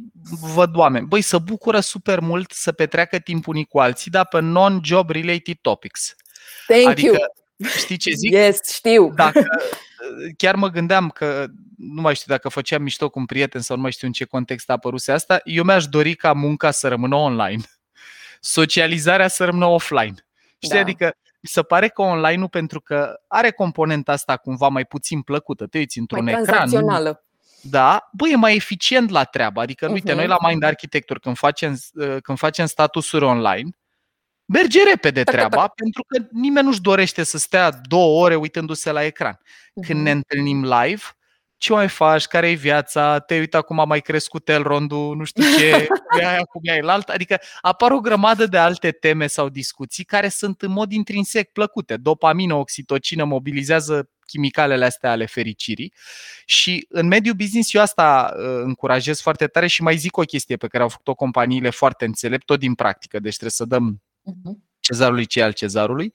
văd 0.55 0.77
oameni. 0.77 1.07
Băi, 1.07 1.21
să 1.21 1.39
bucură 1.39 1.81
super 1.81 2.21
mult 2.21 2.51
să 2.51 2.73
petreacă 2.73 3.19
timp 3.19 3.47
unii 3.47 3.65
cu 3.65 3.79
alții, 3.79 4.11
dar 4.11 4.27
pe 4.27 4.41
non-job 4.41 5.11
related 5.11 5.57
topics. 5.61 6.15
Thank 6.67 6.87
adică, 6.87 7.17
you. 7.57 7.69
știi 7.79 7.97
ce 7.97 8.11
zic? 8.11 8.31
Yes, 8.33 8.59
știu. 8.73 9.13
Dacă, 9.15 9.47
chiar 10.37 10.55
mă 10.55 10.69
gândeam 10.69 11.09
că, 11.09 11.47
nu 11.77 12.01
mai 12.01 12.15
știu 12.15 12.33
dacă 12.33 12.49
făceam 12.49 12.83
mișto 12.83 13.09
cu 13.09 13.19
un 13.19 13.27
prieten 13.27 13.61
sau 13.61 13.77
nu 13.77 13.83
mai 13.83 13.93
știu 13.93 14.07
în 14.07 14.13
ce 14.13 14.25
context 14.25 14.71
a 14.71 14.73
apăruse 14.73 15.13
asta, 15.13 15.41
eu 15.45 15.65
mi-aș 15.65 15.87
dori 15.87 16.15
ca 16.15 16.33
munca 16.33 16.71
să 16.71 16.89
rămână 16.89 17.15
online, 17.15 17.63
socializarea 18.41 19.29
să 19.29 19.45
rămână 19.45 19.67
offline. 19.67 20.27
Știi, 20.59 20.75
da. 20.75 20.81
adică 20.81 21.17
mi 21.41 21.49
se 21.49 21.63
pare 21.63 21.89
că 21.89 22.03
online-ul, 22.03 22.49
pentru 22.49 22.81
că 22.81 23.15
are 23.27 23.51
componenta 23.51 24.13
asta 24.13 24.37
cumva 24.37 24.69
mai 24.69 24.85
puțin 24.85 25.23
plăcută, 25.23 25.67
te 25.67 25.79
uiți 25.79 25.99
într-un 25.99 26.25
mai 26.25 26.33
ecran. 26.33 26.69
Da, 27.63 28.09
bă, 28.13 28.29
e 28.29 28.37
mai 28.37 28.55
eficient 28.55 29.11
la 29.11 29.25
treabă. 29.25 29.61
Adică, 29.61 29.89
uh-huh. 29.89 29.93
uite, 29.93 30.13
noi 30.13 30.27
la 30.27 30.37
Mind 30.49 30.63
Architecture, 30.63 31.19
când 31.19 31.37
facem, 31.37 31.79
uh, 31.95 32.17
când 32.23 32.39
facem 32.39 32.67
statusuri 32.67 33.25
online, 33.25 33.71
merge 34.45 34.83
repede 34.85 35.23
treaba, 35.25 35.69
pentru 35.69 36.05
că 36.07 36.27
nimeni 36.31 36.67
nu-și 36.67 36.81
dorește 36.81 37.23
să 37.23 37.39
stea 37.39 37.71
două 37.71 38.25
ore 38.25 38.35
uitându-se 38.35 38.91
la 38.91 39.05
ecran. 39.05 39.41
Când 39.87 40.01
ne 40.01 40.11
întâlnim 40.11 40.65
live, 40.65 41.03
ce 41.59 41.73
mai 41.73 41.89
faci, 41.89 42.27
care 42.27 42.51
e 42.51 42.55
viața, 42.55 43.19
te 43.19 43.39
uita 43.39 43.63
cum 43.63 43.81
a 43.81 43.85
mai 43.85 44.01
crescut 44.01 44.49
Elrondul, 44.49 45.17
nu 45.17 45.25
știu 45.25 45.43
ce, 45.59 45.67
e 46.21 46.27
aia 46.27 46.43
cum 46.43 46.61
e 46.65 46.81
alt. 46.85 47.09
Adică 47.09 47.41
apar 47.61 47.91
o 47.91 48.01
grămadă 48.01 48.47
de 48.47 48.59
alte 48.59 48.91
teme 48.91 49.27
sau 49.27 49.49
discuții 49.49 50.05
care 50.05 50.29
sunt 50.29 50.63
în 50.63 50.71
mod 50.71 50.93
intrinsec 50.93 51.53
plăcute. 51.53 51.97
Dopamină, 51.97 52.55
oxitocină 52.55 53.25
mobilizează 53.25 54.09
chimicalele 54.27 54.85
astea 54.85 55.11
ale 55.11 55.27
fericirii 55.27 55.93
și 56.45 56.87
în 56.89 57.07
mediul 57.07 57.35
business 57.35 57.75
eu 57.75 57.81
asta 57.81 58.35
uh, 58.37 58.45
încurajez 58.63 59.21
foarte 59.21 59.47
tare 59.47 59.67
și 59.67 59.83
mai 59.83 59.97
zic 59.97 60.17
o 60.17 60.23
chestie 60.23 60.57
pe 60.57 60.67
care 60.67 60.83
au 60.83 60.89
făcut-o 60.89 61.15
companiile 61.15 61.71
foarte 61.71 62.05
înțelept, 62.05 62.45
tot 62.45 62.59
din 62.59 62.75
practică, 62.75 63.19
deci 63.19 63.33
trebuie 63.33 63.51
să 63.51 63.65
dăm 63.65 64.03
mhm. 64.23 64.65
cezarului 64.81 65.27
ce 65.27 65.43
al 65.43 65.53
cezarului. 65.53 66.15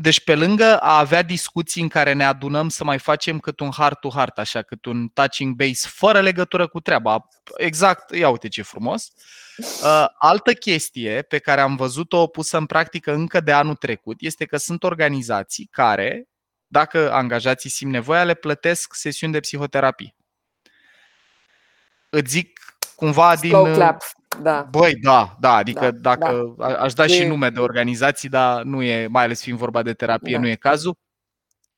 Uh, 0.00 0.06
deci 0.06 0.24
pe 0.24 0.34
lângă 0.34 0.78
a 0.78 0.98
avea 0.98 1.22
discuții 1.22 1.82
în 1.82 1.88
care 1.88 2.12
ne 2.12 2.24
adunăm 2.24 2.68
să 2.68 2.84
mai 2.84 2.98
facem 2.98 3.38
cât 3.38 3.60
un 3.60 3.70
heart-to-heart, 3.70 4.38
așa, 4.38 4.62
cât 4.62 4.84
un 4.84 5.08
touching 5.08 5.54
base, 5.54 5.88
fără 5.88 6.20
legătură 6.20 6.66
cu 6.66 6.80
treaba. 6.80 7.28
Exact, 7.56 8.14
ia 8.14 8.28
uite 8.28 8.48
ce 8.48 8.62
frumos. 8.62 9.12
Uh, 9.58 10.06
altă 10.18 10.52
chestie 10.52 11.22
pe 11.22 11.38
care 11.38 11.60
am 11.60 11.76
văzut-o 11.76 12.26
pusă 12.26 12.56
în 12.56 12.66
practică 12.66 13.12
încă 13.12 13.40
de 13.40 13.52
anul 13.52 13.74
trecut 13.74 14.16
este 14.20 14.44
că 14.44 14.56
sunt 14.56 14.82
organizații 14.82 15.68
care, 15.70 16.28
dacă 16.66 17.12
angajații 17.12 17.70
simt 17.70 17.90
nevoia, 17.90 18.24
le 18.24 18.34
plătesc 18.34 18.94
sesiuni 18.94 19.32
de 19.32 19.40
psihoterapie. 19.40 20.14
Îți 22.08 22.30
zic 22.30 22.76
cumva 22.96 23.36
Slow 23.36 23.64
din... 23.64 23.74
Clap. 23.74 24.02
Da. 24.42 24.68
Băi, 24.70 24.94
da, 25.02 25.36
da, 25.40 25.54
adică 25.54 25.90
da, 25.90 26.16
dacă 26.16 26.54
da. 26.58 26.66
aș 26.66 26.92
da 26.92 27.06
și 27.06 27.26
nume 27.26 27.48
de 27.48 27.60
organizații, 27.60 28.28
dar 28.28 28.62
nu 28.62 28.82
e, 28.82 29.06
mai 29.06 29.24
ales 29.24 29.42
fiind 29.42 29.58
vorba 29.58 29.82
de 29.82 29.92
terapie, 29.92 30.34
da. 30.34 30.40
nu 30.40 30.48
e 30.48 30.54
cazul. 30.54 30.96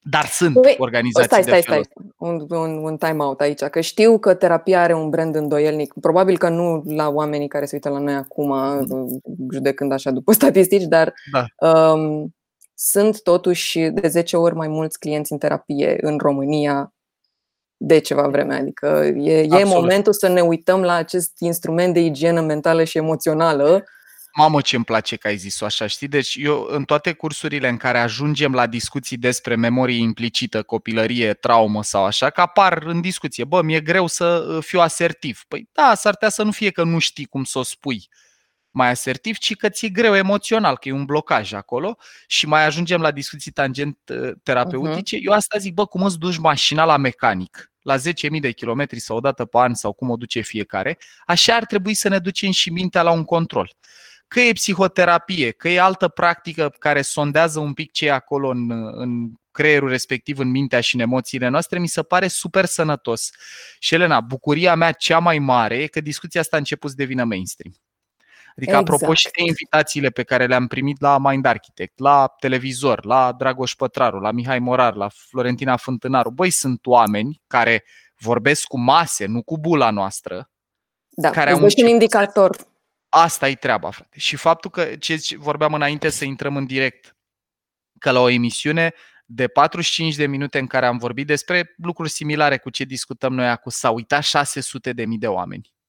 Dar 0.05 0.25
sunt 0.25 0.57
Ui, 0.57 0.75
organizații 0.79 1.29
stai, 1.29 1.43
stai, 1.43 1.61
de 1.61 1.61
stai, 1.61 1.83
un, 2.17 2.47
un, 2.49 2.77
un 2.77 2.97
time-out 2.97 3.41
aici, 3.41 3.63
că 3.63 3.81
știu 3.81 4.19
că 4.19 4.35
terapia 4.35 4.83
are 4.83 4.95
un 4.95 5.11
brand 5.11 5.35
îndoielnic, 5.35 5.93
probabil 6.01 6.39
că 6.39 6.49
nu 6.49 6.83
la 6.87 7.09
oamenii 7.09 7.49
care 7.49 7.65
se 7.65 7.75
uită 7.75 7.89
la 7.89 7.99
noi 7.99 8.15
acum, 8.15 8.49
mm. 8.49 9.21
judecând 9.53 9.93
așa 9.93 10.11
după 10.11 10.33
statistici, 10.43 10.83
dar 10.83 11.15
da. 11.33 11.69
um, 11.69 12.35
sunt 12.75 13.23
totuși 13.23 13.81
de 13.81 14.09
10 14.09 14.37
ori 14.37 14.55
mai 14.55 14.69
mulți 14.69 14.99
clienți 14.99 15.33
în 15.33 15.39
terapie 15.39 15.97
în 16.01 16.19
România 16.19 16.93
de 17.85 17.99
ceva 17.99 18.29
vreme. 18.29 18.55
Adică 18.55 19.13
e, 19.17 19.41
e 19.41 19.65
momentul 19.65 20.13
să 20.13 20.29
ne 20.29 20.41
uităm 20.41 20.83
la 20.83 20.93
acest 20.93 21.33
instrument 21.39 21.95
de 21.95 22.01
igienă 22.01 22.41
mentală 22.41 22.85
și 22.85 22.99
emoțională. 22.99 23.85
Mamă, 24.35 24.61
ce 24.61 24.77
îmi 24.77 24.85
place 24.85 25.17
că 25.17 25.29
ai 25.29 25.37
zis-o 25.37 25.65
așa, 25.65 25.87
știi? 25.87 26.09
Deci 26.09 26.37
eu 26.41 26.67
în 26.71 26.85
toate 26.85 27.13
cursurile 27.13 27.69
în 27.69 27.77
care 27.77 27.99
ajungem 27.99 28.53
la 28.53 28.67
discuții 28.67 29.17
despre 29.17 29.57
memorie 29.57 29.99
implicită, 29.99 30.63
copilărie, 30.63 31.35
traumă 31.35 31.83
sau 31.83 32.05
așa, 32.05 32.31
că 32.31 32.41
apar 32.41 32.83
în 32.87 33.01
discuție, 33.01 33.45
bă, 33.45 33.63
mi-e 33.63 33.81
greu 33.81 34.07
să 34.07 34.25
uh, 34.25 34.65
fiu 34.65 34.81
asertiv. 34.81 35.43
Păi 35.49 35.69
da, 35.73 35.95
s-ar 35.95 36.13
putea 36.13 36.29
să 36.29 36.43
nu 36.43 36.51
fie 36.51 36.71
că 36.71 36.85
nu 36.85 36.99
știi 36.99 37.25
cum 37.25 37.45
să 37.45 37.59
o 37.59 37.63
spui 37.63 38.09
mai 38.71 38.91
asertiv, 38.91 39.37
ci 39.37 39.57
că 39.57 39.69
ți-e 39.69 39.89
greu 39.89 40.15
emoțional, 40.15 40.79
că 40.79 40.89
e 40.89 40.93
un 40.93 41.05
blocaj 41.05 41.53
acolo 41.53 41.97
și 42.27 42.47
mai 42.47 42.65
ajungem 42.65 43.01
la 43.01 43.11
discuții 43.11 43.51
tangent 43.51 43.99
uh, 44.07 44.31
terapeutice. 44.43 45.17
Uh-huh. 45.17 45.25
Eu 45.25 45.33
asta 45.33 45.59
zic, 45.59 45.75
bă, 45.75 45.87
cum 45.87 46.03
îți 46.03 46.19
duci 46.19 46.39
mașina 46.39 46.85
la 46.85 46.97
mecanic? 46.97 47.72
La 47.83 47.97
10.000 47.97 48.03
de 48.41 48.51
kilometri 48.51 48.99
sau 48.99 49.17
o 49.17 49.21
dată 49.21 49.45
pe 49.45 49.59
an 49.59 49.75
sau 49.75 49.93
cum 49.93 50.11
o 50.11 50.17
duce 50.17 50.41
fiecare, 50.41 50.99
așa 51.27 51.55
ar 51.55 51.65
trebui 51.65 51.95
să 51.95 52.09
ne 52.09 52.19
ducem 52.19 52.51
și 52.51 52.71
mintea 52.71 53.03
la 53.03 53.11
un 53.11 53.25
control. 53.25 53.77
Că 54.29 54.41
e 54.41 54.53
psihoterapie, 54.53 55.51
că 55.51 55.69
e 55.69 55.81
altă 55.81 56.09
practică 56.09 56.75
care 56.79 57.03
sondează 57.03 57.61
un 57.61 57.73
pic 57.73 57.93
ce 57.93 58.07
e 58.07 58.13
acolo 58.13 58.49
în, 58.49 58.71
în 58.95 59.31
creierul 59.51 59.89
respectiv, 59.89 60.39
în 60.39 60.51
mintea 60.51 60.81
și 60.81 60.95
în 60.95 61.01
emoțiile 61.01 61.49
noastre, 61.49 61.79
mi 61.79 61.87
se 61.87 62.03
pare 62.03 62.29
super 62.29 62.65
sănătos. 62.65 63.31
Și 63.79 63.95
Elena, 63.95 64.21
bucuria 64.21 64.75
mea 64.75 64.93
cea 64.93 65.19
mai 65.19 65.39
mare 65.39 65.77
e 65.77 65.87
că 65.87 66.01
discuția 66.01 66.41
asta 66.41 66.57
a 66.57 66.59
început 66.59 66.91
să 66.91 66.97
devină 66.97 67.25
mainstream. 67.25 67.75
Adică, 68.57 68.71
exact. 68.71 68.89
apropo 68.89 69.15
și 69.15 69.29
de 69.37 69.43
invitațiile 69.43 70.11
pe 70.11 70.23
care 70.23 70.47
le-am 70.47 70.67
primit 70.67 71.01
la 71.01 71.19
Mind 71.19 71.45
Architect, 71.45 71.99
la 71.99 72.35
televizor, 72.39 73.05
la 73.05 73.33
Dragoș 73.33 73.75
Pătraru, 73.75 74.21
la 74.21 74.31
Mihai 74.31 74.59
Morar, 74.59 74.95
la 74.95 75.09
Florentina 75.09 75.77
Fântânaru, 75.77 76.31
băi, 76.31 76.51
sunt 76.51 76.87
oameni 76.87 77.43
care 77.47 77.85
vorbesc 78.19 78.67
cu 78.67 78.79
mase, 78.79 79.27
nu 79.27 79.43
cu 79.43 79.59
bula 79.59 79.91
noastră. 79.91 80.51
Da, 81.09 81.31
care 81.31 81.51
au 81.51 81.63
un 81.63 81.87
indicator. 81.87 82.57
Asta 83.09 83.49
e 83.49 83.55
treaba, 83.55 83.91
frate. 83.91 84.19
Și 84.19 84.37
faptul 84.37 84.71
că 84.71 84.85
ce 84.85 85.19
vorbeam 85.37 85.75
înainte 85.75 86.09
să 86.09 86.25
intrăm 86.25 86.57
în 86.57 86.67
direct, 86.67 87.17
că 87.99 88.11
la 88.11 88.21
o 88.21 88.29
emisiune 88.29 88.95
de 89.25 89.49
45 89.49 90.15
de 90.15 90.27
minute 90.27 90.59
în 90.59 90.67
care 90.67 90.87
am 90.87 90.99
vorbit 90.99 91.27
despre 91.27 91.75
lucruri 91.77 92.11
similare 92.11 92.59
cu 92.59 92.71
ce 92.71 92.85
discutăm 92.85 93.35
noi 93.35 93.49
acum, 93.49 93.71
s-au 93.71 93.95
uitat 93.95 94.23
600 94.23 94.93
de 94.93 95.05
mii 95.05 95.19
de 95.19 95.29
oameni 95.29 95.73
la 95.73 95.82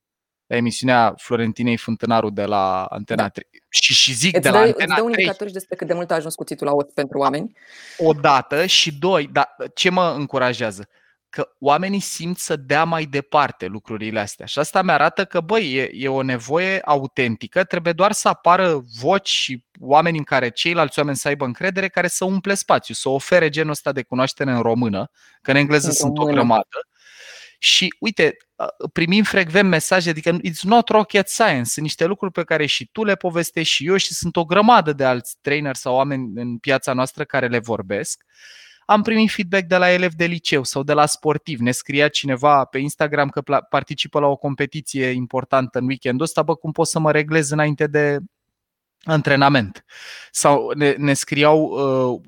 emisiunea 0.55 1.13
Florentinei 1.17 1.77
Fântânaru 1.77 2.29
de 2.29 2.45
la 2.45 2.83
Antena 2.83 3.21
da. 3.21 3.29
3. 3.29 3.47
Și, 3.69 3.93
și 3.93 4.13
zic 4.13 4.33
Îți 4.35 4.43
de 4.43 4.49
la 4.49 4.59
dă, 4.59 4.65
Antena 4.65 4.83
îți 4.85 4.95
dă 4.95 5.01
un 5.01 5.11
3 5.11 5.23
indicator 5.23 5.47
și 5.47 5.53
despre 5.53 5.75
cât 5.75 5.87
de 5.87 5.93
mult 5.93 6.11
a 6.11 6.15
ajuns 6.15 6.35
cuțitul 6.35 6.67
la 6.67 6.73
ot 6.73 6.93
pentru 6.93 7.17
oameni. 7.17 7.57
o 7.97 8.13
dată 8.13 8.65
și 8.65 8.93
doi, 8.97 9.29
dar 9.31 9.55
ce 9.73 9.89
mă 9.89 10.13
încurajează? 10.17 10.87
Că 11.29 11.49
oamenii 11.59 11.99
simt 11.99 12.37
să 12.37 12.55
dea 12.55 12.83
mai 12.83 13.05
departe 13.05 13.65
lucrurile 13.65 14.19
astea. 14.19 14.45
Și 14.45 14.59
asta 14.59 14.81
mi-arată 14.81 15.25
că, 15.25 15.39
băi, 15.41 15.73
e, 15.73 15.89
e 15.93 16.07
o 16.07 16.21
nevoie 16.21 16.79
autentică, 16.85 17.63
trebuie 17.63 17.93
doar 17.93 18.11
să 18.11 18.27
apară 18.27 18.81
voci 18.99 19.29
și 19.29 19.63
oameni 19.79 20.17
în 20.17 20.23
care 20.23 20.49
ceilalți 20.49 20.99
oameni 20.99 21.17
să 21.17 21.27
aibă 21.27 21.45
încredere, 21.45 21.87
care 21.87 22.07
să 22.07 22.25
umple 22.25 22.53
spațiu, 22.53 22.93
să 22.93 23.09
ofere 23.09 23.49
genul 23.49 23.71
ăsta 23.71 23.91
de 23.91 24.03
cunoaștere 24.03 24.51
în 24.51 24.61
română, 24.61 25.09
că 25.41 25.51
în 25.51 25.57
engleză 25.57 25.87
În 25.87 25.93
sunt 25.93 26.11
o 26.11 26.15
română. 26.15 26.35
grămadă. 26.35 26.87
Și 27.59 27.95
uite, 27.99 28.37
primim 28.93 29.23
frecvent 29.23 29.69
mesaje, 29.69 30.09
adică 30.09 30.37
it's 30.37 30.61
not 30.61 30.89
rocket 30.89 31.29
science, 31.29 31.63
sunt 31.63 31.85
niște 31.85 32.05
lucruri 32.05 32.31
pe 32.31 32.43
care 32.43 32.65
și 32.65 32.89
tu 32.91 33.03
le 33.03 33.15
povestești 33.15 33.73
și 33.73 33.87
eu 33.87 33.97
și 33.97 34.13
sunt 34.13 34.35
o 34.35 34.45
grămadă 34.45 34.93
de 34.93 35.03
alți 35.03 35.35
trainer 35.41 35.75
sau 35.75 35.95
oameni 35.95 36.31
în 36.35 36.57
piața 36.57 36.93
noastră 36.93 37.23
care 37.23 37.47
le 37.47 37.59
vorbesc. 37.59 38.23
Am 38.85 39.01
primit 39.01 39.31
feedback 39.31 39.67
de 39.67 39.77
la 39.77 39.91
elevi 39.91 40.15
de 40.15 40.25
liceu 40.25 40.63
sau 40.63 40.83
de 40.83 40.93
la 40.93 41.05
sportiv. 41.05 41.59
Ne 41.59 41.71
scria 41.71 42.07
cineva 42.07 42.65
pe 42.65 42.77
Instagram 42.77 43.29
că 43.29 43.41
pla- 43.41 43.67
participă 43.69 44.19
la 44.19 44.27
o 44.27 44.35
competiție 44.35 45.05
importantă 45.05 45.79
în 45.79 45.85
weekendul 45.85 46.25
ăsta, 46.25 46.41
bă, 46.41 46.55
cum 46.55 46.71
pot 46.71 46.87
să 46.87 46.99
mă 46.99 47.11
reglez 47.11 47.49
înainte 47.49 47.87
de 47.87 48.17
antrenament. 49.03 49.85
Sau 50.31 50.71
ne, 50.75 50.95
ne 50.97 51.13
scriau 51.13 51.61
uh, 51.61 52.21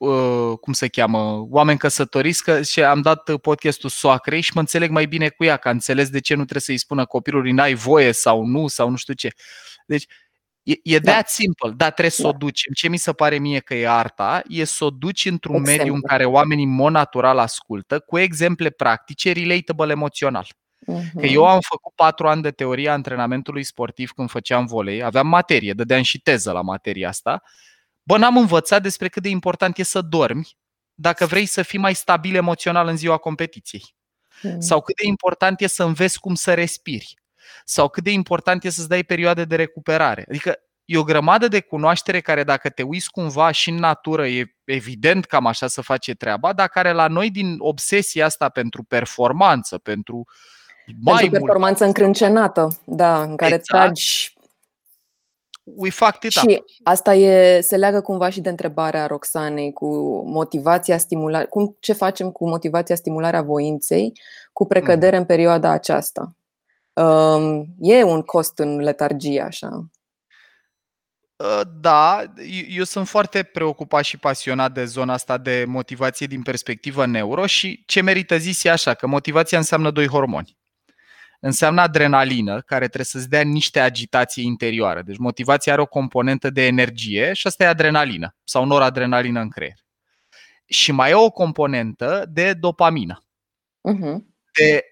uh, 0.00 0.58
cum 0.60 0.72
se 0.72 0.88
cheamă, 0.88 1.46
oameni 1.50 1.78
căsătoriți 1.78 2.42
că 2.44 2.62
și 2.62 2.82
am 2.82 3.00
dat 3.00 3.36
podcastul 3.36 3.90
soacrei 3.90 4.40
și 4.40 4.50
mă 4.54 4.60
înțeleg 4.60 4.90
mai 4.90 5.06
bine 5.06 5.28
cu 5.28 5.44
ea, 5.44 5.56
că 5.56 5.68
a 5.68 5.70
înțeles 5.70 6.08
de 6.08 6.20
ce 6.20 6.34
nu 6.34 6.40
trebuie 6.42 6.60
să-i 6.62 6.78
spună 6.78 7.04
copilului 7.06 7.52
n-ai 7.52 7.74
voie 7.74 8.12
sau 8.12 8.44
nu 8.44 8.68
sau 8.68 8.90
nu 8.90 8.96
știu 8.96 9.14
ce. 9.14 9.30
Deci 9.86 10.06
e, 10.62 10.74
e 10.82 10.98
Da. 10.98 11.10
that 11.12 11.28
simple, 11.28 11.70
dar 11.76 11.90
trebuie 11.90 12.10
să 12.10 12.26
o 12.26 12.30
Da. 12.30 12.36
duci. 12.38 12.62
Ce 12.74 12.88
mi 12.88 12.96
se 12.96 13.12
pare 13.12 13.38
mie 13.38 13.58
că 13.58 13.74
e 13.74 13.88
arta, 13.88 14.42
e 14.48 14.64
să 14.64 14.84
o 14.84 14.90
duci 14.90 15.24
într-un 15.24 15.60
mediu 15.60 15.74
în 15.74 15.80
Exemple. 15.80 16.08
care 16.08 16.24
oamenii 16.24 16.64
în 16.64 16.74
mod 16.74 16.92
natural 16.92 17.38
ascultă, 17.38 17.98
cu 17.98 18.18
exemple 18.18 18.70
practice, 18.70 19.32
relatable 19.32 19.92
emoțional. 19.92 20.46
Că 21.20 21.26
eu 21.26 21.46
am 21.46 21.60
făcut 21.60 21.92
patru 21.94 22.28
ani 22.28 22.42
de 22.42 22.50
teorie 22.50 22.88
a 22.88 22.92
antrenamentului 22.92 23.62
sportiv 23.62 24.10
când 24.10 24.30
făceam 24.30 24.66
volei, 24.66 25.02
aveam 25.02 25.26
materie, 25.26 25.72
dădeam 25.72 26.02
și 26.02 26.18
teză 26.20 26.52
la 26.52 26.60
materia 26.60 27.08
asta. 27.08 27.42
Bă, 28.02 28.16
n-am 28.16 28.36
învățat 28.36 28.82
despre 28.82 29.08
cât 29.08 29.22
de 29.22 29.28
important 29.28 29.78
e 29.78 29.82
să 29.82 30.00
dormi 30.00 30.58
dacă 30.94 31.26
vrei 31.26 31.46
să 31.46 31.62
fii 31.62 31.78
mai 31.78 31.94
stabil 31.94 32.34
emoțional 32.34 32.88
în 32.88 32.96
ziua 32.96 33.16
competiției. 33.16 33.94
Mhm. 34.42 34.60
Sau 34.60 34.80
cât 34.80 34.96
de 34.96 35.06
important 35.06 35.60
e 35.60 35.66
să 35.66 35.84
înveți 35.84 36.20
cum 36.20 36.34
să 36.34 36.54
respiri. 36.54 37.14
Sau 37.64 37.88
cât 37.88 38.04
de 38.04 38.10
important 38.10 38.64
e 38.64 38.70
să-ți 38.70 38.88
dai 38.88 39.02
perioade 39.02 39.44
de 39.44 39.56
recuperare. 39.56 40.24
Adică 40.28 40.56
e 40.84 40.98
o 40.98 41.02
grămadă 41.02 41.48
de 41.48 41.60
cunoaștere 41.60 42.20
care 42.20 42.44
dacă 42.44 42.68
te 42.68 42.82
uiți 42.82 43.10
cumva 43.10 43.50
și 43.50 43.70
în 43.70 43.76
natură 43.76 44.26
e 44.26 44.56
evident 44.64 45.24
cam 45.24 45.46
așa 45.46 45.66
să 45.66 45.80
face 45.80 46.14
treaba, 46.14 46.52
dar 46.52 46.68
care 46.68 46.92
la 46.92 47.06
noi 47.06 47.30
din 47.30 47.56
obsesia 47.58 48.24
asta 48.24 48.48
pentru 48.48 48.82
performanță, 48.82 49.78
pentru 49.78 50.24
mai 50.86 51.14
Pentru 51.16 51.30
mult, 51.30 51.30
performanță 51.30 51.84
încrâncenată, 51.84 52.80
da, 52.84 53.22
în 53.22 53.36
care 53.36 53.54
Exact. 53.54 53.82
tragi 53.82 54.34
we 55.76 55.90
fucked 55.90 56.22
it 56.22 56.36
up. 56.42 56.50
Și 56.50 56.62
asta 56.82 57.14
e, 57.14 57.60
se 57.60 57.76
leagă 57.76 58.00
cumva 58.00 58.28
și 58.28 58.40
de 58.40 58.48
întrebarea 58.48 59.06
Roxanei 59.06 59.72
cu 59.72 59.86
motivația 60.26 60.98
stimulare. 60.98 61.44
Cum, 61.44 61.76
ce 61.80 61.92
facem 61.92 62.30
cu 62.30 62.48
motivația 62.48 62.94
stimularea 62.94 63.42
voinței 63.42 64.12
cu 64.52 64.66
precădere 64.66 65.16
în 65.16 65.24
perioada 65.24 65.70
aceasta? 65.70 66.34
Um, 66.92 67.66
e 67.80 68.02
un 68.02 68.22
cost 68.22 68.58
în 68.58 68.76
letargie, 68.80 69.40
așa. 69.40 69.84
Uh, 71.36 71.60
Da, 71.80 72.22
eu- 72.36 72.64
eu 72.76 72.84
sunt 72.84 73.08
foarte 73.08 73.42
preocupat 73.42 74.04
și 74.04 74.18
pasionat 74.18 74.72
de 74.72 74.84
zona 74.84 75.12
asta 75.12 75.38
de 75.38 75.64
motivație 75.66 76.26
din 76.26 76.42
perspectivă 76.42 77.06
neuro 77.06 77.46
și 77.46 77.82
ce 77.86 78.00
merită 78.00 78.36
zis 78.36 78.64
e 78.64 78.70
așa, 78.70 78.94
că 78.94 79.06
motivația 79.06 79.58
înseamnă 79.58 79.90
doi 79.90 80.06
hormoni. 80.06 80.58
Înseamnă 81.40 81.80
adrenalină, 81.80 82.60
care 82.60 82.84
trebuie 82.84 83.04
să-ți 83.04 83.28
dea 83.28 83.42
niște 83.42 83.80
agitație 83.80 84.42
interioară. 84.42 85.02
Deci 85.02 85.16
motivația 85.16 85.72
are 85.72 85.82
o 85.82 85.86
componentă 85.86 86.50
de 86.50 86.66
energie 86.66 87.32
și 87.32 87.46
asta 87.46 87.64
e 87.64 87.66
adrenalină 87.66 88.36
sau 88.44 88.64
noradrenalină 88.64 89.40
în 89.40 89.48
creier. 89.48 89.78
Și 90.66 90.92
mai 90.92 91.10
e 91.10 91.14
o 91.14 91.30
componentă 91.30 92.24
de 92.28 92.52
dopamină. 92.52 93.24
Uh-huh. 93.88 94.16
De, 94.52 94.84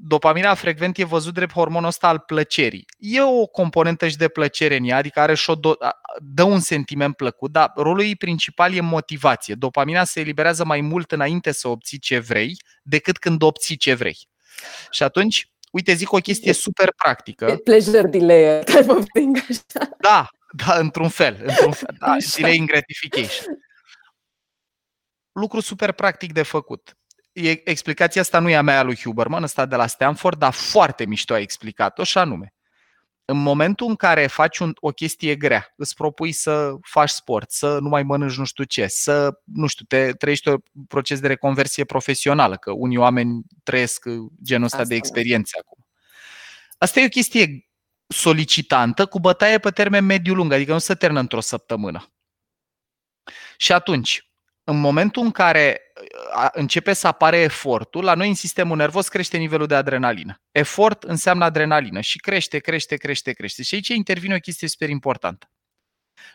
dopamina 0.00 0.54
frecvent 0.54 0.98
e 0.98 1.04
văzut 1.04 1.34
drept 1.34 1.52
hormonul 1.52 1.88
ăsta 1.88 2.08
al 2.08 2.18
plăcerii. 2.18 2.84
E 2.98 3.22
o 3.22 3.46
componentă 3.46 4.08
și 4.08 4.16
de 4.16 4.28
plăcere 4.28 4.76
în 4.76 4.84
ea, 4.84 4.96
adică 4.96 5.20
are 5.20 5.34
și 5.34 5.50
o 5.50 5.56
do- 5.56 5.78
a- 5.78 6.00
dă 6.18 6.42
un 6.42 6.60
sentiment 6.60 7.16
plăcut, 7.16 7.52
dar 7.52 7.72
rolul 7.76 8.02
ei 8.02 8.16
principal 8.16 8.74
e 8.74 8.80
motivație. 8.80 9.54
Dopamina 9.54 10.04
se 10.04 10.20
eliberează 10.20 10.64
mai 10.64 10.80
mult 10.80 11.12
înainte 11.12 11.52
să 11.52 11.68
obții 11.68 11.98
ce 11.98 12.18
vrei 12.18 12.56
decât 12.82 13.18
când 13.18 13.42
obții 13.42 13.76
ce 13.76 13.94
vrei. 13.94 14.18
Și 14.90 15.02
atunci, 15.02 15.48
uite, 15.74 15.94
zic 15.94 16.12
o 16.12 16.18
chestie 16.18 16.52
super 16.52 16.92
practică. 16.96 17.56
Pleasure 17.64 18.08
delay 18.08 18.64
type 18.64 18.92
of 18.92 19.04
thing, 19.12 19.36
așa. 19.36 19.88
Da, 19.98 20.28
da, 20.66 20.78
într-un 20.78 21.08
fel. 21.08 21.42
Într-un 21.46 21.72
fel 21.72 21.96
da, 21.98 22.06
Așa. 22.06 22.36
delaying 22.36 22.68
gratification. 22.68 23.58
Lucru 25.32 25.60
super 25.60 25.92
practic 25.92 26.32
de 26.32 26.42
făcut. 26.42 26.96
E, 27.32 27.70
explicația 27.70 28.20
asta 28.20 28.38
nu 28.38 28.48
e 28.48 28.56
a 28.56 28.62
mea, 28.62 28.78
a 28.78 28.82
lui 28.82 28.96
Huberman, 28.96 29.42
ăsta 29.42 29.66
de 29.66 29.76
la 29.76 29.86
Stanford, 29.86 30.38
dar 30.38 30.52
foarte 30.52 31.04
mișto 31.04 31.34
a 31.34 31.38
explicat-o 31.38 32.04
și 32.04 32.18
anume. 32.18 32.52
În 33.26 33.36
momentul 33.36 33.86
în 33.86 33.96
care 33.96 34.26
faci 34.26 34.58
un, 34.58 34.72
o 34.80 34.90
chestie 34.90 35.36
grea, 35.36 35.72
îți 35.76 35.94
propui 35.94 36.32
să 36.32 36.74
faci 36.82 37.08
sport, 37.08 37.50
să 37.50 37.78
nu 37.80 37.88
mai 37.88 38.02
mănânci 38.02 38.36
nu 38.36 38.44
știu 38.44 38.64
ce, 38.64 38.86
să, 38.86 39.40
nu 39.44 39.66
știu, 39.66 39.84
te 39.84 40.12
trăiești 40.12 40.48
un 40.48 40.58
proces 40.88 41.20
de 41.20 41.26
reconversie 41.26 41.84
profesională, 41.84 42.56
că 42.56 42.70
unii 42.70 42.96
oameni 42.96 43.42
trăiesc 43.62 44.04
genul 44.42 44.64
ăsta 44.64 44.76
Asta, 44.76 44.88
de 44.88 44.88
da. 44.88 44.94
experiențe 44.94 45.58
acum. 45.58 45.86
Asta 46.78 47.00
e 47.00 47.04
o 47.04 47.08
chestie 47.08 47.68
solicitantă 48.06 49.06
cu 49.06 49.20
bătaie 49.20 49.58
pe 49.58 49.70
termen 49.70 50.04
mediu-lung, 50.04 50.52
adică 50.52 50.72
nu 50.72 50.78
se 50.78 50.94
termină 50.94 51.20
într-o 51.20 51.40
săptămână. 51.40 52.12
Și 53.56 53.72
atunci, 53.72 54.28
în 54.64 54.80
momentul 54.80 55.22
în 55.22 55.30
care 55.30 55.80
a, 55.93 55.93
începe 56.52 56.92
să 56.92 57.06
apare 57.06 57.36
efortul, 57.36 58.04
la 58.04 58.14
noi 58.14 58.28
în 58.28 58.34
sistemul 58.34 58.76
nervos 58.76 59.08
crește 59.08 59.36
nivelul 59.36 59.66
de 59.66 59.74
adrenalină. 59.74 60.40
Efort 60.50 61.02
înseamnă 61.02 61.44
adrenalină 61.44 62.00
și 62.00 62.18
crește, 62.18 62.58
crește, 62.58 62.96
crește, 62.96 63.32
crește. 63.32 63.62
Și 63.62 63.74
aici 63.74 63.88
intervine 63.88 64.34
o 64.34 64.38
chestie 64.38 64.68
super 64.68 64.88
importantă. 64.88 65.48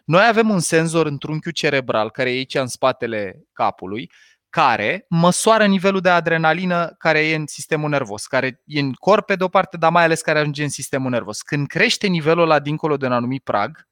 Noi 0.06 0.28
avem 0.28 0.50
un 0.50 0.60
senzor 0.60 1.06
în 1.06 1.18
trunchiul 1.18 1.52
cerebral, 1.52 2.12
care 2.12 2.30
e 2.30 2.34
aici 2.34 2.56
în 2.56 2.68
spatele 2.68 3.44
capului, 3.54 4.12
care 4.50 5.06
măsoară 5.10 5.66
nivelul 5.66 6.02
de 6.02 6.10
adrenalină 6.10 6.96
care 6.98 7.28
e 7.28 7.36
în 7.36 7.48
sistemul 7.48 7.90
nervos, 7.90 8.26
care 8.26 8.62
e 8.66 8.80
în 8.80 8.94
corp 8.94 9.26
pe 9.26 9.36
de 9.36 9.44
o 9.44 9.48
parte, 9.48 9.78
dar 9.78 9.92
mai 9.92 10.04
ales 10.04 10.22
care 10.22 10.40
ajunge 10.40 10.64
în 10.64 10.70
sistemul 10.70 11.10
nervos. 11.10 11.42
Când 11.42 11.68
crește 11.68 12.08
nivelul 12.08 12.48
la 12.48 12.60
dincolo 12.60 12.98
de 12.98 13.06
un 13.06 13.12
anumit 13.12 13.44
prag, 13.44 13.89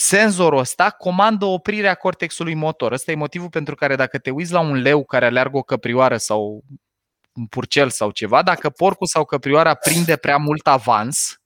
senzorul 0.00 0.58
ăsta 0.58 0.90
comandă 0.90 1.44
oprirea 1.44 1.94
cortexului 1.94 2.54
motor. 2.54 2.92
Ăsta 2.92 3.10
e 3.10 3.14
motivul 3.14 3.48
pentru 3.48 3.74
care 3.74 3.96
dacă 3.96 4.18
te 4.18 4.30
uiți 4.30 4.52
la 4.52 4.60
un 4.60 4.74
leu 4.74 5.04
care 5.04 5.26
aleargă 5.26 5.56
o 5.56 5.62
căprioară 5.62 6.16
sau 6.16 6.64
un 7.32 7.46
purcel 7.46 7.90
sau 7.90 8.10
ceva, 8.10 8.42
dacă 8.42 8.70
porcul 8.70 9.06
sau 9.06 9.24
căprioara 9.24 9.74
prinde 9.74 10.16
prea 10.16 10.36
mult 10.36 10.66
avans, 10.66 11.40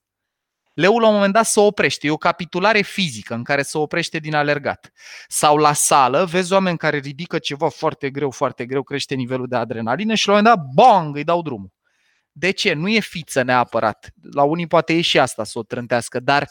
leul 0.73 1.01
la 1.01 1.07
un 1.07 1.13
moment 1.13 1.33
dat 1.33 1.45
se 1.45 1.59
oprește. 1.59 2.07
E 2.07 2.11
o 2.11 2.17
capitulare 2.17 2.81
fizică 2.81 3.33
în 3.33 3.43
care 3.43 3.61
se 3.61 3.77
oprește 3.77 4.17
din 4.17 4.35
alergat. 4.35 4.91
Sau 5.27 5.57
la 5.57 5.73
sală, 5.73 6.25
vezi 6.25 6.53
oameni 6.53 6.77
care 6.77 6.97
ridică 6.97 7.39
ceva 7.39 7.69
foarte 7.69 8.09
greu, 8.09 8.31
foarte 8.31 8.65
greu, 8.65 8.83
crește 8.83 9.15
nivelul 9.15 9.47
de 9.47 9.55
adrenalină 9.55 10.13
și 10.13 10.27
la 10.27 10.33
un 10.33 10.41
moment 10.43 10.57
dat, 10.57 10.85
bang, 10.85 11.15
îi 11.15 11.23
dau 11.23 11.41
drumul. 11.41 11.71
De 12.31 12.51
ce? 12.51 12.73
Nu 12.73 12.87
e 12.87 12.99
fiță 12.99 13.41
neapărat. 13.41 14.09
La 14.31 14.43
unii 14.43 14.67
poate 14.67 14.93
e 14.93 15.01
și 15.01 15.19
asta 15.19 15.43
să 15.43 15.59
o 15.59 15.63
trântească, 15.63 16.19
dar 16.19 16.47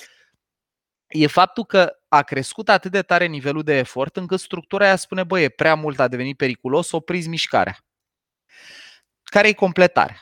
e 1.12 1.26
faptul 1.26 1.64
că 1.64 1.96
a 2.08 2.22
crescut 2.22 2.68
atât 2.68 2.90
de 2.90 3.02
tare 3.02 3.26
nivelul 3.26 3.62
de 3.62 3.78
efort 3.78 4.16
încât 4.16 4.40
structura 4.40 4.84
aia 4.84 4.96
spune, 4.96 5.24
băie, 5.24 5.48
prea 5.48 5.74
mult 5.74 6.00
a 6.00 6.08
devenit 6.08 6.36
periculos, 6.36 6.92
opriți 6.92 7.28
mișcarea. 7.28 7.78
Care 9.22 9.48
e 9.48 9.52
completarea? 9.52 10.20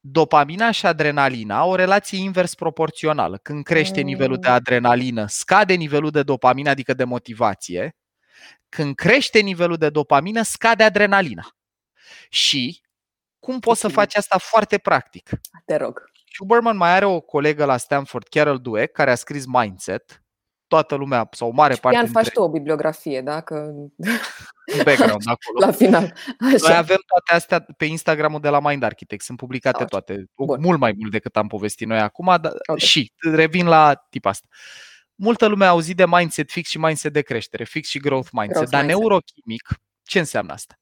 Dopamina 0.00 0.70
și 0.70 0.86
adrenalina 0.86 1.58
au 1.58 1.70
o 1.70 1.74
relație 1.74 2.18
invers 2.18 2.54
proporțională. 2.54 3.38
Când 3.38 3.64
crește 3.64 4.00
nivelul 4.00 4.38
de 4.38 4.48
adrenalină, 4.48 5.26
scade 5.26 5.74
nivelul 5.74 6.10
de 6.10 6.22
dopamină, 6.22 6.70
adică 6.70 6.94
de 6.94 7.04
motivație. 7.04 7.96
Când 8.68 8.94
crește 8.94 9.40
nivelul 9.40 9.76
de 9.76 9.90
dopamină, 9.90 10.42
scade 10.42 10.82
adrenalina. 10.82 11.48
Și 12.28 12.80
cum 13.40 13.58
poți 13.58 13.80
să 13.80 13.88
faci 13.88 14.16
asta 14.16 14.38
foarte 14.38 14.78
practic? 14.78 15.30
Te 15.64 15.76
rog. 15.76 16.10
Huberman 16.38 16.76
mai 16.76 16.90
are 16.90 17.04
o 17.04 17.20
colegă 17.20 17.64
la 17.64 17.76
Stanford, 17.76 18.26
Carol 18.28 18.58
Dweck, 18.58 18.92
care 18.92 19.10
a 19.10 19.14
scris 19.14 19.44
Mindset 19.46 20.22
toată 20.66 20.94
lumea 20.94 21.28
sau 21.30 21.50
mare 21.50 21.74
parte 21.74 21.98
Ian, 21.98 22.06
faci 22.06 22.28
tu 22.28 22.40
o 22.42 22.48
bibliografie, 22.48 23.20
da? 23.20 23.40
Că... 23.40 23.70
background 24.84 25.22
acolo. 25.34 25.66
La 25.66 25.72
final. 25.72 26.14
Așa. 26.40 26.68
Noi 26.68 26.76
avem 26.76 26.98
toate 27.06 27.34
astea 27.34 27.66
pe 27.76 27.84
Instagramul 27.84 28.40
de 28.40 28.48
la 28.48 28.60
Mind 28.60 28.82
Architect. 28.82 29.22
Sunt 29.24 29.38
publicate 29.38 29.76
Okay. 29.84 29.86
toate. 29.88 30.24
Bun. 30.36 30.60
Mult 30.60 30.78
mai 30.78 30.94
mult 30.98 31.10
decât 31.10 31.36
am 31.36 31.46
povestit 31.46 31.86
noi 31.86 31.98
acum. 31.98 32.36
Dar 32.40 32.52
Ok. 32.66 32.78
Și 32.78 33.12
revin 33.32 33.66
la 33.66 33.94
tip 34.10 34.26
asta. 34.26 34.46
Multă 35.14 35.46
lume 35.46 35.64
a 35.64 35.68
auzit 35.68 35.96
de 35.96 36.06
mindset 36.06 36.50
fix 36.50 36.68
și 36.68 36.78
mindset 36.78 37.12
de 37.12 37.20
creștere, 37.22 37.64
fix 37.64 37.88
și 37.88 37.98
growth 37.98 38.28
mindset. 38.32 38.54
Growth 38.54 38.70
dar 38.70 38.80
mindset. 38.80 39.00
neurochimic, 39.00 39.68
ce 40.02 40.18
înseamnă 40.18 40.52
asta? 40.52 40.74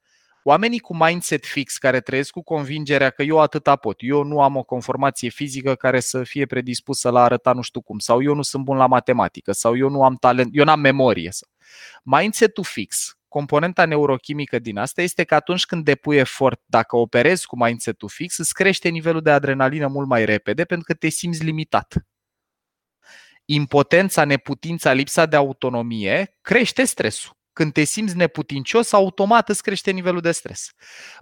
Oamenii 0.43 0.79
cu 0.79 0.97
mindset 0.97 1.47
fix 1.47 1.77
care 1.77 2.01
trăiesc 2.01 2.31
cu 2.31 2.43
convingerea 2.43 3.11
că 3.11 3.23
eu 3.23 3.41
atâta 3.41 3.77
pot, 3.77 3.97
eu 3.99 4.23
nu 4.23 4.43
am 4.43 4.57
o 4.57 4.63
conformație 4.63 5.29
fizică 5.29 5.75
care 5.75 6.01
să 6.01 6.23
fie 6.23 6.47
predispusă 6.47 7.11
la 7.11 7.21
a 7.21 7.23
arăta 7.23 7.53
nu 7.53 7.61
știu 7.61 7.81
cum, 7.81 7.99
sau 7.99 8.23
eu 8.23 8.35
nu 8.35 8.43
sunt 8.43 8.65
bun 8.65 8.77
la 8.77 8.87
matematică, 8.87 9.53
sau 9.53 9.77
eu 9.77 9.89
nu 9.89 10.05
am 10.05 10.17
talent, 10.17 10.51
eu 10.53 10.65
n-am 10.65 10.81
memorie. 10.81 11.31
Sau. 11.31 11.49
Mindset-ul 12.03 12.65
fix, 12.65 13.19
componenta 13.29 13.85
neurochimică 13.85 14.59
din 14.59 14.79
asta 14.79 15.03
este 15.03 15.25
că 15.25 15.35
atunci 15.35 15.67
când 15.67 15.85
depui 15.85 16.17
efort, 16.17 16.61
dacă 16.67 16.97
operezi 16.97 17.47
cu 17.47 17.57
mindset-ul 17.65 18.09
fix, 18.09 18.39
îți 18.39 18.55
crește 18.55 18.89
nivelul 18.89 19.23
de 19.23 19.31
adrenalină 19.31 19.87
mult 19.87 20.09
mai 20.09 20.25
repede 20.25 20.65
pentru 20.65 20.87
că 20.87 20.95
te 20.95 21.09
simți 21.09 21.45
limitat. 21.45 21.95
Impotența, 23.45 24.25
neputința, 24.25 24.93
lipsa 24.93 25.27
de 25.27 25.37
autonomie 25.37 26.37
crește 26.41 26.85
stresul. 26.85 27.38
Când 27.59 27.73
te 27.73 27.85
simți 27.85 28.17
neputincios, 28.17 28.93
automat 28.93 29.49
îți 29.49 29.63
crește 29.63 29.91
nivelul 29.91 30.21
de 30.21 30.33
stres. 30.33 30.71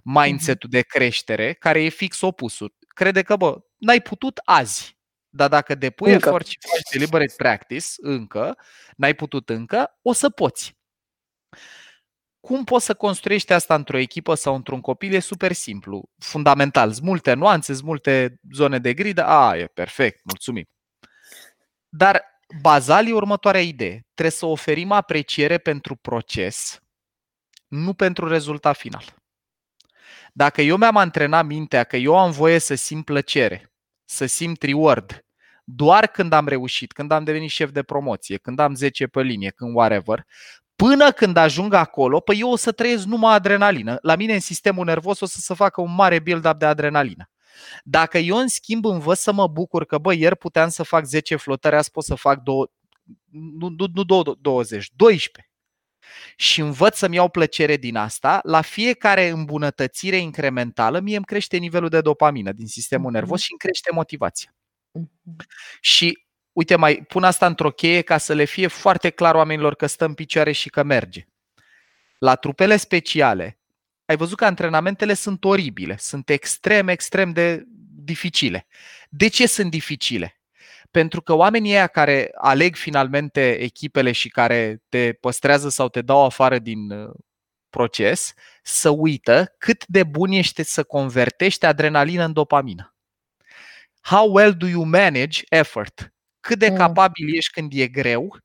Mindset-ul 0.03 0.69
de 0.69 0.81
creștere, 0.81 1.53
care 1.53 1.83
e 1.83 1.89
fix 1.89 2.21
opusul, 2.21 2.75
crede 2.87 3.21
că, 3.21 3.35
bă, 3.35 3.57
n-ai 3.77 4.01
putut 4.01 4.39
azi, 4.43 4.97
dar 5.29 5.49
dacă 5.49 5.75
depui 5.75 6.13
Încă. 6.13 6.27
efort 6.27 6.47
și 6.47 6.57
faci 6.59 6.91
deliberate 6.91 7.33
practice, 7.37 7.85
încă, 7.97 8.57
n-ai 8.95 9.13
putut 9.13 9.49
încă, 9.49 9.97
o 10.01 10.13
să 10.13 10.29
poți. 10.29 10.77
Cum 12.39 12.63
poți 12.63 12.85
să 12.85 12.93
construiești 12.93 13.53
asta 13.53 13.75
într-o 13.75 13.97
echipă 13.97 14.35
sau 14.35 14.55
într-un 14.55 14.81
copil? 14.81 15.13
E 15.13 15.19
super 15.19 15.51
simplu, 15.51 16.09
fundamental. 16.17 16.91
Sunt 16.91 17.05
multe 17.05 17.33
nuanțe, 17.33 17.73
sunt 17.73 17.85
multe 17.85 18.39
zone 18.51 18.79
de 18.79 18.93
gridă. 18.93 19.25
A, 19.25 19.57
e 19.57 19.65
perfect, 19.65 20.19
mulțumim. 20.23 20.65
Dar 21.89 22.36
bazal 22.61 23.07
e 23.07 23.13
următoarea 23.13 23.61
idee. 23.61 24.05
Trebuie 24.13 24.31
să 24.31 24.45
oferim 24.45 24.91
apreciere 24.91 25.57
pentru 25.57 25.95
proces, 25.95 26.79
nu 27.67 27.93
pentru 27.93 28.27
rezultat 28.27 28.77
final. 28.77 29.03
Dacă 30.33 30.61
eu 30.61 30.77
mi-am 30.77 30.97
antrenat 30.97 31.45
mintea 31.45 31.83
că 31.83 31.97
eu 31.97 32.17
am 32.17 32.31
voie 32.31 32.59
să 32.59 32.75
simt 32.75 33.05
plăcere, 33.05 33.73
să 34.05 34.25
simt 34.25 34.61
reward, 34.61 35.25
doar 35.63 36.07
când 36.07 36.33
am 36.33 36.47
reușit, 36.47 36.91
când 36.91 37.11
am 37.11 37.23
devenit 37.23 37.49
șef 37.49 37.71
de 37.71 37.83
promoție, 37.83 38.37
când 38.37 38.59
am 38.59 38.75
10 38.75 39.07
pe 39.07 39.21
linie, 39.21 39.49
când 39.49 39.75
whatever, 39.75 40.25
până 40.75 41.11
când 41.11 41.37
ajung 41.37 41.73
acolo, 41.73 42.19
păi 42.19 42.39
eu 42.39 42.49
o 42.49 42.55
să 42.55 42.71
trăiesc 42.71 43.05
numai 43.05 43.33
adrenalină. 43.33 43.97
La 44.01 44.15
mine 44.15 44.33
în 44.33 44.39
sistemul 44.39 44.85
nervos 44.85 45.19
o 45.19 45.25
să 45.25 45.39
se 45.39 45.53
facă 45.53 45.81
un 45.81 45.95
mare 45.95 46.19
build-up 46.19 46.57
de 46.57 46.65
adrenalină. 46.65 47.29
Dacă 47.83 48.17
eu 48.17 48.37
în 48.37 48.47
schimb 48.47 48.85
învăț 48.85 49.19
să 49.19 49.31
mă 49.31 49.47
bucur 49.47 49.85
că, 49.85 49.97
bă, 49.97 50.13
ieri 50.13 50.37
puteam 50.37 50.69
să 50.69 50.83
fac 50.83 51.05
10 51.05 51.35
flotări, 51.35 51.75
azi 51.75 51.91
pot 51.91 52.03
să 52.03 52.15
fac 52.15 52.39
două, 52.41 52.67
nu, 53.31 53.69
nu, 53.77 53.85
nu 53.93 54.03
două- 54.03 54.37
20, 54.41 54.91
12 54.95 55.51
și 56.35 56.61
învăț 56.61 56.97
să-mi 56.97 57.15
iau 57.15 57.29
plăcere 57.29 57.77
din 57.77 57.95
asta, 57.95 58.39
la 58.43 58.61
fiecare 58.61 59.27
îmbunătățire 59.27 60.15
incrementală 60.17 60.99
mie 60.99 61.15
îmi 61.15 61.25
crește 61.25 61.57
nivelul 61.57 61.89
de 61.89 62.01
dopamină 62.01 62.51
din 62.51 62.67
sistemul 62.67 63.05
Mhm. 63.05 63.13
nervos 63.13 63.41
și 63.41 63.51
îmi 63.51 63.59
crește 63.59 63.91
motivația. 63.93 64.55
Mhm. 64.91 65.35
Și 65.81 66.25
uite, 66.51 66.75
mai 66.75 66.95
pun 67.07 67.23
asta 67.23 67.45
într-o 67.45 67.71
cheie 67.71 68.01
ca 68.01 68.17
să 68.17 68.33
le 68.33 68.43
fie 68.43 68.67
foarte 68.67 69.09
clar 69.09 69.35
oamenilor 69.35 69.75
că 69.75 69.85
stă 69.85 70.05
în 70.05 70.13
picioare 70.13 70.51
și 70.51 70.69
că 70.69 70.83
merge. 70.83 71.27
La 72.19 72.35
trupele 72.35 72.77
speciale, 72.77 73.59
ai 74.07 74.15
văzut 74.15 74.37
că 74.37 74.45
antrenamentele 74.45 75.13
sunt 75.13 75.43
oribile, 75.43 75.97
sunt 75.97 76.29
extrem, 76.29 76.87
extrem 76.87 77.31
de 77.31 77.63
dificile. 78.03 78.67
De 79.09 79.27
ce 79.27 79.47
sunt 79.47 79.71
dificile? 79.71 80.41
Pentru 80.91 81.21
că 81.21 81.33
oamenii 81.33 81.71
ăia 81.71 81.87
care 81.87 82.29
aleg 82.33 82.75
finalmente 82.75 83.57
echipele 83.59 84.11
și 84.11 84.29
care 84.29 84.83
te 84.89 85.13
păstrează 85.13 85.69
sau 85.69 85.89
te 85.89 86.01
dau 86.01 86.25
afară 86.25 86.59
din 86.59 86.91
uh, 86.91 87.13
proces, 87.69 88.33
să 88.63 88.89
uită 88.89 89.55
cât 89.57 89.85
de 89.87 90.03
bun 90.03 90.31
ești 90.31 90.63
să 90.63 90.83
convertești 90.83 91.65
adrenalină 91.65 92.23
în 92.23 92.33
dopamină. 92.33 92.95
How 94.01 94.31
well 94.31 94.53
do 94.53 94.67
you 94.67 94.83
manage 94.83 95.41
effort? 95.49 96.13
Cât 96.39 96.59
de 96.59 96.69
Mm. 96.69 96.75
capabil 96.75 97.35
ești 97.35 97.51
când 97.51 97.71
e 97.75 97.87
greu 97.87 98.37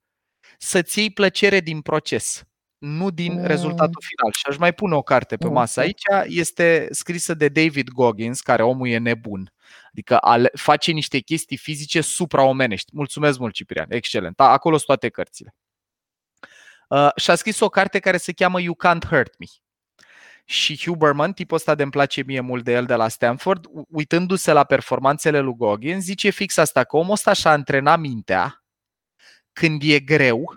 să-ți 0.59 0.99
iei 0.99 1.11
plăcere 1.11 1.61
din 1.61 1.81
proces, 1.81 2.43
nu 2.83 3.11
din 3.11 3.33
Mm. 3.33 3.45
rezultatul 3.47 4.03
final. 4.07 4.33
Și 4.33 4.43
aș 4.49 4.57
mai 4.57 4.73
pune 4.73 4.95
o 4.95 5.03
carte 5.03 5.37
pe 5.37 5.47
Mm. 5.47 5.53
masă 5.53 5.81
aici, 5.81 6.03
este 6.25 6.89
scrisă 6.91 7.35
de 7.35 7.49
David 7.49 7.89
Goggins, 7.89 8.41
care 8.41 8.63
omul 8.63 8.89
e 8.89 8.99
nebun. 8.99 9.53
Adică 9.93 10.17
ale- 10.21 10.51
face 10.55 10.91
niște 10.93 11.19
chestii 11.19 11.57
fizice 11.57 12.01
supraomenești. 12.01 12.91
Mulțumesc 12.95 13.39
mult, 13.39 13.55
Ciprian. 13.55 13.87
Excelent. 13.89 14.41
A- 14.41 14.45
Acolo 14.53 14.75
sunt 14.75 14.87
toate 14.87 15.09
cărțile. 15.09 15.55
Uh, 16.89 17.09
și 17.17 17.31
a 17.31 17.35
scris 17.35 17.61
o 17.61 17.69
carte 17.69 17.99
care 17.99 18.17
se 18.17 18.33
cheamă 18.33 18.61
You 18.61 18.77
Can't 18.87 19.07
Hurt 19.09 19.39
Me. 19.39 19.47
Și 20.45 20.81
Huberman, 20.85 21.33
tipul 21.33 21.57
ăsta 21.57 21.75
de 21.75 21.83
îmi 21.83 21.91
place 21.93 22.23
mie 22.27 22.41
mult 22.41 22.65
de 22.65 22.73
el 22.73 22.85
de 22.87 22.95
la 22.95 23.09
Stanford, 23.09 23.65
u- 23.71 23.87
uitându-se 23.91 24.53
la 24.53 24.65
performanțele 24.65 25.41
lui 25.41 25.55
Goggins, 25.57 26.05
zice 26.05 26.31
fix 26.31 26.57
asta, 26.57 26.85
că 26.85 26.97
omul 26.97 27.13
ăsta 27.13 27.33
și-a 27.33 27.51
antrenat 27.51 27.99
mintea 27.99 28.65
când 29.53 29.83
e 29.85 30.01
greu, 30.01 30.55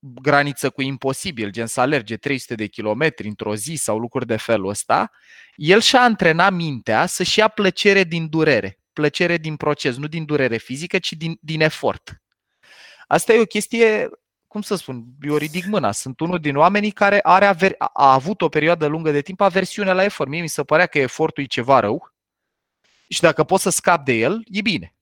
graniță 0.00 0.70
cu 0.70 0.82
imposibil, 0.82 1.50
gen 1.50 1.66
să 1.66 1.80
alerge 1.80 2.16
300 2.16 2.54
de 2.54 2.66
kilometri 2.66 3.28
într-o 3.28 3.56
zi 3.56 3.74
sau 3.74 3.98
lucruri 3.98 4.26
de 4.26 4.36
felul 4.36 4.68
ăsta, 4.68 5.10
el 5.54 5.80
și-a 5.80 6.00
antrenat 6.00 6.52
mintea 6.52 7.06
să-și 7.06 7.38
ia 7.38 7.48
plăcere 7.48 8.04
din 8.04 8.28
durere, 8.28 8.78
plăcere 8.92 9.36
din 9.36 9.56
proces, 9.56 9.96
nu 9.96 10.06
din 10.06 10.24
durere 10.24 10.56
fizică, 10.56 10.98
ci 10.98 11.12
din, 11.12 11.38
din 11.40 11.60
efort. 11.60 12.22
Asta 13.06 13.32
e 13.32 13.40
o 13.40 13.44
chestie, 13.44 14.08
cum 14.46 14.62
să 14.62 14.74
spun, 14.74 15.04
eu 15.20 15.36
ridic 15.36 15.66
mâna. 15.66 15.92
Sunt 15.92 16.20
unul 16.20 16.38
din 16.38 16.56
oamenii 16.56 16.90
care 16.90 17.20
are 17.22 17.44
aver, 17.44 17.74
a, 17.78 17.90
a 17.92 18.12
avut 18.12 18.42
o 18.42 18.48
perioadă 18.48 18.86
lungă 18.86 19.10
de 19.10 19.20
timp 19.20 19.40
aversiune 19.40 19.92
la 19.92 20.04
efort. 20.04 20.30
Mie 20.30 20.40
mi 20.40 20.48
se 20.48 20.64
părea 20.64 20.86
că 20.86 20.98
efortul 20.98 21.42
e 21.42 21.46
ceva 21.46 21.80
rău 21.80 22.12
și 23.08 23.20
dacă 23.20 23.44
pot 23.44 23.60
să 23.60 23.70
scap 23.70 24.04
de 24.04 24.12
el, 24.12 24.42
e 24.46 24.60
bine. 24.60 24.97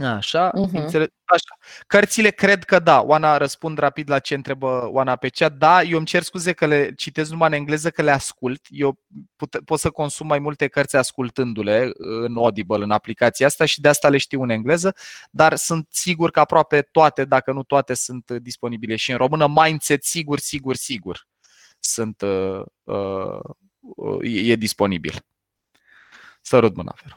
Așa, 0.00 0.50
Mhm. 0.54 0.76
înțeleg, 0.76 1.08
așa. 1.24 1.56
Cărțile 1.86 2.30
cred 2.30 2.64
că 2.64 2.78
da. 2.78 3.00
Oana 3.02 3.36
răspund 3.36 3.78
rapid 3.78 4.10
la 4.10 4.18
ce 4.18 4.34
întrebă 4.34 4.88
Oana 4.92 5.16
pe 5.16 5.28
chat. 5.28 5.52
Da, 5.52 5.82
eu 5.82 5.96
îmi 5.96 6.06
cer 6.06 6.22
scuze 6.22 6.52
că 6.52 6.66
le 6.66 6.92
citesc 6.96 7.30
numai 7.30 7.48
în 7.48 7.54
engleză, 7.54 7.90
că 7.90 8.02
le 8.02 8.10
ascult. 8.10 8.66
Eu 8.68 8.98
put, 9.36 9.60
pot 9.64 9.78
să 9.78 9.90
consum 9.90 10.26
mai 10.26 10.38
multe 10.38 10.68
cărți 10.68 10.96
ascultându-le 10.96 11.90
în 11.96 12.36
Audible, 12.36 12.84
în 12.84 12.90
aplicația 12.90 13.46
asta 13.46 13.64
și 13.64 13.80
de 13.80 13.88
asta 13.88 14.08
le 14.08 14.16
știu 14.18 14.42
în 14.42 14.50
engleză, 14.50 14.94
dar 15.30 15.56
sunt 15.56 15.86
sigur 15.90 16.30
că 16.30 16.40
aproape 16.40 16.82
toate, 16.82 17.24
dacă 17.24 17.52
nu 17.52 17.62
toate, 17.62 17.94
sunt 17.94 18.30
disponibile 18.30 18.96
și 18.96 19.10
în 19.10 19.16
română. 19.16 19.46
Mindset, 19.48 20.04
sigur, 20.04 20.38
sigur, 20.38 20.74
sigur, 20.76 21.26
sunt, 21.80 22.20
uh, 22.20 22.62
uh, 22.84 24.18
e, 24.22 24.52
e 24.52 24.56
disponibil. 24.56 25.24
Sărut 26.40 26.76
mâna, 26.76 26.94
Vero. 27.02 27.16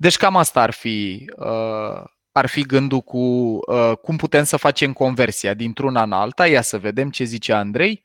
Deci 0.00 0.16
cam 0.16 0.36
asta 0.36 0.62
ar 0.62 0.70
fi, 0.70 1.30
uh, 1.36 2.02
ar 2.32 2.46
fi 2.46 2.62
gândul 2.62 3.00
cu 3.00 3.18
uh, 3.18 3.92
cum 4.02 4.16
putem 4.16 4.44
să 4.44 4.56
facem 4.56 4.92
conversia 4.92 5.54
dintr-una 5.54 6.02
în 6.02 6.12
alta. 6.12 6.46
Ia 6.46 6.62
să 6.62 6.78
vedem 6.78 7.10
ce 7.10 7.24
zice 7.24 7.52
Andrei. 7.52 8.04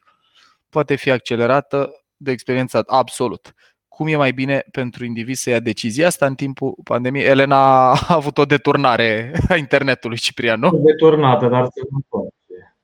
Poate 0.70 0.96
fi 0.96 1.12
accelerată 1.12 1.92
de 2.18 2.32
experiența 2.32 2.84
absolut. 2.86 3.54
Cum 3.88 4.08
e 4.08 4.16
mai 4.16 4.32
bine 4.32 4.64
pentru 4.72 5.06
individ 5.06 5.36
să 5.36 5.50
ia 5.50 5.60
decizia 5.60 6.08
asta 6.08 6.26
în 6.26 6.36
timpul 6.36 6.76
pandemiei? 6.84 7.26
Elena 7.26 7.92
a 7.92 7.98
avut 8.08 8.38
o 8.38 8.46
deturnare 8.46 9.34
a 9.50 9.56
internetului, 9.56 10.18
Ciprian, 10.18 10.60
nu? 10.60 10.78
Deturnată, 10.78 11.48
dar 11.48 11.68
se 11.74 11.82
întoarce. 11.92 12.76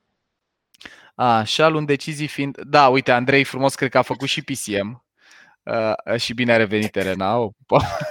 Așa, 1.14 1.68
luând 1.68 1.86
decizii 1.86 2.26
fiind... 2.26 2.60
Da, 2.60 2.88
uite, 2.88 3.10
Andrei 3.12 3.44
frumos 3.44 3.74
cred 3.74 3.90
că 3.90 3.98
a 3.98 4.02
făcut 4.02 4.28
și 4.28 4.42
PCM. 4.42 5.04
Uh, 5.64 6.16
și 6.16 6.34
bine 6.34 6.52
a 6.52 6.56
revenit, 6.56 6.96
Elena. 6.96 7.38
O, 7.38 7.50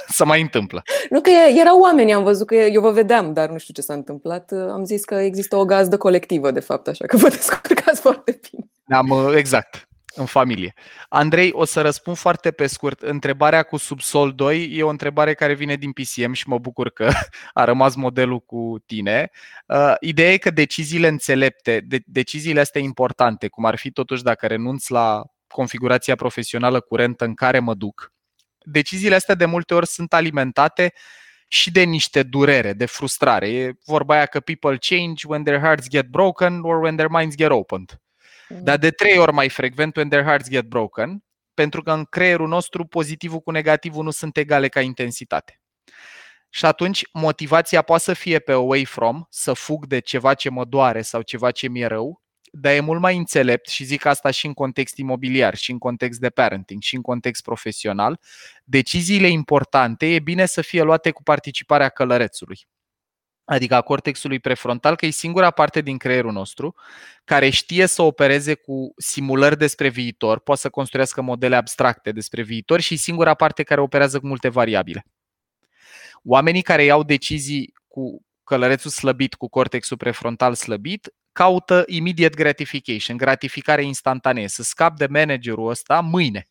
să 0.08 0.26
mai 0.32 0.41
întâmplă. 0.41 0.84
Nu 1.10 1.22
că 1.22 1.30
e- 1.30 1.60
erau 1.60 1.80
oameni, 1.80 2.14
am 2.14 2.24
văzut 2.24 2.47
că 2.47 2.56
eu 2.56 2.82
vă 2.82 2.91
vedeam, 2.91 3.34
dar 3.34 3.49
nu 3.49 3.58
știu 3.58 3.74
ce 3.74 3.82
s-a 3.82 3.93
întâmplat. 3.93 4.52
Am 4.52 4.84
zis 4.86 5.04
că 5.04 5.16
există 5.16 5.56
o 5.56 5.66
gazdă 5.66 5.97
colectivă, 5.97 6.52
de 6.52 6.60
fapt, 6.60 6.88
așa 6.88 7.06
că 7.06 7.18
vă 7.18 7.30
descurcați 7.38 8.02
foarte 8.02 8.39
bine. 8.49 8.70
Am, 8.99 9.10
uh, 9.10 9.34
exact, 9.36 9.88
în 10.16 10.26
familie. 10.26 10.74
Andrei, 11.10 11.52
o 11.54 11.66
să 11.66 11.82
răspund 11.82 12.18
foarte 12.18 12.52
pe 12.52 12.68
scurt. 12.68 13.02
Întrebarea 13.02 13.64
cu 13.64 13.78
subsol 13.78 14.34
2 14.34 14.70
e 14.74 14.84
o 14.84 14.89
întrebare 14.89 15.34
care 15.34 15.54
vine 15.54 15.76
din 15.76 15.91
PCM 15.91 16.32
și 16.32 16.47
mă 16.47 16.58
bucur 16.58 16.89
că 16.89 17.10
a 17.54 17.64
rămas 17.64 17.95
modelul 17.95 18.39
cu 18.39 18.84
tine. 18.86 19.30
Uh, 19.66 19.93
ideea 19.99 20.32
e 20.32 20.38
că 20.38 20.49
deciziile 20.49 21.08
înțelepte, 21.08 21.82
de, 21.88 21.99
deciziile 22.06 22.60
astea 22.60 22.82
importante, 22.82 23.47
cum 23.47 23.66
ar 23.66 23.78
fi 23.78 23.91
totuși 23.91 24.24
dacă 24.24 24.47
renunț 24.47 24.88
la 24.88 25.24
configurația 25.52 26.16
profesională 26.16 26.80
curentă 26.80 27.26
în 27.26 27.34
care 27.34 27.60
mă 27.60 27.74
duc, 27.74 28.14
deciziile 28.66 29.16
astea 29.16 29.36
de 29.36 29.45
multe 29.45 29.74
ori 29.74 29.88
sunt 29.88 30.14
alimentate 30.14 30.93
și 31.47 31.72
de 31.72 31.84
niște 31.84 32.24
durere, 32.24 32.74
de 32.74 32.86
frustrare. 32.86 33.49
E 33.49 33.74
vorba 33.86 34.14
aia 34.14 34.26
că 34.26 34.39
people 34.39 34.78
change 34.78 35.28
when 35.28 35.43
their 35.43 35.60
hearts 35.60 35.89
get 35.89 36.06
broken 36.06 36.60
or 36.62 36.82
when 36.82 36.95
their 36.95 37.10
minds 37.10 37.36
get 37.36 37.49
opened. 37.49 38.02
Dar 38.47 38.78
de 38.78 38.91
trei 38.91 39.18
ori 39.18 39.34
mai 39.34 39.49
frecvent 39.49 39.95
when 39.95 40.10
their 40.10 40.24
hearts 40.24 40.49
get 40.49 40.66
broken, 40.66 41.24
pentru 41.54 41.84
că 41.84 41.91
în 41.91 42.06
creierul 42.06 42.47
nostru 42.47 42.86
pozitivul 42.86 43.39
cu 43.39 43.52
negativul 43.52 44.04
nu 44.04 44.12
sunt 44.12 44.38
egale 44.38 44.68
ca 44.68 44.82
intensitate. 44.82 45.62
Și 46.49 46.66
atunci 46.66 47.04
motivația 47.14 47.82
poate 47.82 48.04
să 48.04 48.14
fie 48.14 48.39
pe 48.39 48.52
away 48.52 48.86
from, 48.86 49.26
să 49.30 49.54
fug 49.54 49.86
de 49.86 49.99
ceva 49.99 50.34
ce 50.34 50.49
mă 50.49 50.66
doare 50.66 51.02
sau 51.02 51.22
ceva 51.22 51.52
ce 51.52 51.68
mi-e 51.68 51.86
rău, 51.86 52.22
dar 52.52 52.74
e 52.74 52.80
mult 52.80 53.02
mai 53.02 53.18
înțelept 53.18 53.68
și 53.68 53.84
zic 53.84 54.06
asta 54.06 54.32
și 54.32 54.45
în 54.45 54.54
context 54.54 54.97
imobiliar, 54.97 55.56
și 55.56 55.72
în 55.72 55.78
context 55.78 56.20
de 56.20 56.30
parenting, 56.30 56.82
și 56.82 56.95
în 56.95 57.02
context 57.02 57.43
profesional. 57.43 58.20
Deciziile 58.64 59.28
importante 59.28 60.06
e 60.06 60.20
bine 60.20 60.45
să 60.45 60.62
fie 60.62 60.82
luate 60.82 61.12
cu 61.12 61.24
participarea 61.24 61.89
călărețului 61.89 62.68
adică 63.52 63.76
a 63.76 63.82
cortexului 63.82 64.39
prefrontal, 64.39 64.95
că 64.95 65.06
e 65.06 65.10
singura 65.10 65.52
parte 65.52 65.82
din 65.82 65.97
creierul 65.97 66.32
nostru 66.32 66.76
care 67.24 67.49
știe 67.49 67.86
să 67.86 68.02
opereze 68.02 68.54
cu 68.54 68.93
simulări 68.97 69.58
despre 69.58 69.89
viitor, 69.89 70.39
poate 70.39 70.62
să 70.62 70.70
construiască 70.70 71.22
modele 71.22 71.56
abstracte 71.56 72.12
despre 72.12 72.41
viitor 72.41 72.80
și 72.80 72.93
e 72.93 72.97
singura 72.97 73.34
parte 73.34 73.64
care 73.64 73.82
operează 73.82 74.20
cu 74.20 74.28
multe 74.28 74.49
variabile. 74.49 75.06
Oamenii 76.24 76.62
care 76.62 76.84
iau 76.84 77.04
decizii 77.04 77.74
cu 77.88 78.26
călărețul 78.43 78.91
slăbit, 78.91 79.34
cu 79.34 79.49
cortexul 79.49 79.97
prefrontal 79.97 80.56
slăbit, 80.56 81.14
caută 81.32 81.84
immediate 81.88 82.36
gratification, 82.36 83.18
gratificare 83.18 83.84
instantanee, 83.84 84.48
să 84.48 84.64
scap 84.64 84.98
de 84.98 85.08
managerul 85.08 85.70
ăsta 85.70 86.00
mâine 86.00 86.46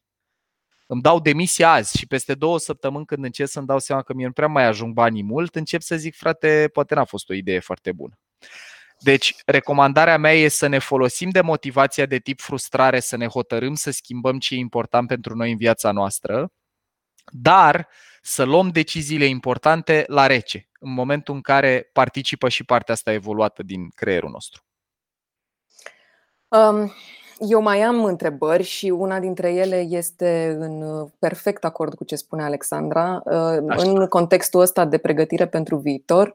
îmi 0.92 1.02
dau 1.02 1.20
demisia 1.20 1.72
azi 1.72 1.98
și 1.98 2.06
peste 2.06 2.34
două 2.34 2.58
săptămâni 2.58 3.06
când 3.06 3.24
încep 3.24 3.46
să-mi 3.46 3.66
dau 3.66 3.78
seama 3.78 4.02
că 4.02 4.14
mie 4.14 4.26
nu 4.26 4.32
prea 4.32 4.46
mai 4.46 4.64
ajung 4.64 4.92
banii 4.92 5.22
mult, 5.22 5.54
încep 5.54 5.80
să 5.80 5.96
zic, 5.96 6.16
frate, 6.16 6.70
poate 6.72 6.94
n-a 6.94 7.04
fost 7.04 7.30
o 7.30 7.34
idee 7.34 7.58
foarte 7.58 7.92
bună. 7.92 8.18
Deci, 8.98 9.34
recomandarea 9.46 10.18
mea 10.18 10.34
e 10.34 10.48
să 10.48 10.66
ne 10.66 10.78
folosim 10.78 11.30
de 11.30 11.40
motivația 11.40 12.06
de 12.06 12.18
tip 12.18 12.40
frustrare, 12.40 13.00
să 13.00 13.16
ne 13.16 13.26
hotărâm 13.26 13.74
să 13.74 13.90
schimbăm 13.90 14.38
ce 14.38 14.54
e 14.54 14.58
important 14.58 15.08
pentru 15.08 15.34
noi 15.34 15.50
în 15.50 15.56
viața 15.56 15.92
noastră, 15.92 16.52
dar 17.32 17.88
să 18.22 18.44
luăm 18.44 18.68
deciziile 18.68 19.24
importante 19.24 20.04
la 20.06 20.26
rece, 20.26 20.68
în 20.80 20.92
momentul 20.92 21.34
în 21.34 21.40
care 21.40 21.88
participă 21.92 22.48
și 22.48 22.64
partea 22.64 22.94
asta 22.94 23.12
evoluată 23.12 23.62
din 23.62 23.88
creierul 23.88 24.30
nostru. 24.30 24.62
Um, 26.50 26.92
eu 27.38 27.62
mai 27.62 27.80
am 27.80 28.04
întrebări 28.04 28.62
și 28.62 28.86
una 28.86 29.20
dintre 29.20 29.52
ele 29.52 29.86
este 29.88 30.56
în 30.58 30.82
uh, 30.82 31.08
perfect 31.18 31.64
acord 31.64 31.94
cu 31.94 32.04
ce 32.04 32.16
spune 32.16 32.42
Alexandra. 32.42 33.22
Uh, 33.24 33.32
Așa. 33.68 33.90
În 33.90 34.06
contextul 34.06 34.60
ăsta 34.60 34.84
de 34.84 34.98
pregătire 34.98 35.46
pentru 35.46 35.76
viitor, 35.76 36.34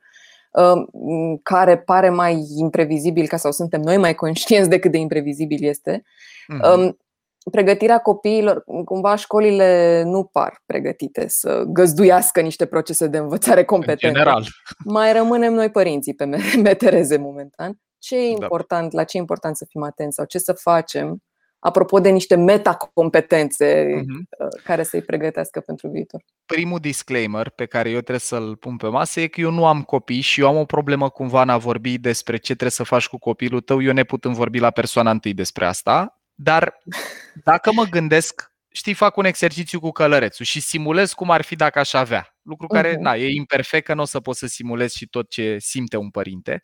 uh, 0.52 0.74
care 1.44 1.78
pare 1.78 2.10
mai 2.10 2.46
imprevizibil, 2.58 3.28
ca 3.28 3.38
sau 3.38 3.52
suntem 3.52 3.82
noi 3.82 3.98
mai 3.98 4.16
conștienți 4.16 4.70
decât 4.70 4.92
de 4.92 4.98
imprevizibil 4.98 5.64
este, 5.64 6.04
uh-huh. 6.54 6.90
pregătirea 7.52 7.98
copiilor, 7.98 8.64
cumva 8.86 9.16
școlile 9.16 10.04
nu 10.06 10.24
par 10.24 10.62
pregătite 10.66 11.26
să 11.28 11.64
găzduiască 11.68 12.42
niște 12.42 12.66
procese 12.66 13.08
de 13.08 13.18
învățare 13.18 13.64
competente. 13.64 14.08
În 14.08 14.14
general. 14.14 14.44
Mai 14.86 15.14
rămânem 15.14 15.54
noi 15.54 15.70
părinții 15.70 16.14
pe 16.14 16.26
metereze 16.64 17.18
momentan 17.18 17.80
ce 18.06 18.16
e 18.16 18.36
da. 18.38 18.44
important, 18.44 18.92
da. 18.92 18.98
la 18.98 19.04
ce 19.04 19.18
e 19.18 19.20
important 19.20 19.56
să 19.56 19.66
fim 19.70 19.84
atenți 19.84 20.16
sau 20.16 20.26
ce 20.26 20.38
să 20.38 20.54
facem, 20.54 21.24
apropo 21.60 22.00
de 22.00 22.10
niște 22.10 22.36
metacompetențe 22.36 23.86
uh-huh. 23.86 24.64
care 24.64 24.84
să-i 24.84 25.02
pregătească 25.02 25.60
pentru 25.60 25.88
viitor. 25.88 26.24
Primul 26.46 26.80
disclaimer 26.80 27.50
pe 27.50 27.66
care 27.66 27.90
eu 27.90 28.00
trebuie 28.00 28.20
să-l 28.20 28.56
pun 28.56 28.78
pe 28.78 28.88
masă 28.88 29.20
e 29.20 29.28
că 29.28 29.42
eu 29.42 29.52
nu 29.52 29.66
am 29.66 29.84
copii 29.84 30.22
și 30.22 30.42
eu 30.42 30.48
am 30.48 30.58
o 30.58 30.66
problemă 30.66 31.10
cumva 31.10 31.42
în 31.42 31.50
a 31.50 31.58
vorbi 31.58 31.98
despre 31.98 32.38
ce 32.38 32.52
trebuie 32.52 32.70
să 32.70 32.84
faci 32.84 33.08
cu 33.08 33.18
copilul 33.18 33.62
tău. 33.62 33.82
Eu 33.82 33.94
ne 33.94 34.04
putând 34.04 34.36
vorbi 34.36 34.60
la 34.60 34.72
persoana 34.72 35.12
întâi 35.12 35.34
despre 35.34 35.66
asta, 35.66 36.22
dar 36.34 36.82
dacă 37.44 37.72
mă 37.74 37.84
gândesc 37.84 38.54
știi, 38.76 38.94
fac 38.94 39.18
un 39.18 39.26
exercițiu 39.26 39.80
cu 39.80 39.92
călărețul 39.92 40.46
și 40.46 40.60
simulez 40.60 41.14
cum 41.14 41.32
ar 41.32 41.42
fi 41.42 41.56
dacă 41.56 41.80
aș 41.80 41.94
avea. 41.94 42.36
Lucru 42.42 42.68
care, 42.68 42.96
uh-huh. 42.96 43.00
na, 43.00 43.16
e 43.16 43.28
imperfect, 43.28 43.86
că 43.86 43.94
nu 43.94 44.02
o 44.02 44.06
să 44.06 44.20
pot 44.20 44.36
să 44.36 44.48
simulez 44.48 44.94
și 44.94 45.08
tot 45.08 45.30
ce 45.30 45.58
simte 45.60 45.98
un 45.98 46.10
părinte. 46.10 46.64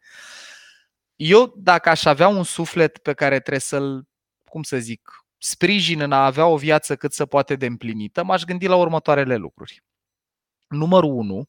Eu, 1.24 1.54
dacă 1.58 1.90
aș 1.90 2.06
avea 2.06 2.28
un 2.28 2.44
suflet 2.44 2.98
pe 2.98 3.14
care 3.14 3.40
trebuie 3.40 3.60
să-l, 3.60 4.08
cum 4.50 4.64
să 4.64 4.78
zic, 4.78 5.02
sprijin 5.38 6.02
în 6.02 6.12
a 6.12 6.26
avea 6.26 6.48
o 6.48 6.58
viață 6.58 6.96
cât 6.96 7.14
să 7.14 7.26
poate 7.26 7.56
de 7.56 7.66
împlinită, 7.66 8.24
m-aș 8.24 8.44
gândi 8.44 8.68
la 8.68 8.76
următoarele 8.76 9.36
lucruri. 9.36 9.84
Numărul 10.68 11.12
1 11.12 11.44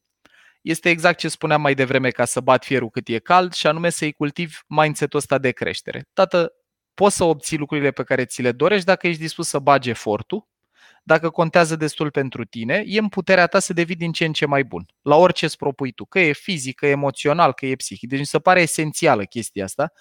este 0.61 0.89
exact 0.89 1.17
ce 1.17 1.27
spuneam 1.27 1.61
mai 1.61 1.73
devreme 1.73 2.09
ca 2.09 2.25
să 2.25 2.41
bat 2.41 2.65
fierul 2.65 2.89
cât 2.89 3.07
e 3.07 3.19
cald 3.19 3.53
și 3.53 3.67
anume 3.67 3.89
să-i 3.89 4.11
cultivi 4.11 4.57
mindset-ul 4.67 5.19
ăsta 5.19 5.37
de 5.37 5.51
creștere. 5.51 6.05
Tată, 6.13 6.53
poți 6.93 7.15
să 7.15 7.23
obții 7.23 7.57
lucrurile 7.57 7.91
pe 7.91 8.03
care 8.03 8.25
ți 8.25 8.41
le 8.41 8.51
dorești 8.51 8.85
dacă 8.85 9.07
ești 9.07 9.21
dispus 9.21 9.47
să 9.47 9.59
bagi 9.59 9.89
efortul 9.89 10.47
dacă 11.03 11.29
contează 11.29 11.75
destul 11.75 12.11
pentru 12.11 12.45
tine, 12.45 12.83
e 12.85 12.99
în 12.99 13.09
puterea 13.09 13.47
ta 13.47 13.59
să 13.59 13.73
devii 13.73 13.95
din 13.95 14.11
ce 14.11 14.25
în 14.25 14.33
ce 14.33 14.45
mai 14.45 14.63
bun. 14.63 14.85
La 15.01 15.15
orice 15.15 15.45
îți 15.45 15.57
propui 15.57 15.91
tu, 15.91 16.05
că 16.05 16.19
e 16.19 16.31
fizic, 16.31 16.75
că 16.75 16.85
e 16.85 16.89
emoțional, 16.89 17.53
că 17.53 17.65
e 17.65 17.75
psihic. 17.75 18.09
Deci 18.09 18.19
mi 18.19 18.25
se 18.25 18.39
pare 18.39 18.61
esențială 18.61 19.23
chestia 19.23 19.63
asta, 19.63 19.91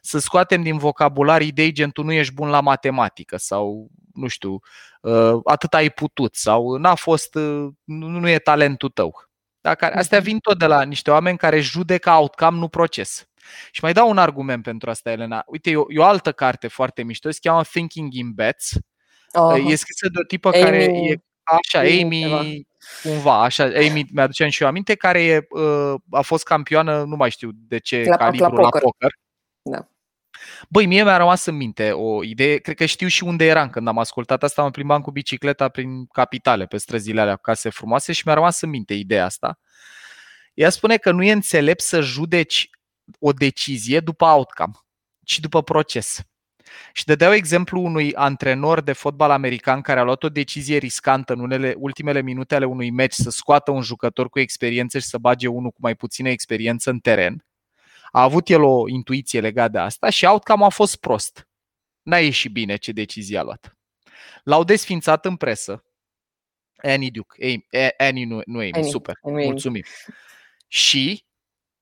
să 0.00 0.18
scoatem 0.18 0.62
din 0.62 0.78
vocabular 0.78 1.42
idei 1.42 1.72
gen 1.72 1.90
tu 1.90 2.02
nu 2.02 2.12
ești 2.12 2.34
bun 2.34 2.48
la 2.48 2.60
matematică 2.60 3.36
sau, 3.36 3.90
nu 4.14 4.26
știu, 4.26 4.60
uh, 5.00 5.40
atât 5.44 5.74
ai 5.74 5.90
putut 5.90 6.34
sau 6.34 6.76
n-a 6.76 6.94
fost, 6.94 7.34
uh, 7.34 7.68
nu 7.84 8.28
e 8.28 8.38
talentul 8.38 8.88
tău. 8.88 9.28
Dacă, 9.60 9.92
astea 9.94 10.20
vin 10.20 10.38
tot 10.38 10.58
de 10.58 10.66
la 10.66 10.82
niște 10.82 11.10
oameni 11.10 11.38
care 11.38 11.60
judecă 11.60 12.10
outcome, 12.10 12.58
nu 12.58 12.68
proces. 12.68 13.28
Și 13.70 13.80
mai 13.82 13.92
dau 13.92 14.10
un 14.10 14.18
argument 14.18 14.62
pentru 14.62 14.90
asta, 14.90 15.10
Elena. 15.10 15.42
Uite, 15.46 15.70
e 15.70 15.76
o, 15.76 15.84
e 15.88 15.98
o 15.98 16.04
altă 16.04 16.32
carte 16.32 16.68
foarte 16.68 17.02
mișto, 17.02 17.30
se 17.30 17.38
cheamă 17.42 17.62
Thinking 17.62 18.12
in 18.12 18.32
Bets 18.32 18.72
Uh-huh. 19.34 19.70
E 19.70 19.74
scrisă 19.74 20.08
de 20.08 20.18
o 20.22 20.24
tipă 20.24 20.48
Amy, 20.48 20.60
care 20.62 20.84
e 20.84 21.16
așa, 21.42 21.78
Amy, 21.78 22.24
Amy 22.24 22.66
cumva, 23.02 23.42
așa, 23.42 23.64
Amy 23.64 24.06
mi-aduceam 24.12 24.48
și 24.48 24.62
eu 24.62 24.68
aminte, 24.68 24.94
care 24.94 25.24
e, 25.24 25.46
uh, 25.48 25.94
a 26.10 26.20
fost 26.20 26.44
campioană, 26.44 27.04
nu 27.04 27.16
mai 27.16 27.30
știu 27.30 27.50
de 27.52 27.78
ce 27.78 28.02
la, 28.06 28.16
calibru, 28.16 28.44
la 28.44 28.50
poker. 28.50 28.72
La 28.72 28.78
poker. 28.78 29.10
Da. 29.62 29.88
Băi, 30.68 30.86
mie 30.86 31.02
mi-a 31.02 31.16
rămas 31.16 31.44
în 31.44 31.56
minte 31.56 31.90
o 31.92 32.24
idee, 32.24 32.56
cred 32.56 32.76
că 32.76 32.84
știu 32.84 33.06
și 33.06 33.24
unde 33.24 33.44
eram 33.44 33.70
când 33.70 33.88
am 33.88 33.98
ascultat 33.98 34.42
asta, 34.42 34.62
mă 34.62 34.70
plimbam 34.70 35.00
cu 35.00 35.10
bicicleta 35.10 35.68
prin 35.68 36.06
capitale, 36.06 36.66
pe 36.66 36.76
străzile 36.76 37.20
alea, 37.20 37.36
case 37.36 37.70
frumoase 37.70 38.12
și 38.12 38.22
mi-a 38.24 38.34
rămas 38.34 38.60
în 38.60 38.68
minte 38.68 38.94
ideea 38.94 39.24
asta. 39.24 39.58
Ea 40.54 40.70
spune 40.70 40.96
că 40.96 41.10
nu 41.10 41.22
e 41.22 41.32
înțelept 41.32 41.80
să 41.80 42.00
judeci 42.00 42.70
o 43.18 43.32
decizie 43.32 44.00
după 44.00 44.24
outcome, 44.24 44.72
ci 45.24 45.38
după 45.40 45.62
proces. 45.62 46.20
Și 46.92 47.04
dădeau 47.04 47.32
exemplu 47.32 47.80
unui 47.80 48.14
antrenor 48.14 48.80
de 48.80 48.92
fotbal 48.92 49.30
american 49.30 49.80
care 49.80 50.00
a 50.00 50.02
luat 50.02 50.22
o 50.22 50.28
decizie 50.28 50.76
riscantă 50.76 51.32
în 51.32 51.40
unele 51.40 51.74
ultimele 51.78 52.22
minute 52.22 52.54
ale 52.54 52.64
unui 52.64 52.90
meci 52.90 53.12
să 53.12 53.30
scoată 53.30 53.70
un 53.70 53.82
jucător 53.82 54.28
cu 54.28 54.38
experiență 54.38 54.98
și 54.98 55.06
să 55.06 55.18
bage 55.18 55.46
unul 55.46 55.70
cu 55.70 55.78
mai 55.80 55.94
puțină 55.94 56.28
experiență 56.28 56.90
în 56.90 56.98
teren. 56.98 57.44
A 58.10 58.22
avut 58.22 58.48
el 58.48 58.62
o 58.62 58.88
intuiție 58.88 59.40
legată 59.40 59.70
de 59.70 59.78
asta 59.78 60.10
și 60.10 60.24
outcome 60.24 60.64
a 60.64 60.68
fost 60.68 60.96
prost. 60.96 61.48
N-a 62.02 62.18
ieșit 62.18 62.52
bine 62.52 62.76
ce 62.76 62.92
decizie 62.92 63.38
a 63.38 63.42
luat. 63.42 63.76
L-au 64.42 64.64
desfințat 64.64 65.24
în 65.24 65.36
presă. 65.36 65.84
Annie 66.76 67.10
Duke. 67.10 67.44
Amy, 67.44 67.66
Annie, 67.96 68.24
nu, 68.24 68.40
nu 68.46 68.58
Amy, 68.58 68.72
Annie, 68.72 68.90
super. 68.90 69.18
Annie. 69.22 69.44
Mulțumim. 69.44 69.82
Și 70.68 71.24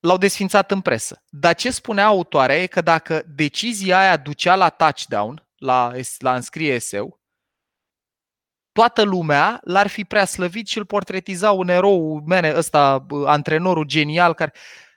l-au 0.03 0.17
desfințat 0.17 0.71
în 0.71 0.81
presă. 0.81 1.23
Dar 1.29 1.55
ce 1.55 1.71
spunea 1.71 2.05
autoarea 2.05 2.61
e 2.61 2.67
că 2.67 2.81
dacă 2.81 3.23
decizia 3.35 3.99
aia 3.99 4.17
ducea 4.17 4.55
la 4.55 4.69
touchdown, 4.69 5.47
la, 5.55 5.91
la 6.17 6.35
înscrie 6.35 6.73
eseu, 6.73 7.21
toată 8.71 9.01
lumea 9.01 9.59
l-ar 9.63 9.87
fi 9.87 10.03
prea 10.03 10.25
slăvit 10.25 10.67
și 10.67 10.77
îl 10.77 10.85
portretiza 10.85 11.51
un 11.51 11.69
erou, 11.69 12.23
mene, 12.25 12.53
ăsta, 12.55 13.05
antrenorul 13.25 13.85
genial 13.85 14.33
care... 14.33 14.53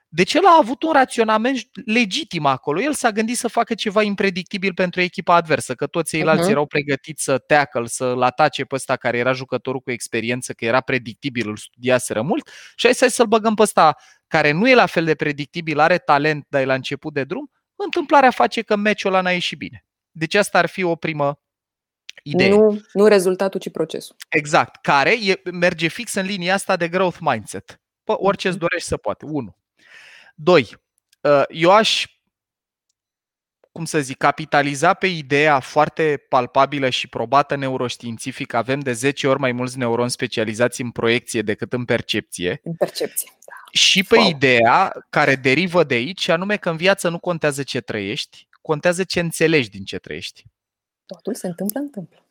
Deci 0.09 0.35
el 0.35 0.45
a 0.47 0.59
avut 0.61 0.83
un 0.83 0.93
raționament 0.93 1.59
legitim 1.85 2.47
acolo. 2.47 2.81
El 2.81 2.93
s-a 2.93 3.11
gândit 3.11 3.37
să 3.37 3.49
facă 3.49 3.75
ceva 3.75 4.03
impredictibil 4.03 4.75
pentru 4.75 5.01
echipa 5.01 5.35
adversă, 5.35 5.75
că 5.75 5.87
toți 5.87 6.11
ceilalți 6.11 6.47
uh-huh. 6.47 6.51
erau 6.51 6.67
pregătiți 6.67 7.25
să 7.25 7.39
tackle, 7.39 7.87
să-l 7.87 8.23
atace 8.23 8.65
pe 8.65 8.75
ăsta 8.75 8.97
care 8.97 9.19
era 9.19 9.33
jucătorul 9.33 9.81
cu 9.81 9.91
experiență, 9.91 10.53
că 10.53 10.65
era 10.65 10.81
predictibil, 10.81 11.49
îl 11.49 11.57
studiaseră 11.57 12.23
mult 12.23 12.51
și 12.75 12.87
hai 12.99 13.11
să-l 13.11 13.27
băgăm 13.27 13.55
pe 13.55 13.63
ăsta 13.63 13.97
care 14.27 14.51
nu 14.51 14.69
e 14.69 14.75
la 14.75 14.87
fel 14.87 15.05
de 15.05 15.15
predictibil, 15.15 15.79
are 15.79 15.99
talent, 15.99 16.47
dar 16.49 16.61
e 16.61 16.65
la 16.65 16.75
început 16.75 17.13
de 17.13 17.25
drum, 17.25 17.51
întâmplarea 17.77 18.31
face 18.31 18.63
că 18.63 18.77
meciul 18.77 19.13
ăla 19.13 19.21
n-a 19.21 19.31
ieșit 19.31 19.59
bine. 19.59 19.85
Deci 20.11 20.35
asta 20.35 20.59
ar 20.59 20.67
fi 20.67 20.83
o 20.83 20.95
primă 20.95 21.41
idee. 22.23 22.49
Nu, 22.49 22.81
nu 22.93 23.07
rezultatul, 23.07 23.61
ci 23.61 23.71
procesul. 23.71 24.17
Exact. 24.29 24.83
Care 24.83 25.17
e, 25.27 25.41
merge 25.51 25.89
fix 25.89 26.15
în 26.15 26.27
linia 26.27 26.55
asta 26.55 26.77
de 26.77 26.89
growth 26.89 27.19
mindset. 27.21 27.81
Pă, 28.05 28.17
orice 28.19 28.49
îți 28.49 28.59
dorești 28.59 28.89
să 28.89 28.97
poate. 28.97 29.25
Unu. 29.25 29.57
Doi. 30.35 30.77
Uh, 31.21 31.43
eu 31.49 31.71
aș 31.71 32.07
cum 33.77 33.85
să 33.85 34.01
zic, 34.01 34.17
capitaliza 34.17 34.95
pe 34.95 35.07
ideea 35.07 35.61
foarte 35.61 36.25
palpabilă 36.29 36.89
și 36.91 37.09
probată 37.09 37.57
neuroștiințific, 37.57 38.53
avem 38.53 38.81
de 38.81 38.93
10 38.93 39.29
ori 39.29 39.39
mai 39.39 39.53
mulți 39.53 39.79
neuroni 39.79 40.11
specializați 40.11 40.81
în 40.81 40.91
proiecție 40.91 41.43
decât 41.43 41.73
în 41.73 41.85
percepție. 41.85 42.61
În 42.63 42.75
percepție, 42.75 43.31
da. 43.47 43.55
Și 43.73 44.05
pe 44.05 44.17
wow. 44.17 44.29
ideea 44.29 45.07
care 45.11 45.35
derivă 45.35 45.85
de 45.85 45.95
aici, 45.95 46.29
anume 46.29 46.57
că 46.57 46.71
în 46.71 46.77
viață 46.77 47.09
nu 47.09 47.19
contează 47.19 47.63
ce 47.63 47.81
trăiești, 47.81 48.49
contează 48.63 49.05
ce 49.05 49.21
înțelegi 49.21 49.71
din 49.71 49.85
ce 49.85 49.99
trăiești. 49.99 50.45
Totul 51.07 51.35
se 51.35 51.47
întâmplă, 51.47 51.81
întâmplă. 51.81 52.27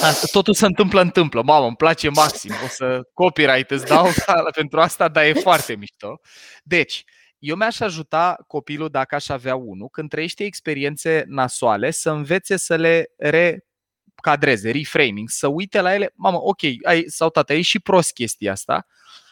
Asta, 0.00 0.26
totul 0.30 0.54
se 0.54 0.66
întâmplă, 0.66 1.00
întâmplă. 1.00 1.42
Mamă, 1.42 1.66
îmi 1.66 1.76
place 1.76 2.08
maxim. 2.08 2.52
O 2.64 2.68
să 2.68 3.00
copyright 3.14 3.70
îți 3.70 3.86
dau 3.86 4.06
pentru 4.54 4.80
asta, 4.80 5.08
dar 5.08 5.24
e 5.24 5.32
foarte 5.32 5.74
mișto. 5.74 6.20
Deci, 6.62 7.04
eu 7.42 7.56
mi-aș 7.56 7.80
ajuta 7.80 8.44
copilul, 8.46 8.88
dacă 8.88 9.14
aș 9.14 9.28
avea 9.28 9.54
unul, 9.54 9.88
când 9.88 10.08
trăiește 10.08 10.44
experiențe 10.44 11.24
nasoale, 11.26 11.90
să 11.90 12.10
învețe 12.10 12.56
să 12.56 12.76
le 12.76 13.10
recadreze, 13.16 14.70
reframing, 14.70 15.28
să 15.28 15.46
uite 15.46 15.80
la 15.80 15.94
ele, 15.94 16.12
mamă, 16.14 16.38
ok, 16.42 16.60
ai, 16.82 17.04
sau 17.06 17.30
tata, 17.30 17.54
e 17.54 17.60
și 17.60 17.80
prost 17.80 18.12
chestia 18.12 18.52
asta, 18.52 18.86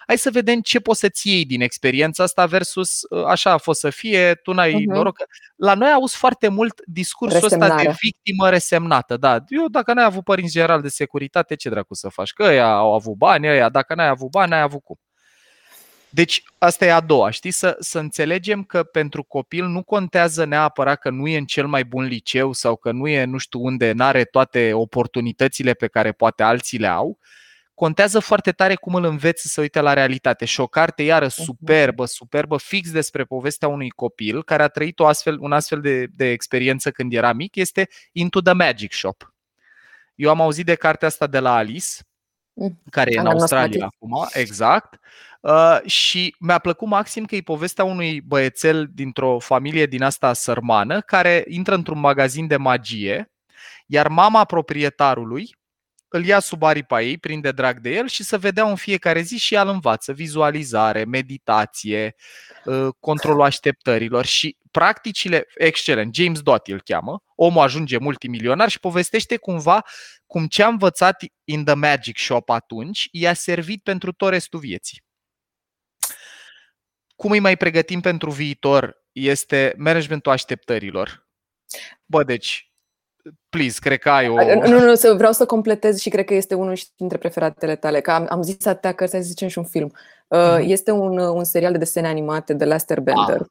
hai 0.07 0.19
să 0.19 0.31
vedem 0.31 0.61
ce 0.61 0.81
poți 0.81 1.01
să-ți 1.01 1.29
iei 1.29 1.45
din 1.45 1.61
experiența 1.61 2.23
asta 2.23 2.47
versus 2.47 3.01
ă, 3.11 3.27
așa 3.27 3.51
a 3.51 3.57
fost 3.57 3.81
să 3.81 3.91
fie, 3.91 4.35
tu 4.35 4.53
n-ai 4.53 4.75
uh-huh. 4.75 4.85
noroc. 4.85 5.17
La 5.57 5.75
noi 5.75 5.91
auzi 5.93 6.17
foarte 6.17 6.49
mult 6.49 6.81
discursul 6.87 7.45
ăsta 7.45 7.77
de 7.77 7.95
victimă 8.01 8.51
resemnată. 8.51 9.17
Da, 9.17 9.45
eu 9.49 9.69
dacă 9.69 9.93
n-ai 9.93 10.05
avut 10.05 10.25
părinți 10.25 10.53
general 10.53 10.81
de 10.81 10.89
securitate, 10.89 11.55
ce 11.55 11.69
dracu 11.69 11.95
să 11.95 12.09
faci? 12.09 12.33
Că 12.33 12.43
ăia 12.43 12.73
au 12.73 12.95
avut 12.95 13.15
bani, 13.15 13.49
ăia, 13.49 13.69
dacă 13.69 13.95
n-ai 13.95 14.09
avut 14.09 14.31
bani, 14.31 14.51
n-ai 14.51 14.61
avut 14.61 14.83
cum. 14.83 14.97
Deci 16.11 16.43
asta 16.59 16.85
e 16.85 16.93
a 16.93 17.01
doua, 17.01 17.31
știi? 17.31 17.51
Să, 17.51 17.77
să 17.81 17.99
înțelegem 17.99 18.63
că 18.63 18.83
pentru 18.83 19.23
copil 19.23 19.67
nu 19.67 19.83
contează 19.83 20.45
neapărat 20.45 21.01
că 21.01 21.11
nu 21.11 21.29
e 21.29 21.37
în 21.37 21.45
cel 21.45 21.67
mai 21.67 21.85
bun 21.85 22.05
liceu 22.05 22.53
sau 22.53 22.77
că 22.77 22.93
nu 22.93 23.09
e 23.09 23.25
nu 23.25 23.39
știu 23.39 23.61
unde, 23.63 23.93
nu 23.93 24.05
are 24.05 24.25
toate 24.25 24.73
oportunitățile 24.73 25.73
pe 25.73 25.87
care 25.87 26.13
poate 26.13 26.43
alții 26.43 26.79
le 26.79 26.87
au. 26.87 27.19
Contează 27.75 28.19
foarte 28.19 28.53
tare 28.53 28.75
cum 28.75 28.95
îl 28.95 29.05
înveți 29.05 29.53
să 29.53 29.61
uite 29.61 29.81
la 29.81 29.93
realitate. 29.93 30.45
Și 30.45 30.61
o 30.61 30.67
carte 30.67 31.03
iară 31.03 31.25
mhm. 31.25 31.43
superbă, 31.43 32.05
superbă, 32.05 32.57
fix 32.57 32.91
despre 32.91 33.25
povestea 33.25 33.69
unui 33.69 33.91
copil 33.91 34.45
care 34.45 34.63
a 34.63 34.69
trăit 34.69 34.99
o 34.99 35.07
astfel, 35.07 35.39
un 35.41 35.53
astfel 35.53 35.81
de, 35.81 36.07
de 36.07 36.31
experiență 36.31 36.91
când 36.91 37.13
era 37.13 37.33
mic, 37.33 37.57
este 37.57 37.89
Into 38.13 38.41
the 38.41 38.53
Magic 38.53 38.93
Shop. 38.93 39.35
Eu 40.15 40.31
am 40.31 40.41
auzit 40.41 40.67
de 40.67 40.75
cartea 40.75 41.09
asta 41.09 41.27
de 41.27 41.39
la 41.39 41.55
Alice, 41.55 41.89
mm. 42.53 42.81
care 42.91 43.13
e 43.13 43.19
în 43.19 43.27
Australia 43.27 43.85
acum, 43.85 44.29
exact. 44.33 45.01
Uh, 45.41 45.79
și 45.85 46.35
mi-a 46.39 46.59
plăcut 46.59 46.89
maxim 46.89 47.25
că 47.25 47.35
e 47.35 47.41
povestea 47.41 47.85
unui 47.85 48.21
băiețel 48.21 48.89
dintr-o 48.93 49.39
familie 49.39 49.87
din 49.87 50.03
asta 50.03 50.33
sărmană 50.33 51.01
care 51.01 51.45
intră 51.49 51.75
într-un 51.75 52.01
magazin 52.01 52.47
de 52.47 52.57
magie, 52.57 53.33
iar 53.87 54.09
mama 54.09 54.45
proprietarului 54.45 55.55
îl 56.13 56.25
ia 56.25 56.39
sub 56.39 56.63
aripa 56.63 57.03
ei, 57.03 57.19
prinde 57.19 57.53
drag 57.53 57.79
de 57.79 57.91
el 57.91 58.09
și 58.09 58.23
să 58.23 58.39
vedea 58.39 58.69
în 58.69 58.77
fiecare 58.77 59.21
zi 59.21 59.39
și 59.39 59.55
el 59.55 59.69
învață 59.69 60.13
vizualizare, 60.13 61.05
meditație, 61.05 62.15
uh, 62.65 62.89
controlul 63.01 63.43
așteptărilor 63.43 64.25
și 64.25 64.57
practicile 64.71 65.47
excelent. 65.55 66.15
James 66.15 66.41
Dot 66.41 66.67
îl 66.67 66.81
cheamă, 66.81 67.23
omul 67.35 67.63
ajunge 67.63 67.99
multimilionar 67.99 68.69
și 68.69 68.81
povestește 68.81 69.37
cumva 69.37 69.85
cum 70.27 70.47
ce 70.47 70.63
a 70.63 70.69
învățat 70.69 71.23
in 71.45 71.65
the 71.65 71.75
Magic 71.75 72.19
Shop 72.19 72.51
atunci 72.51 73.09
i-a 73.11 73.35
servit 73.35 73.83
pentru 73.83 74.13
tot 74.13 74.31
restul 74.31 74.61
vieții. 74.61 75.03
Cum 77.21 77.31
îi 77.31 77.41
mai 77.41 77.57
pregătim 77.57 78.01
pentru 78.01 78.31
viitor 78.31 79.05
este 79.13 79.75
managementul 79.79 80.33
așteptărilor. 80.33 81.29
Bă, 82.07 82.25
deci, 82.25 82.73
please, 83.49 83.79
cred 83.81 83.99
că 83.99 84.11
ai 84.11 84.29
o... 84.29 84.35
Nu, 84.35 84.79
nu, 84.79 84.85
nu, 84.85 85.17
vreau 85.17 85.33
să 85.33 85.47
completez 85.47 85.99
și 85.99 86.09
cred 86.09 86.25
că 86.25 86.35
este 86.35 86.55
unul 86.55 86.79
dintre 86.97 87.19
preferatele 87.19 87.77
tale. 87.77 88.01
Că 88.01 88.11
am, 88.11 88.27
am 88.29 88.43
zis 88.43 88.67
atâtea 88.67 88.93
că 88.93 89.07
să 89.07 89.19
zicem 89.21 89.49
și 89.49 89.59
un 89.59 89.65
film. 89.65 89.93
Uh, 90.29 90.57
mm-hmm. 90.57 90.67
Este 90.67 90.91
un, 90.91 91.19
un 91.19 91.45
serial 91.45 91.73
de 91.73 91.79
desene 91.79 92.09
animate 92.09 92.55
de 92.55 92.65
Lester 92.65 93.01
Bender. 93.01 93.41
Ah. 93.41 93.47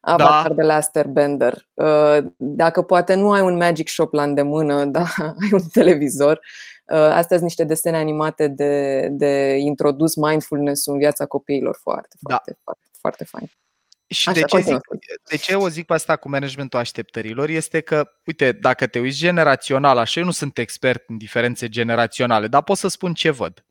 Avatar 0.00 0.48
da. 0.48 0.54
de 0.54 0.62
Lester 0.62 1.06
Bender. 1.06 1.66
Uh, 1.74 2.18
dacă 2.36 2.82
poate 2.82 3.14
nu 3.14 3.32
ai 3.32 3.40
un 3.40 3.56
Magic 3.56 3.88
Shop 3.88 4.12
la 4.12 4.22
îndemână, 4.22 4.84
dar 4.94 5.14
ai 5.18 5.48
un 5.52 5.62
televizor, 5.72 6.40
uh, 6.86 6.96
astea 6.96 7.36
sunt 7.36 7.42
niște 7.42 7.64
desene 7.64 7.96
animate 7.96 8.48
de, 8.48 9.08
de 9.10 9.56
introdus 9.58 10.14
mindfulness 10.14 10.86
în 10.86 10.98
viața 10.98 11.26
copiilor 11.26 11.78
foarte, 11.82 12.16
da. 12.20 12.34
foarte, 12.34 12.58
foarte 13.04 13.24
foarte 13.24 13.24
fain. 13.24 13.50
Și 14.06 14.28
Așa, 14.28 14.40
de, 14.40 14.44
ce 14.46 14.60
zic, 14.60 14.80
de 15.30 15.36
ce 15.36 15.54
o 15.54 15.68
zic 15.68 15.86
pe 15.86 15.94
asta 15.94 16.16
cu 16.16 16.28
managementul 16.28 16.78
așteptărilor 16.78 17.48
este 17.48 17.80
că, 17.80 18.10
uite, 18.24 18.52
dacă 18.52 18.86
te 18.86 18.98
uiți 18.98 19.18
generațional, 19.18 19.98
așa, 19.98 20.20
eu 20.20 20.26
nu 20.26 20.32
sunt 20.32 20.58
expert 20.58 21.08
în 21.08 21.16
diferențe 21.16 21.68
generaționale, 21.68 22.48
dar 22.48 22.62
pot 22.62 22.76
să 22.76 22.88
spun 22.88 23.14
ce 23.14 23.30
văd. 23.30 23.64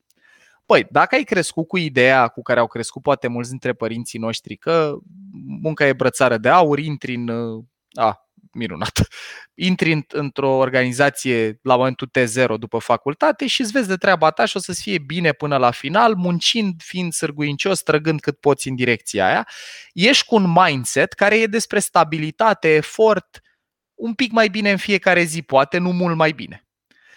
Păi, 0.66 0.88
dacă 0.90 1.16
ai 1.16 1.24
crescut 1.24 1.68
cu 1.68 1.78
ideea 1.78 2.28
cu 2.28 2.42
care 2.42 2.60
au 2.60 2.68
crescut 2.68 3.02
poate 3.02 3.28
mulți 3.28 3.50
dintre 3.50 3.74
părinții 3.74 4.20
noștri 4.20 4.56
că 4.56 4.98
munca 5.62 5.88
e 5.88 5.94
brățară 5.94 6.38
de 6.38 6.50
aur, 6.50 6.80
intri 6.80 7.14
în 7.16 7.30
a, 7.92 8.30
minunat. 8.54 9.08
Intri 9.70 10.06
într-o 10.08 10.50
organizație 10.50 11.60
la 11.62 11.76
momentul 11.76 12.10
T0 12.20 12.58
după 12.60 12.78
facultate 12.78 13.48
și 13.48 13.62
îți 13.62 13.72
vezi 13.72 13.88
de 13.88 13.96
treaba 13.96 14.30
ta 14.30 14.46
și 14.46 14.58
o 14.58 14.60
să-ți 14.60 14.82
fie 14.82 14.98
bine 14.98 15.32
până 15.32 15.58
la 15.58 15.72
final, 15.72 16.16
muncind, 16.16 16.82
fiind 16.82 17.14
sârguincios, 17.14 17.82
trăgând 17.82 18.20
cât 18.20 18.40
poți 18.40 18.68
în 18.68 18.76
direcția 18.76 19.28
aia. 19.28 19.48
Ești 19.94 20.26
cu 20.26 20.36
un 20.36 20.54
mindset 20.56 21.14
care 21.14 21.40
e 21.40 21.46
despre 21.46 21.80
stabilitate, 21.80 22.68
efort, 22.68 23.42
un 23.94 24.14
pic 24.14 24.32
mai 24.32 24.48
bine 24.48 24.72
în 24.72 24.78
fiecare 24.78 25.24
zi, 25.24 25.42
poate 25.42 25.78
nu 25.78 25.92
mult 25.92 26.16
mai 26.16 26.32
bine. 26.32 26.68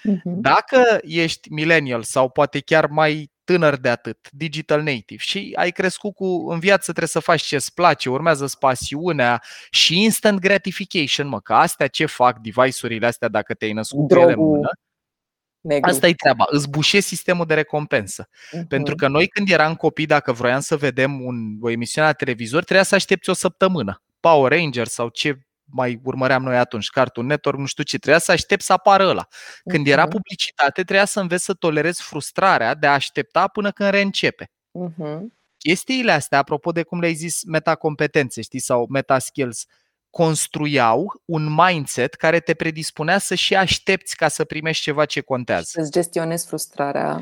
Uh-huh. 0.09 0.23
Dacă 0.25 0.99
ești 1.03 1.53
millennial 1.53 2.03
sau 2.03 2.31
poate 2.31 2.61
chiar 2.61 2.87
mai 2.87 3.31
tânăr 3.47 3.77
de 3.77 3.89
atât, 3.89 4.29
digital 4.31 4.83
native 4.83 5.23
și 5.23 5.53
ai 5.57 5.71
crescut 5.71 6.15
cu 6.15 6.51
în 6.51 6.59
viață 6.59 6.83
trebuie 6.85 7.09
să 7.09 7.21
faci 7.21 7.43
ce 7.43 7.55
îți 7.55 7.75
place, 7.75 8.11
urmează 8.11 8.57
pasiunea 8.61 9.43
și 9.71 10.03
instant 10.03 10.39
gratification, 10.39 11.27
mă, 11.29 11.41
că 11.41 11.55
astea 11.55 11.87
ce 11.87 12.07
fac 12.07 12.39
device-urile 12.39 13.07
astea 13.07 13.29
dacă 13.29 13.55
te-ai 13.55 13.73
născut 13.73 14.09
Drogul. 14.09 14.29
ele 14.29 14.41
în 14.41 14.49
mână, 14.49 14.71
Negru. 15.67 15.91
Asta 15.91 16.09
e 16.09 16.15
treaba, 16.15 16.45
îți 16.51 16.69
bușe 16.71 17.01
sistemul 17.01 17.47
de 17.47 17.55
recompensă. 17.55 18.29
Uh-huh. 18.29 18.67
Pentru 18.69 18.95
că 18.95 19.09
noi 19.09 19.27
când 19.29 19.51
eram 19.51 19.75
copii, 19.75 20.07
dacă 20.07 20.33
vroiam 20.33 20.61
să 20.61 20.77
vedem 20.77 21.25
un, 21.25 21.57
o 21.61 21.71
emisiune 21.71 22.07
la 22.07 22.13
televizor, 22.13 22.65
trebuia 22.65 22.85
să 22.85 22.95
aștepți 22.95 23.31
o 23.31 23.33
săptămână. 23.33 24.03
Power 24.21 24.53
Rangers 24.53 24.93
sau 24.93 25.09
ce 25.09 25.39
mai 25.73 26.01
urmăream 26.05 26.43
noi 26.43 26.57
atunci, 26.57 26.89
Cartoon 26.89 27.27
Network, 27.27 27.59
nu 27.59 27.67
știu 27.67 27.83
ce, 27.83 27.99
trebuia 27.99 28.21
să 28.21 28.33
aștept 28.33 28.63
să 28.63 28.73
apară 28.73 29.07
ăla. 29.07 29.27
Când 29.65 29.87
era 29.87 30.09
publicitate, 30.09 30.83
trebuia 30.83 31.05
să 31.05 31.21
înveți 31.21 31.45
să 31.45 31.55
tolerezi 31.55 32.03
frustrarea 32.03 32.75
de 32.75 32.87
a 32.87 32.93
aștepta 32.93 33.49
până 33.49 33.71
când 33.71 33.91
reîncepe. 33.91 34.51
Uh-huh. 34.85 35.19
Chestiile 35.59 36.13
astea, 36.13 36.39
apropo 36.39 36.73
de 36.73 36.83
cum 36.83 37.01
le-ai 37.01 37.15
zis, 37.15 37.45
metacompetențe, 37.45 38.43
știi, 38.43 38.61
sau 38.61 38.87
meta-skills, 38.89 39.67
construiau 40.11 41.23
un 41.25 41.55
mindset 41.55 42.15
care 42.15 42.41
te 42.41 42.55
predispunea 42.55 43.19
să 43.19 43.35
și 43.35 43.55
aștepți 43.55 44.17
ca 44.17 44.29
să 44.29 44.45
primești 44.45 44.83
ceva 44.83 45.05
ce 45.05 45.21
contează. 45.21 45.69
Să-ți 45.73 45.91
gestionezi 45.91 46.47
frustrarea. 46.47 47.21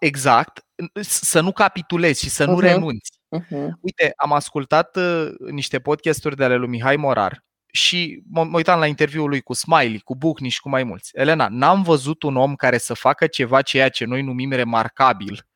Exact. 0.00 0.64
Să 1.00 1.40
nu 1.40 1.52
capitulezi 1.52 2.22
și 2.22 2.30
să 2.30 2.44
nu 2.44 2.56
uh-huh. 2.56 2.62
renunți. 2.62 3.10
Uh-huh. 3.38 3.68
Uite, 3.80 4.12
am 4.16 4.32
ascultat 4.32 4.96
uh, 4.96 5.28
niște 5.50 5.78
podcasturi 5.78 6.36
de 6.36 6.44
ale 6.44 6.56
lui 6.56 6.68
Mihai 6.68 6.96
Morar 6.96 7.44
și 7.74 8.22
mă, 8.30 8.44
mă 8.44 8.56
uitam 8.56 8.78
la 8.78 8.86
interviul 8.86 9.28
lui 9.28 9.40
cu 9.40 9.52
Smiley, 9.52 9.98
cu 9.98 10.16
Buchni 10.16 10.48
și 10.48 10.60
cu 10.60 10.68
mai 10.68 10.84
mulți. 10.84 11.10
Elena, 11.14 11.48
n-am 11.50 11.82
văzut 11.82 12.22
un 12.22 12.36
om 12.36 12.54
care 12.54 12.78
să 12.78 12.94
facă 12.94 13.26
ceva 13.26 13.62
ceea 13.62 13.88
ce 13.88 14.04
noi 14.04 14.22
numim 14.22 14.50
remarcabil, 14.50 15.46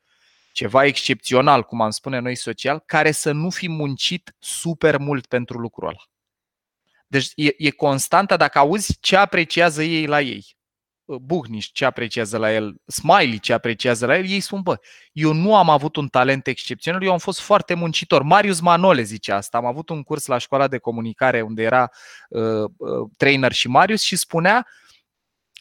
ceva 0.51 0.85
excepțional, 0.85 1.63
cum 1.63 1.81
am 1.81 1.89
spune 1.89 2.19
noi 2.19 2.35
social, 2.35 2.79
care 2.85 3.11
să 3.11 3.31
nu 3.31 3.49
fi 3.49 3.69
muncit 3.69 4.35
super 4.39 4.97
mult 4.97 5.25
pentru 5.25 5.57
lucrul 5.57 5.87
ăla. 5.87 6.03
Deci 7.07 7.31
e, 7.35 7.53
e 7.57 7.69
constantă 7.69 8.35
dacă 8.35 8.59
auzi 8.59 8.97
ce 8.99 9.15
apreciază 9.15 9.83
ei 9.83 10.05
la 10.05 10.21
ei. 10.21 10.57
Buhniș 11.17 11.65
ce 11.65 11.85
apreciază 11.85 12.37
la 12.37 12.53
el, 12.53 12.75
Smiley 12.85 13.39
ce 13.39 13.53
apreciază 13.53 14.05
la 14.05 14.17
el, 14.17 14.29
ei 14.29 14.39
spun, 14.39 14.61
bă, 14.61 14.79
eu 15.11 15.33
nu 15.33 15.55
am 15.55 15.69
avut 15.69 15.95
un 15.95 16.07
talent 16.07 16.47
excepțional, 16.47 17.03
eu 17.03 17.11
am 17.11 17.17
fost 17.17 17.39
foarte 17.39 17.73
muncitor. 17.73 18.21
Marius 18.21 18.59
Manole 18.59 19.01
zice 19.01 19.31
asta, 19.31 19.57
am 19.57 19.65
avut 19.65 19.89
un 19.89 20.03
curs 20.03 20.25
la 20.25 20.37
școala 20.37 20.67
de 20.67 20.77
comunicare 20.77 21.41
unde 21.41 21.63
era 21.63 21.89
uh, 22.29 22.63
uh, 22.77 23.09
trainer 23.17 23.51
și 23.51 23.67
Marius 23.67 24.01
și 24.01 24.15
spunea, 24.15 24.67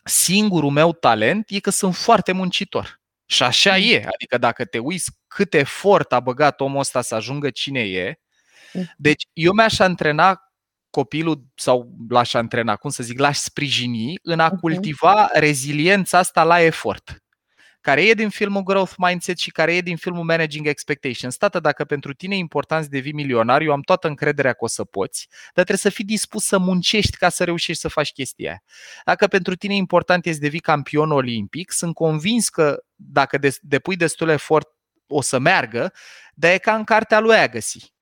singurul 0.04 0.70
meu 0.70 0.92
talent 0.92 1.46
e 1.48 1.60
că 1.60 1.70
sunt 1.70 1.94
foarte 1.94 2.32
muncitor. 2.32 3.00
Și 3.26 3.42
așa 3.42 3.76
mm. 3.76 3.82
e, 3.82 3.96
adică 3.96 4.38
dacă 4.38 4.64
te 4.64 4.78
uiți 4.78 5.10
cât 5.26 5.54
efort 5.54 6.12
a 6.12 6.20
băgat 6.20 6.60
omul 6.60 6.78
ăsta 6.78 7.02
să 7.02 7.14
ajungă 7.14 7.50
cine 7.50 7.80
e, 7.80 8.20
mm. 8.72 8.94
deci 8.96 9.26
eu 9.32 9.52
mi-aș 9.52 9.78
antrena 9.78 10.47
copilul 10.90 11.44
sau 11.54 11.92
l-aș 12.08 12.34
antrena, 12.34 12.76
cum 12.76 12.90
să 12.90 13.02
zic, 13.02 13.18
l-aș 13.18 13.36
sprijini 13.36 14.18
în 14.22 14.40
a 14.40 14.50
cultiva 14.50 15.28
reziliența 15.32 16.18
asta 16.18 16.44
la 16.44 16.60
efort. 16.60 17.22
care 17.80 18.06
e 18.06 18.14
din 18.14 18.28
filmul 18.28 18.62
Growth 18.62 18.92
Mindset 18.96 19.38
și 19.38 19.50
care 19.50 19.74
e 19.76 19.80
din 19.80 19.96
filmul 19.96 20.24
Managing 20.24 20.66
Expectations. 20.66 21.36
Tată, 21.36 21.60
dacă 21.60 21.84
pentru 21.84 22.12
tine 22.12 22.34
e 22.34 22.38
important 22.38 22.82
să 22.82 22.88
devii 22.90 23.12
milionar, 23.12 23.60
eu 23.60 23.72
am 23.72 23.80
toată 23.80 24.08
încrederea 24.08 24.52
că 24.52 24.64
o 24.64 24.66
să 24.66 24.84
poți, 24.84 25.26
dar 25.30 25.64
trebuie 25.64 25.76
să 25.76 25.88
fii 25.88 26.04
dispus 26.04 26.44
să 26.44 26.58
muncești 26.58 27.16
ca 27.16 27.28
să 27.28 27.44
reușești 27.44 27.80
să 27.80 27.88
faci 27.88 28.12
chestia 28.12 28.48
aia. 28.48 28.62
Dacă 29.04 29.26
pentru 29.26 29.54
tine 29.54 29.74
e 29.74 29.76
important 29.76 30.26
e 30.26 30.32
să 30.32 30.38
devii 30.38 30.60
campion 30.60 31.10
olimpic, 31.10 31.72
sunt 31.72 31.94
convins 31.94 32.48
că 32.48 32.82
dacă 32.94 33.38
depui 33.60 33.96
destul 33.96 34.28
efort 34.28 34.68
o 35.06 35.20
să 35.20 35.38
meargă, 35.38 35.92
dar 36.34 36.52
e 36.52 36.58
ca 36.58 36.74
în 36.74 36.84
cartea 36.84 37.20
lui 37.20 37.36
Agassi. 37.36 37.94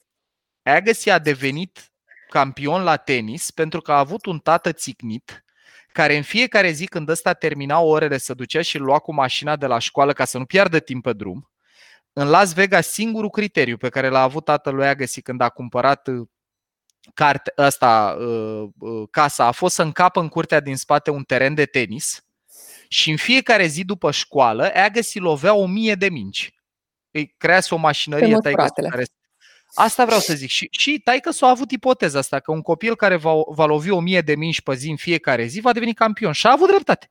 Agassi 0.62 1.10
a 1.10 1.18
devenit 1.18 1.92
campion 2.28 2.82
la 2.82 2.96
tenis 2.96 3.50
pentru 3.50 3.80
că 3.80 3.92
a 3.92 3.98
avut 3.98 4.26
un 4.26 4.38
tată 4.38 4.72
țicnit 4.72 5.44
care 5.92 6.16
în 6.16 6.22
fiecare 6.22 6.70
zi 6.70 6.86
când 6.86 7.08
ăsta 7.08 7.32
termina 7.32 7.80
orele 7.80 8.18
să 8.18 8.34
ducea 8.34 8.62
și 8.62 8.78
lua 8.78 8.98
cu 8.98 9.14
mașina 9.14 9.56
de 9.56 9.66
la 9.66 9.78
școală 9.78 10.12
ca 10.12 10.24
să 10.24 10.38
nu 10.38 10.44
piardă 10.44 10.78
timp 10.78 11.02
pe 11.02 11.12
drum, 11.12 11.50
în 12.18 12.28
Las 12.28 12.52
Vegas 12.54 12.88
singurul 12.88 13.30
criteriu 13.30 13.76
pe 13.76 13.88
care 13.88 14.08
l-a 14.08 14.22
avut 14.22 14.44
tatălui 14.44 14.86
Agassi 14.86 15.22
când 15.22 15.40
a 15.40 15.48
cumpărat 15.48 16.06
uh, 16.06 16.28
carte, 17.14 17.52
asta, 17.56 18.16
uh, 18.18 18.68
uh, 18.78 19.08
casa 19.10 19.46
a 19.46 19.50
fost 19.50 19.74
să 19.74 19.82
încapă 19.82 20.20
în 20.20 20.28
curtea 20.28 20.60
din 20.60 20.76
spate 20.76 21.10
un 21.10 21.22
teren 21.22 21.54
de 21.54 21.64
tenis 21.64 22.26
și 22.88 23.10
în 23.10 23.16
fiecare 23.16 23.66
zi 23.66 23.84
după 23.84 24.10
școală 24.10 24.74
Agassi 24.74 25.18
lovea 25.18 25.54
o 25.54 25.66
mie 25.66 25.94
de 25.94 26.08
minci. 26.08 26.54
Îi 27.10 27.34
crease 27.36 27.74
o 27.74 27.78
mașinărie 27.78 28.36
taică 28.36 28.66
care 28.88 29.04
Asta 29.78 30.04
vreau 30.04 30.20
să 30.20 30.34
zic. 30.34 30.50
Și, 30.50 30.68
și 30.70 31.00
taică 31.04 31.30
s-a 31.30 31.46
avut 31.46 31.70
ipoteza 31.70 32.18
asta, 32.18 32.40
că 32.40 32.50
un 32.50 32.62
copil 32.62 32.96
care 32.96 33.16
va, 33.16 33.32
va 33.48 33.64
lovi 33.64 33.90
o 33.90 34.00
mie 34.00 34.20
de 34.20 34.36
minci 34.36 34.60
pe 34.60 34.74
zi 34.74 34.90
în 34.90 34.96
fiecare 34.96 35.46
zi 35.46 35.60
va 35.60 35.72
deveni 35.72 35.94
campion. 35.94 36.32
Și 36.32 36.46
a 36.46 36.52
avut 36.52 36.68
dreptate. 36.68 37.10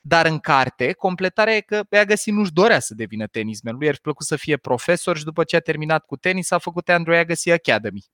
Dar 0.00 0.26
în 0.26 0.38
carte, 0.38 0.92
completarea 0.92 1.56
e 1.56 1.60
că 1.60 1.82
ea 1.90 2.04
găsi 2.04 2.30
nu-și 2.30 2.52
dorea 2.52 2.80
să 2.80 2.94
devină 2.94 3.26
tenismen. 3.26 3.76
Lui 3.76 3.88
ar 3.88 3.94
fi 3.94 4.00
plăcut 4.00 4.26
să 4.26 4.36
fie 4.36 4.56
profesor 4.56 5.16
și 5.16 5.24
după 5.24 5.44
ce 5.44 5.56
a 5.56 5.60
terminat 5.60 6.04
cu 6.04 6.16
tenis 6.16 6.50
a 6.50 6.58
făcut 6.58 6.88
Andrew 6.88 7.18
Agassi 7.18 7.50
Academy 7.50 8.04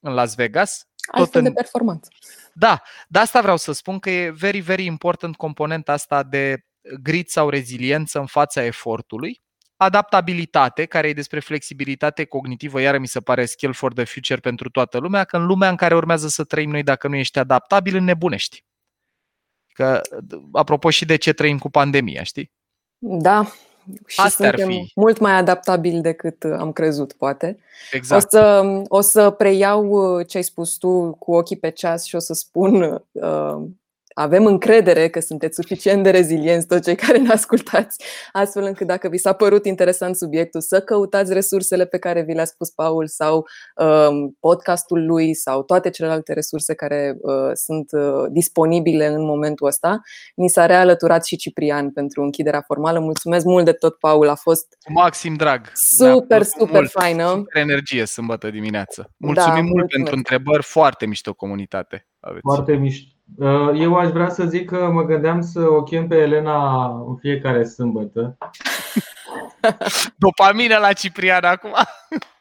în 0.00 0.12
Las 0.12 0.34
Vegas. 0.34 0.86
Tot 1.16 1.34
în... 1.34 1.42
de 1.42 1.52
performanță. 1.52 2.10
Da, 2.52 2.82
de 3.08 3.18
asta 3.18 3.40
vreau 3.40 3.56
să 3.56 3.72
spun 3.72 3.98
că 3.98 4.10
e 4.10 4.30
very, 4.30 4.60
very 4.60 4.84
important 4.84 5.36
componenta 5.36 5.92
asta 5.92 6.22
de 6.22 6.66
grit 7.02 7.30
sau 7.30 7.48
reziliență 7.48 8.18
în 8.18 8.26
fața 8.26 8.64
efortului 8.64 9.42
adaptabilitate, 9.78 10.84
care 10.84 11.08
e 11.08 11.12
despre 11.12 11.40
flexibilitate 11.40 12.24
cognitivă, 12.24 12.80
iar 12.80 12.98
mi 12.98 13.06
se 13.06 13.20
pare 13.20 13.44
skill 13.44 13.72
for 13.72 13.92
the 13.92 14.04
future 14.04 14.40
pentru 14.40 14.70
toată 14.70 14.98
lumea, 14.98 15.24
că 15.24 15.36
în 15.36 15.46
lumea 15.46 15.68
în 15.68 15.76
care 15.76 15.94
urmează 15.94 16.28
să 16.28 16.44
trăim 16.44 16.70
noi, 16.70 16.82
dacă 16.82 17.08
nu 17.08 17.16
ești 17.16 17.38
adaptabil, 17.38 17.96
înnebunești. 17.96 18.64
Că, 19.72 20.00
apropo 20.52 20.90
și 20.90 21.04
de 21.04 21.16
ce 21.16 21.32
trăim 21.32 21.58
cu 21.58 21.70
pandemia, 21.70 22.22
știi? 22.22 22.52
Da, 22.98 23.52
și 24.06 24.20
Asta 24.20 24.44
suntem 24.44 24.68
ar 24.68 24.72
fi. 24.72 24.92
mult 24.94 25.18
mai 25.18 25.32
adaptabili 25.32 26.00
decât 26.00 26.44
am 26.44 26.72
crezut, 26.72 27.12
poate. 27.12 27.58
Exact. 27.92 28.24
O 28.24 28.28
să, 28.28 28.62
o 28.88 29.00
să 29.00 29.30
preiau 29.30 30.22
ce 30.22 30.36
ai 30.36 30.42
spus 30.42 30.76
tu 30.76 31.16
cu 31.18 31.34
ochii 31.34 31.58
pe 31.58 31.70
ceas 31.70 32.04
și 32.04 32.14
o 32.14 32.18
să 32.18 32.34
spun 32.34 33.02
uh, 33.12 33.62
avem 34.18 34.46
încredere 34.46 35.08
că 35.08 35.20
sunteți 35.20 35.54
suficient 35.54 36.02
de 36.02 36.10
rezilienți 36.10 36.66
toți 36.66 36.82
cei 36.82 36.96
care 36.96 37.18
ne 37.18 37.30
ascultați, 37.30 38.04
astfel 38.32 38.62
încât 38.62 38.86
dacă 38.86 39.08
vi 39.08 39.18
s-a 39.18 39.32
părut 39.32 39.64
interesant 39.64 40.16
subiectul, 40.16 40.60
să 40.60 40.80
căutați 40.80 41.32
resursele 41.32 41.86
pe 41.86 41.98
care 41.98 42.22
vi 42.22 42.32
le-a 42.32 42.44
spus 42.44 42.70
Paul 42.70 43.06
sau 43.06 43.46
um, 43.76 44.36
podcastul 44.40 45.06
lui 45.06 45.34
sau 45.34 45.62
toate 45.62 45.90
celelalte 45.90 46.32
resurse 46.32 46.74
care 46.74 47.16
uh, 47.20 47.50
sunt 47.54 47.92
uh, 47.92 48.26
disponibile 48.30 49.06
în 49.06 49.24
momentul 49.24 49.66
ăsta. 49.66 50.00
Ni 50.34 50.48
s-a 50.48 50.66
realăturat 50.66 51.24
și 51.26 51.36
Ciprian 51.36 51.90
pentru 51.90 52.22
închiderea 52.22 52.62
formală. 52.66 52.98
Mulțumesc 52.98 53.44
mult 53.44 53.64
de 53.64 53.72
tot, 53.72 53.98
Paul. 53.98 54.28
A 54.28 54.34
fost 54.34 54.66
maxim 54.88 55.34
drag. 55.34 55.70
Super, 55.74 56.42
super 56.42 56.74
mult, 56.74 56.90
faină. 56.90 57.28
Super 57.28 57.62
energie 57.62 58.04
sâmbătă 58.04 58.50
dimineață. 58.50 59.10
Mulțumim 59.16 59.54
da, 59.54 59.60
mult 59.60 59.74
mulțumesc. 59.74 59.94
pentru 59.94 60.14
întrebări. 60.16 60.62
Foarte 60.62 61.06
mișto 61.06 61.34
comunitate. 61.34 62.06
Aveți. 62.20 62.42
Foarte 62.42 62.72
mișto 62.72 63.12
Uh, 63.12 63.17
eu 63.74 63.94
aș 63.94 64.10
vrea 64.10 64.28
să 64.28 64.44
zic 64.44 64.68
că 64.68 64.90
mă 64.92 65.02
gândeam 65.02 65.40
să 65.40 65.60
o 65.60 65.82
chem 65.82 66.06
pe 66.06 66.16
Elena 66.16 66.84
în 66.84 67.16
fiecare 67.16 67.64
sâmbătă. 67.64 68.36
Dopamina 70.16 70.78
la 70.78 70.92
Ciprian 70.92 71.44
acum. 71.44 71.74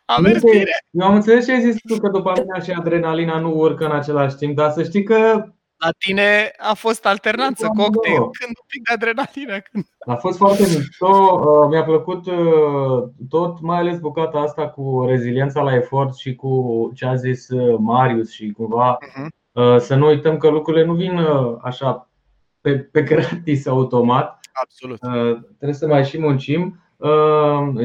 Am 0.06 0.22
mers 0.22 0.44
bine. 0.44 0.64
Eu 0.92 1.08
am 1.08 1.16
înțeles 1.16 1.46
ce 1.46 1.52
ai 1.52 1.62
zis 1.62 1.76
tu, 1.88 2.00
că 2.00 2.10
dopamina 2.10 2.60
și 2.60 2.72
adrenalina 2.72 3.40
nu 3.40 3.56
urcă 3.56 3.86
în 3.86 3.92
același 3.92 4.36
timp, 4.36 4.56
dar 4.56 4.72
să 4.72 4.84
știi 4.84 5.04
că 5.04 5.44
la 5.78 5.90
tine 5.98 6.52
a 6.58 6.74
fost 6.74 7.06
alternanță, 7.06 7.68
cocktail, 7.68 8.16
când 8.18 8.54
un 8.62 8.68
pic 8.68 8.82
de 8.88 8.94
adrenalină. 8.94 9.60
Când... 9.72 9.86
A 10.00 10.16
fost 10.16 10.38
foarte 10.38 10.62
mișto, 10.62 11.42
uh, 11.44 11.68
mi-a 11.70 11.84
plăcut 11.84 12.26
uh, 12.26 13.10
tot, 13.30 13.62
mai 13.62 13.78
ales 13.78 14.00
bucata 14.00 14.38
asta 14.40 14.70
cu 14.70 15.06
reziliența 15.08 15.62
la 15.62 15.76
efort 15.76 16.16
și 16.16 16.36
cu 16.36 16.92
ce 16.96 17.06
a 17.06 17.16
zis 17.16 17.48
Marius 17.78 18.32
și 18.32 18.52
cumva 18.52 18.98
uh-huh. 18.98 19.37
Uh, 19.58 19.78
să 19.78 19.96
nu 19.96 20.08
uităm 20.08 20.38
că 20.38 20.50
lucrurile 20.50 20.86
nu 20.86 20.94
vin 20.94 21.18
uh, 21.18 21.56
așa 21.62 22.10
pe, 22.62 22.78
pe 22.78 23.02
gratis 23.02 23.68
automat. 23.68 24.40
Absolut. 24.54 25.04
Uh, 25.04 25.38
trebuie 25.46 25.74
să 25.74 25.88
mai 25.88 26.06
și 26.06 26.20
muncim 26.20 26.82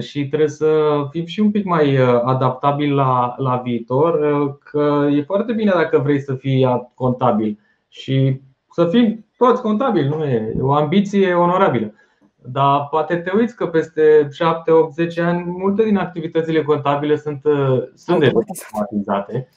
și 0.01 0.27
trebuie 0.29 0.49
să 0.49 0.69
fim 1.11 1.27
și 1.27 1.41
un 1.41 1.51
pic 1.51 1.65
mai 1.65 1.97
adaptabili 2.25 2.93
la, 2.93 3.35
la 3.37 3.57
viitor. 3.57 4.19
Că 4.59 5.09
e 5.11 5.23
foarte 5.23 5.53
bine 5.53 5.71
dacă 5.75 5.99
vrei 5.99 6.21
să 6.21 6.35
fii 6.35 6.91
contabil 6.95 7.59
și 7.89 8.41
să 8.71 8.87
fim 8.87 9.27
toți 9.37 9.63
contabili, 9.63 10.09
nu 10.09 10.25
e 10.25 10.55
o 10.61 10.73
ambiție 10.73 11.35
onorabilă. 11.35 11.95
Dar 12.37 12.89
poate 12.91 13.17
te 13.17 13.31
uiți 13.37 13.57
că 13.57 13.67
peste 13.67 14.29
7, 14.33 14.71
8, 14.71 14.93
10 14.93 15.21
ani 15.21 15.45
multe 15.47 15.83
din 15.85 15.97
activitățile 15.97 16.63
contabile 16.63 17.17
sunt, 17.17 17.43
sunt 17.95 18.19
deja 18.19 18.33
automatizate 18.35 19.49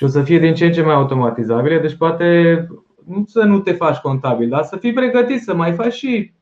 și 0.00 0.06
o 0.06 0.08
să 0.08 0.22
fie 0.22 0.38
din 0.38 0.54
ce 0.54 0.64
în 0.64 0.72
ce 0.72 0.82
mai 0.82 0.94
automatizabile. 0.94 1.78
Deci 1.78 1.96
poate 1.96 2.66
nu 3.06 3.24
să 3.26 3.42
nu 3.42 3.60
te 3.60 3.72
faci 3.72 3.96
contabil, 3.96 4.48
dar 4.48 4.62
să 4.62 4.76
fii 4.76 4.92
pregătit 4.92 5.42
să 5.42 5.54
mai 5.54 5.72
faci 5.72 5.92
și 5.92 6.32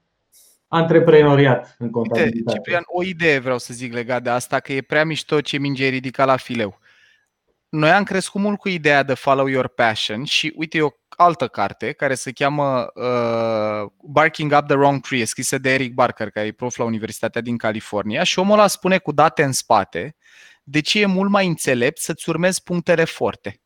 antreprenoriat 0.69 1.77
în 1.79 1.91
contabilitate. 1.91 2.57
Ciprian, 2.57 2.83
o 2.87 3.03
idee 3.03 3.39
vreau 3.39 3.59
să 3.59 3.75
zic 3.75 3.93
legat 3.93 4.23
de 4.23 4.31
asta, 4.31 4.61
că 4.61 4.73
e 4.73 4.81
prea 4.81 5.05
mișto 5.05 5.41
ce 5.41 5.59
minge 5.59 5.87
e 5.87 5.89
ridicat 5.89 6.27
la 6.27 6.37
fileu. 6.37 6.79
Noi 7.69 7.91
am 7.91 8.03
crescut 8.03 8.41
mult 8.41 8.59
cu 8.59 8.69
ideea 8.69 9.03
de 9.03 9.15
follow 9.15 9.47
your 9.47 9.69
passion 9.69 10.25
și 10.25 10.53
uite 10.57 10.83
o 10.83 10.89
altă 11.09 11.47
carte 11.47 11.93
care 11.93 12.15
se 12.15 12.33
cheamă 12.33 12.87
uh, 12.95 13.91
Barking 14.03 14.53
Up 14.59 14.67
the 14.67 14.77
Wrong 14.77 15.01
Tree, 15.01 15.25
scrisă 15.25 15.59
de 15.59 15.75
Eric 15.75 15.95
Barker, 15.95 16.31
care 16.31 16.47
e 16.47 16.53
prof 16.53 16.77
la 16.77 16.85
Universitatea 16.85 17.41
din 17.41 17.57
California 17.57 18.23
și 18.23 18.39
omul 18.39 18.59
ăla 18.59 18.67
spune 18.67 18.99
cu 18.99 19.13
date 19.13 19.43
în 19.43 19.53
spate 19.53 20.17
de 20.71 20.81
ce 20.81 21.01
e 21.01 21.07
mult 21.07 21.31
mai 21.31 21.47
înțelept 21.47 21.99
să-ți 21.99 22.29
urmezi 22.29 22.63
punctele 22.63 23.05
forte. 23.05 23.61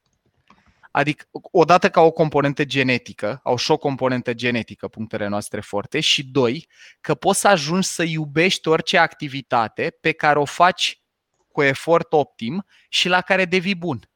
Adică, 0.91 1.25
odată 1.31 1.91
ca 1.91 2.01
o 2.01 2.11
componentă 2.11 2.65
genetică, 2.65 3.41
au 3.43 3.57
și 3.57 3.71
o 3.71 3.77
componentă 3.77 4.35
genetică 4.35 4.89
punctele 4.89 5.27
noastre 5.27 5.61
forte 5.61 6.01
și 6.01 6.25
doi, 6.25 6.69
că 7.01 7.15
poți 7.15 7.41
să 7.41 7.49
ajungi 7.49 7.87
să 7.87 8.03
iubești 8.03 8.69
orice 8.69 8.99
activitate 8.99 9.99
pe 10.01 10.13
care 10.13 10.39
o 10.39 10.45
faci 10.45 11.03
cu 11.49 11.63
efort 11.63 12.13
optim 12.13 12.65
și 12.89 13.09
la 13.09 13.21
care 13.21 13.45
devii 13.45 13.75
bun. 13.77 14.11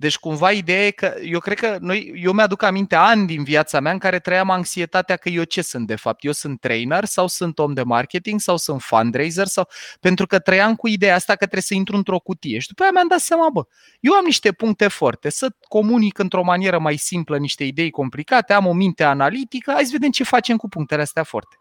Deci 0.00 0.18
cumva 0.18 0.50
ideea 0.50 0.86
e 0.86 0.90
că 0.90 1.14
eu 1.22 1.38
cred 1.38 1.58
că 1.58 1.76
noi, 1.80 2.12
eu 2.22 2.32
mi-aduc 2.32 2.62
aminte 2.62 2.94
ani 2.94 3.26
din 3.26 3.44
viața 3.44 3.80
mea 3.80 3.92
în 3.92 3.98
care 3.98 4.18
trăiam 4.18 4.50
anxietatea 4.50 5.16
că 5.16 5.28
eu 5.28 5.42
ce 5.44 5.62
sunt 5.62 5.86
de 5.86 5.96
fapt? 5.96 6.24
Eu 6.24 6.32
sunt 6.32 6.60
trainer 6.60 7.04
sau 7.04 7.26
sunt 7.26 7.58
om 7.58 7.74
de 7.74 7.82
marketing 7.82 8.40
sau 8.40 8.56
sunt 8.56 8.82
fundraiser 8.82 9.46
sau 9.46 9.68
pentru 10.00 10.26
că 10.26 10.38
trăiam 10.38 10.74
cu 10.74 10.88
ideea 10.88 11.14
asta 11.14 11.32
că 11.32 11.38
trebuie 11.38 11.62
să 11.62 11.74
intru 11.74 11.96
într-o 11.96 12.18
cutie 12.18 12.58
și 12.58 12.68
după 12.68 12.82
aia 12.82 12.90
mi-am 12.92 13.08
dat 13.08 13.18
seama, 13.18 13.50
bă, 13.52 13.62
eu 14.00 14.12
am 14.12 14.24
niște 14.24 14.52
puncte 14.52 14.88
forte, 14.88 15.30
să 15.30 15.48
comunic 15.68 16.18
într-o 16.18 16.42
manieră 16.42 16.78
mai 16.78 16.96
simplă 16.96 17.38
niște 17.38 17.64
idei 17.64 17.90
complicate, 17.90 18.52
am 18.52 18.66
o 18.66 18.72
minte 18.72 19.04
analitică, 19.04 19.72
hai 19.72 19.84
să 19.84 19.90
vedem 19.92 20.10
ce 20.10 20.24
facem 20.24 20.56
cu 20.56 20.68
punctele 20.68 21.02
astea 21.02 21.22
forte. 21.22 21.56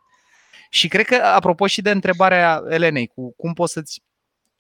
Și 0.70 0.88
cred 0.88 1.06
că, 1.06 1.16
apropo 1.16 1.68
și 1.68 1.82
de 1.82 1.92
întrebarea 1.92 2.64
Elenei, 2.70 3.08
cu 3.08 3.34
cum 3.36 3.54
poți 3.54 3.74
să-ți 3.74 4.02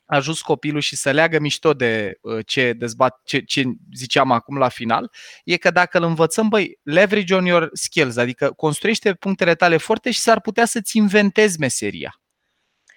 ajuns 0.08 0.42
copilul 0.42 0.82
și 0.82 0.96
să 0.96 1.12
leagă 1.12 1.40
mișto 1.40 1.74
de 1.74 2.18
uh, 2.22 2.46
ce, 2.46 2.74
dezbat, 2.74 3.22
ce, 3.24 3.40
ce 3.40 3.64
ziceam 3.94 4.32
acum 4.32 4.58
la 4.58 4.70
final, 4.70 5.12
e 5.44 5.58
că 5.58 5.72
dacă 5.72 5.98
îl 5.98 6.04
învățăm, 6.04 6.48
băi, 6.48 6.80
leverage 6.84 7.34
on 7.36 7.46
your 7.46 7.70
skills, 7.74 8.18
adică 8.18 8.52
construiește 8.52 9.14
punctele 9.14 9.56
tale 9.56 9.78
forte 9.78 10.12
și 10.12 10.20
s-ar 10.20 10.42
putea 10.42 10.66
să-ți 10.66 10.98
inventezi 10.98 11.60
meseria. 11.60 12.22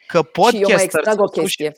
Că 0.06 0.22
podcast 0.22 0.56
și 0.56 0.70
eu 0.70 0.74
mai 0.74 0.84
extrag 0.84 1.20
o 1.20 1.24
chestie. 1.24 1.72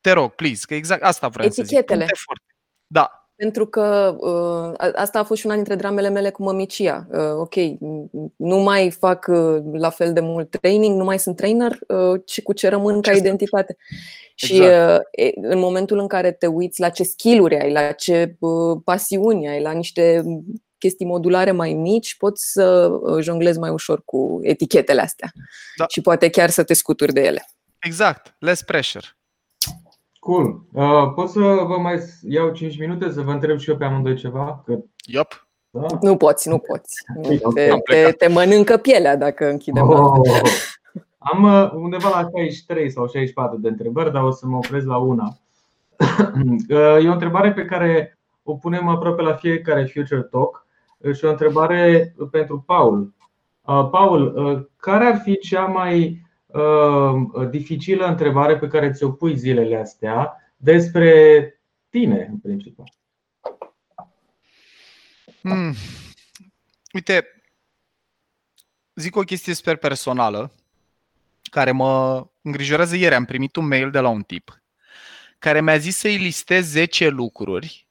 Te 0.00 0.10
rog, 0.10 0.34
please, 0.34 0.64
că 0.66 0.74
exact 0.74 1.02
asta 1.02 1.28
vreau 1.28 1.48
Etichetele. 1.48 2.00
să 2.00 2.10
zic. 2.14 2.24
forte. 2.24 2.44
Da. 2.86 3.19
Pentru 3.40 3.66
că 3.66 4.16
uh, 4.18 4.90
asta 4.94 5.18
a 5.18 5.22
fost 5.22 5.40
și 5.40 5.46
una 5.46 5.54
dintre 5.54 5.74
dramele 5.74 6.08
mele 6.08 6.30
cu 6.30 6.42
mămicia. 6.42 7.06
Uh, 7.10 7.32
ok, 7.36 7.54
nu 8.36 8.56
mai 8.56 8.90
fac 8.90 9.26
uh, 9.28 9.62
la 9.72 9.90
fel 9.90 10.12
de 10.12 10.20
mult 10.20 10.50
training, 10.60 10.96
nu 10.96 11.04
mai 11.04 11.18
sunt 11.18 11.36
trainer, 11.36 11.78
uh, 11.88 12.20
ci 12.24 12.42
cu 12.42 12.52
ce 12.52 12.68
rămân 12.68 13.00
ca 13.00 13.12
identitate. 13.12 13.76
Și 14.34 14.54
exact. 14.54 15.08
uh, 15.18 15.30
în 15.34 15.58
momentul 15.58 15.98
în 15.98 16.06
care 16.06 16.32
te 16.32 16.46
uiți 16.46 16.80
la 16.80 16.88
ce 16.88 17.02
skill-uri 17.02 17.60
ai, 17.60 17.72
la 17.72 17.92
ce 17.92 18.36
uh, 18.38 18.80
pasiuni 18.84 19.48
ai, 19.48 19.62
la 19.62 19.70
niște 19.70 20.22
chestii 20.78 21.06
modulare 21.06 21.50
mai 21.50 21.72
mici, 21.72 22.16
poți 22.16 22.52
să 22.52 22.90
uh, 22.90 23.22
jonglezi 23.22 23.58
mai 23.58 23.70
ușor 23.70 24.02
cu 24.04 24.38
etichetele 24.42 25.00
astea. 25.00 25.32
Da. 25.76 25.84
Și 25.88 26.00
poate 26.00 26.30
chiar 26.30 26.50
să 26.50 26.62
te 26.62 26.74
scuturi 26.74 27.12
de 27.12 27.20
ele. 27.20 27.44
Exact, 27.78 28.36
less 28.38 28.62
pressure. 28.62 29.06
Cool. 30.20 30.60
Uh, 30.72 31.12
pot 31.14 31.28
să 31.28 31.38
vă 31.40 31.78
mai 31.82 31.98
iau 32.28 32.50
5 32.50 32.78
minute 32.78 33.12
să 33.12 33.20
vă 33.20 33.30
întreb 33.30 33.58
și 33.58 33.70
eu 33.70 33.76
pe 33.76 33.84
amândoi 33.84 34.16
ceva? 34.16 34.62
Că... 34.66 34.78
Yep. 35.06 35.48
Da? 35.70 35.86
Nu 36.00 36.16
poți, 36.16 36.48
nu 36.48 36.58
poți. 36.58 37.04
Te, 37.54 37.68
te, 37.84 38.12
te 38.12 38.28
mănâncă 38.28 38.76
pielea 38.76 39.16
dacă 39.16 39.48
închidem. 39.48 39.88
Oh. 39.88 40.20
Am 41.18 41.44
uh, 41.44 41.70
undeva 41.74 42.08
la 42.08 42.28
63 42.36 42.90
sau 42.90 43.04
64 43.04 43.58
de 43.58 43.68
întrebări, 43.68 44.12
dar 44.12 44.22
o 44.22 44.30
să 44.30 44.46
mă 44.46 44.56
opresc 44.56 44.86
la 44.86 44.96
una. 44.96 45.36
Uh, 46.68 47.04
e 47.04 47.08
o 47.08 47.12
întrebare 47.12 47.52
pe 47.52 47.64
care 47.64 48.18
o 48.42 48.54
punem 48.54 48.88
aproape 48.88 49.22
la 49.22 49.32
fiecare 49.32 49.84
Future 49.84 50.22
Talk 50.22 50.66
și 51.14 51.24
o 51.24 51.30
întrebare 51.30 52.14
pentru 52.30 52.62
Paul. 52.66 53.14
Paul, 53.90 54.68
care 54.76 55.04
ar 55.04 55.20
fi 55.22 55.38
cea 55.38 55.64
mai 55.64 56.22
dificilă 57.50 58.06
întrebare 58.06 58.58
pe 58.58 58.68
care 58.68 58.92
ți-o 58.92 59.10
pui 59.10 59.36
zilele 59.36 59.76
astea 59.76 60.36
despre 60.56 61.44
tine, 61.88 62.26
în 62.30 62.38
principiu? 62.38 62.84
Hmm. 65.42 65.74
Uite, 66.92 67.26
zic 68.94 69.16
o 69.16 69.20
chestie 69.20 69.54
super 69.54 69.76
personală 69.76 70.52
care 71.50 71.70
mă 71.70 72.26
îngrijorează 72.42 72.96
ieri. 72.96 73.14
Am 73.14 73.24
primit 73.24 73.56
un 73.56 73.66
mail 73.66 73.90
de 73.90 73.98
la 73.98 74.08
un 74.08 74.22
tip 74.22 74.60
care 75.38 75.60
mi-a 75.60 75.76
zis 75.76 75.96
să-i 75.96 76.16
listez 76.16 76.66
10 76.66 77.08
lucruri 77.08 77.88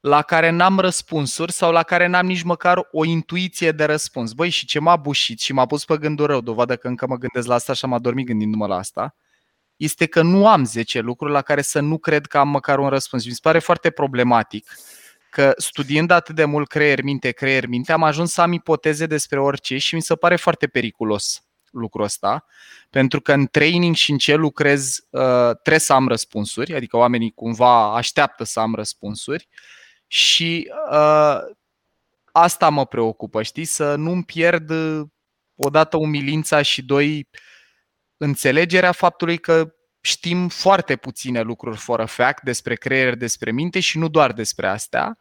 la 0.00 0.22
care 0.22 0.50
n-am 0.50 0.78
răspunsuri 0.78 1.52
sau 1.52 1.72
la 1.72 1.82
care 1.82 2.06
n-am 2.06 2.26
nici 2.26 2.42
măcar 2.42 2.88
o 2.90 3.04
intuiție 3.04 3.72
de 3.72 3.84
răspuns. 3.84 4.32
Băi, 4.32 4.48
și 4.48 4.66
ce 4.66 4.78
m-a 4.78 4.96
bușit 4.96 5.40
și 5.40 5.52
m-a 5.52 5.66
pus 5.66 5.84
pe 5.84 5.96
gândul 5.96 6.26
rău, 6.26 6.40
dovadă 6.40 6.76
că 6.76 6.88
încă 6.88 7.06
mă 7.06 7.16
gândesc 7.16 7.46
la 7.46 7.54
asta 7.54 7.72
și 7.72 7.84
am 7.84 7.92
adormit 7.92 8.26
gândindu-mă 8.26 8.66
la 8.66 8.76
asta, 8.76 9.14
este 9.76 10.06
că 10.06 10.22
nu 10.22 10.48
am 10.48 10.64
10 10.64 11.00
lucruri 11.00 11.32
la 11.32 11.42
care 11.42 11.62
să 11.62 11.80
nu 11.80 11.98
cred 11.98 12.26
că 12.26 12.38
am 12.38 12.48
măcar 12.48 12.78
un 12.78 12.88
răspuns. 12.88 13.26
Mi 13.26 13.32
se 13.32 13.38
pare 13.42 13.58
foarte 13.58 13.90
problematic 13.90 14.70
că 15.30 15.52
studiind 15.56 16.10
atât 16.10 16.34
de 16.34 16.44
mult 16.44 16.68
creier-minte, 16.68 17.30
creier-minte, 17.30 17.92
am 17.92 18.02
ajuns 18.02 18.32
să 18.32 18.40
am 18.40 18.52
ipoteze 18.52 19.06
despre 19.06 19.40
orice 19.40 19.78
și 19.78 19.94
mi 19.94 20.02
se 20.02 20.14
pare 20.14 20.36
foarte 20.36 20.66
periculos 20.66 21.44
lucrul 21.70 22.04
ăsta, 22.04 22.44
pentru 22.90 23.20
că 23.20 23.32
în 23.32 23.46
training 23.46 23.94
și 23.94 24.10
în 24.10 24.18
ce 24.18 24.34
lucrez 24.34 24.96
uh, 25.10 25.50
trebuie 25.62 25.78
să 25.78 25.92
am 25.92 26.08
răspunsuri, 26.08 26.74
adică 26.74 26.96
oamenii 26.96 27.30
cumva 27.30 27.96
așteaptă 27.96 28.44
să 28.44 28.60
am 28.60 28.74
răspunsuri 28.74 29.48
și 30.12 30.72
uh, 30.90 31.38
asta 32.32 32.68
mă 32.68 32.86
preocupă, 32.86 33.42
știi, 33.42 33.64
să 33.64 33.94
nu-mi 33.94 34.24
pierd 34.24 34.72
odată 35.54 35.96
umilința 35.96 36.62
și 36.62 36.82
doi 36.82 37.28
înțelegerea 38.16 38.92
faptului 38.92 39.38
că 39.38 39.74
știm 40.00 40.48
foarte 40.48 40.96
puține 40.96 41.40
lucruri 41.40 41.76
fără 41.76 42.04
fact 42.04 42.42
despre 42.42 42.74
creier, 42.74 43.14
despre 43.14 43.50
minte 43.50 43.80
și 43.80 43.98
nu 43.98 44.08
doar 44.08 44.32
despre 44.32 44.66
astea 44.66 45.16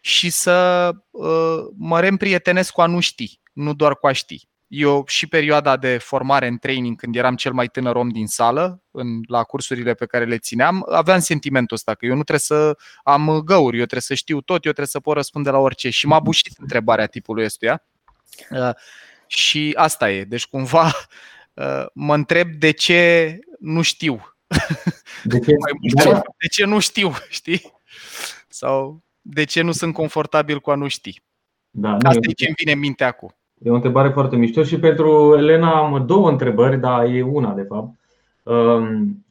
și 0.00 0.30
să 0.30 0.90
uh, 1.10 1.64
mă 1.76 2.00
reîmprietenesc 2.00 2.72
cu 2.72 2.80
a 2.80 2.86
nu 2.86 3.00
ști, 3.00 3.40
nu 3.52 3.74
doar 3.74 3.96
cu 3.96 4.06
a 4.06 4.12
ști. 4.12 4.48
Eu 4.68 5.04
și 5.06 5.26
perioada 5.26 5.76
de 5.76 5.98
formare 5.98 6.46
în 6.46 6.58
training, 6.58 6.96
când 6.96 7.16
eram 7.16 7.36
cel 7.36 7.52
mai 7.52 7.66
tânăr 7.68 7.96
om 7.96 8.08
din 8.08 8.26
sală, 8.26 8.82
în, 8.90 9.20
la 9.26 9.42
cursurile 9.42 9.94
pe 9.94 10.06
care 10.06 10.24
le 10.24 10.38
țineam, 10.38 10.86
aveam 10.90 11.18
sentimentul 11.18 11.76
ăsta 11.76 11.94
că 11.94 12.06
eu 12.06 12.14
nu 12.14 12.22
trebuie 12.22 12.38
să 12.38 12.78
am 13.02 13.40
găuri, 13.44 13.76
eu 13.78 13.84
trebuie 13.84 14.00
să 14.00 14.14
știu 14.14 14.40
tot, 14.40 14.64
eu 14.64 14.72
trebuie 14.72 14.86
să 14.86 15.00
pot 15.00 15.14
răspunde 15.14 15.50
la 15.50 15.58
orice. 15.58 15.90
Și 15.90 16.06
m-a 16.06 16.20
bușit 16.20 16.58
întrebarea 16.58 17.06
tipului 17.06 17.44
ăstuia. 17.44 17.84
Uh, 18.50 18.70
și 19.26 19.72
asta 19.76 20.10
e. 20.10 20.24
Deci 20.24 20.46
cumva 20.46 20.84
uh, 21.54 21.86
mă 21.94 22.14
întreb 22.14 22.50
de 22.50 22.70
ce 22.70 23.38
nu 23.58 23.82
știu. 23.82 24.34
De 25.24 25.38
ce, 25.38 25.52
de 26.40 26.46
ce 26.50 26.64
nu 26.64 26.78
știu, 26.78 27.12
știi? 27.28 27.72
Sau 28.48 29.02
de 29.20 29.44
ce 29.44 29.62
nu 29.62 29.72
sunt 29.72 29.94
confortabil 29.94 30.60
cu 30.60 30.70
a 30.70 30.74
nu 30.74 30.88
ști? 30.88 31.22
Da, 31.70 31.96
Asta 32.02 32.18
e 32.28 32.32
ce 32.32 32.46
îmi 32.46 32.54
vine 32.56 32.72
în 32.72 32.78
minte 32.78 33.04
acum. 33.04 33.38
E 33.58 33.70
o 33.70 33.74
întrebare 33.74 34.08
foarte 34.08 34.36
mișto 34.36 34.62
și 34.62 34.78
pentru 34.78 35.34
Elena 35.36 35.78
am 35.78 36.06
două 36.06 36.30
întrebări, 36.30 36.80
dar 36.80 37.04
e 37.04 37.22
una 37.22 37.54
de 37.54 37.62
fapt. 37.62 37.98
Um, 38.42 39.26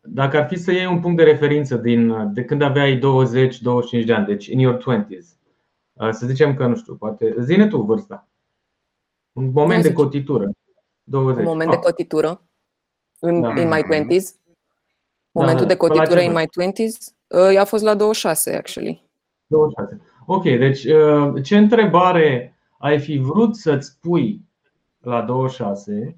dacă 0.00 0.36
ar 0.36 0.46
fi 0.46 0.56
să 0.56 0.72
iei 0.72 0.86
un 0.86 1.00
punct 1.00 1.16
de 1.16 1.22
referință 1.22 1.76
din, 1.76 2.32
de 2.32 2.44
când 2.44 2.62
aveai 2.62 2.98
20-25 2.98 3.00
de 4.04 4.12
ani, 4.12 4.26
deci 4.26 4.46
in 4.46 4.58
your 4.58 4.76
20s, 4.76 5.26
uh, 5.92 6.10
să 6.10 6.26
zicem 6.26 6.54
că, 6.54 6.66
nu 6.66 6.76
știu, 6.76 6.94
poate, 6.94 7.34
zine 7.38 7.66
tu 7.66 7.80
vârsta. 7.80 8.28
Un 9.32 9.50
moment 9.52 9.82
de 9.82 9.92
cotitură. 9.92 10.50
20. 11.02 11.38
Un 11.38 11.44
moment 11.44 11.70
de 11.70 11.76
cotitură 11.76 12.42
în 13.18 13.40
da. 13.40 13.60
in 13.60 13.68
my 13.68 13.82
20s. 13.82 14.40
Momentul 15.30 15.66
da, 15.66 15.72
de 15.72 15.76
cotitură 15.76 16.20
in 16.20 16.32
my 16.32 16.44
20s 16.44 17.14
uh, 17.26 17.60
a 17.60 17.64
fost 17.64 17.84
la 17.84 17.94
26, 17.94 18.56
actually. 18.56 19.10
26. 19.46 20.00
Ok, 20.26 20.42
deci 20.42 20.84
uh, 20.84 21.42
ce 21.42 21.56
întrebare 21.56 22.51
ai 22.82 23.00
fi 23.00 23.18
vrut 23.18 23.56
să-ți 23.56 23.98
pui 24.00 24.40
la 24.98 25.22
26 25.22 26.16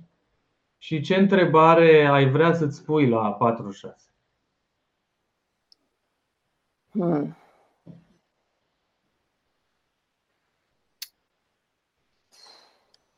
și 0.78 1.00
ce 1.00 1.14
întrebare 1.14 2.06
ai 2.06 2.30
vrea 2.30 2.52
să-ți 2.52 2.84
pui 2.84 3.08
la 3.08 3.32
46? 3.32 3.96
Hmm. 6.90 7.36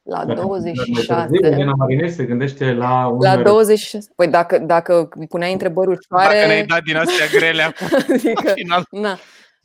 La 0.03 0.25
26. 0.25 1.29
Elena 1.43 1.75
Marineș 1.75 2.13
se 2.13 2.25
gândește 2.25 2.73
la 2.73 3.07
un 3.07 3.19
La 3.21 3.43
26. 3.43 4.13
Păi 4.17 4.29
dacă, 4.29 4.59
dacă 4.59 5.09
puneai 5.29 5.53
întrebări 5.53 5.91
ușoare... 5.91 6.35
Dacă 6.35 6.47
ne-ai 6.47 6.67
dat 6.67 6.83
din 6.83 6.97
astea 6.97 7.27
grele 7.39 7.63
acum, 7.63 7.87
adică, 8.15 8.53
final. 8.55 8.87
Na, 8.91 9.19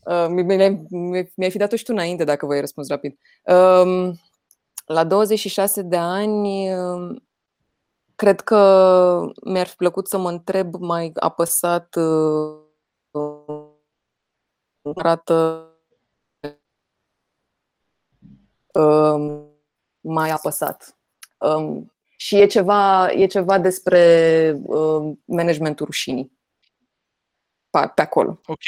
Uh, 0.03 0.25
mi-ai 1.35 1.49
fi 1.49 1.57
dat-o 1.57 1.75
și 1.75 1.83
tu 1.83 1.91
înainte 1.91 2.23
dacă 2.23 2.45
voi 2.45 2.59
răspuns 2.59 2.87
rapid. 2.87 3.17
Um, 3.43 4.19
la 4.85 5.03
26 5.03 5.81
de 5.81 5.97
ani, 5.97 6.73
um, 6.75 7.23
cred 8.15 8.41
că 8.41 9.31
mi-ar 9.43 9.67
fi 9.67 9.75
plăcut 9.75 10.07
să 10.07 10.17
mă 10.17 10.29
întreb 10.29 10.75
mai 10.75 11.11
apăsat 11.15 11.95
uh, 11.95 12.59
arată 14.95 15.67
um, 18.73 19.45
mai 19.99 20.29
apăsat. 20.29 20.97
Și 22.17 22.35
e 22.35 22.45
ceva, 22.45 23.11
e 23.11 23.25
ceva 23.25 23.59
despre 23.59 24.61
managementul 25.25 25.85
rușinii 25.85 26.39
pe 27.71 28.01
acolo. 28.01 28.39
Ok. 28.45 28.59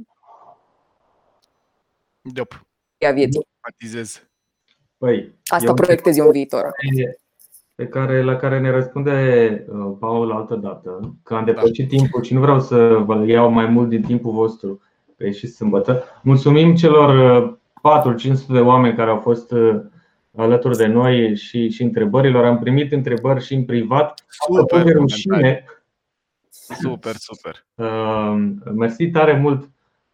Dop. 2.22 2.66
Ea 2.98 3.12
vieții. 3.12 3.48
Păi, 4.98 5.40
Asta 5.46 5.74
proiectez 5.74 6.18
eu 6.18 6.26
în 6.26 6.32
viitor. 6.32 6.72
Pe 7.78 7.88
care, 7.88 8.22
la 8.24 8.36
care 8.36 8.60
ne 8.60 8.72
răspunde 8.72 9.66
uh, 9.70 9.96
Paul 10.00 10.32
altă 10.32 10.56
dată, 10.56 11.16
că 11.24 11.36
am 11.36 11.46
depășit 11.46 11.90
da. 11.90 11.98
timpul 11.98 12.24
și 12.24 12.34
nu 12.34 12.40
vreau 12.40 12.60
să 12.60 13.02
vă 13.06 13.24
iau 13.28 13.50
mai 13.50 13.66
mult 13.66 13.90
din 13.90 14.02
timpul 14.02 14.32
vostru, 14.32 14.82
că 15.18 15.26
e 15.26 15.32
și 15.32 15.48
sâmbătă. 15.48 16.04
Mulțumim 16.24 16.76
celor 16.76 17.50
4-500 17.54 18.46
de 18.48 18.60
oameni 18.60 18.96
care 18.96 19.10
au 19.10 19.20
fost 19.20 19.52
uh, 19.52 19.82
alături 20.36 20.78
de 20.78 20.86
noi 20.86 21.36
și, 21.36 21.70
și 21.70 21.84
întrebărilor. 21.84 22.46
Am 22.46 22.60
primit 22.60 22.92
întrebări 22.92 23.44
și 23.44 23.54
în 23.54 23.66
privat. 23.66 24.26
Super, 24.28 24.84
de 24.84 24.92
rușine. 24.92 25.66
Super, 26.50 27.16
super. 27.16 27.66
Uh, 27.76 28.52
mersi 28.76 29.10
tare 29.10 29.38
mult, 29.38 29.70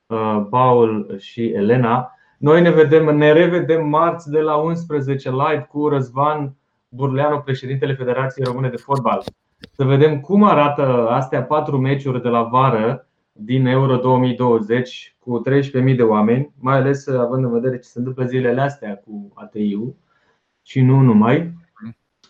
uh, 0.06 0.46
Paul 0.50 1.16
și 1.20 1.46
Elena. 1.46 2.12
Noi 2.38 2.62
ne 2.62 2.72
vedem, 2.72 3.18
ne 3.18 3.32
revedem 3.32 3.88
marți 3.88 4.30
de 4.30 4.40
la 4.40 4.56
11 4.56 5.30
live 5.30 5.68
cu 5.70 5.88
Răzvan 5.88 6.56
Burleanu, 6.96 7.40
președintele 7.40 7.94
Federației 7.94 8.46
Române 8.46 8.70
de 8.70 8.78
Fotbal. 8.78 9.24
Să 9.72 9.84
vedem 9.84 10.20
cum 10.20 10.44
arată 10.44 11.08
astea 11.10 11.44
patru 11.44 11.78
meciuri 11.78 12.22
de 12.22 12.28
la 12.28 12.44
vară 12.44 13.08
din 13.32 13.66
Euro 13.66 13.96
2020 13.96 15.16
cu 15.20 15.42
13.000 15.90 15.96
de 15.96 16.04
oameni, 16.04 16.52
mai 16.60 16.76
ales 16.76 17.08
având 17.08 17.44
în 17.44 17.52
vedere 17.52 17.78
ce 17.78 17.88
se 17.88 18.00
întâmplă 18.00 18.26
zilele 18.26 18.62
astea 18.62 18.96
cu 18.96 19.32
ATI-ul 19.34 19.96
și 20.62 20.82
nu 20.82 21.00
numai. 21.00 21.54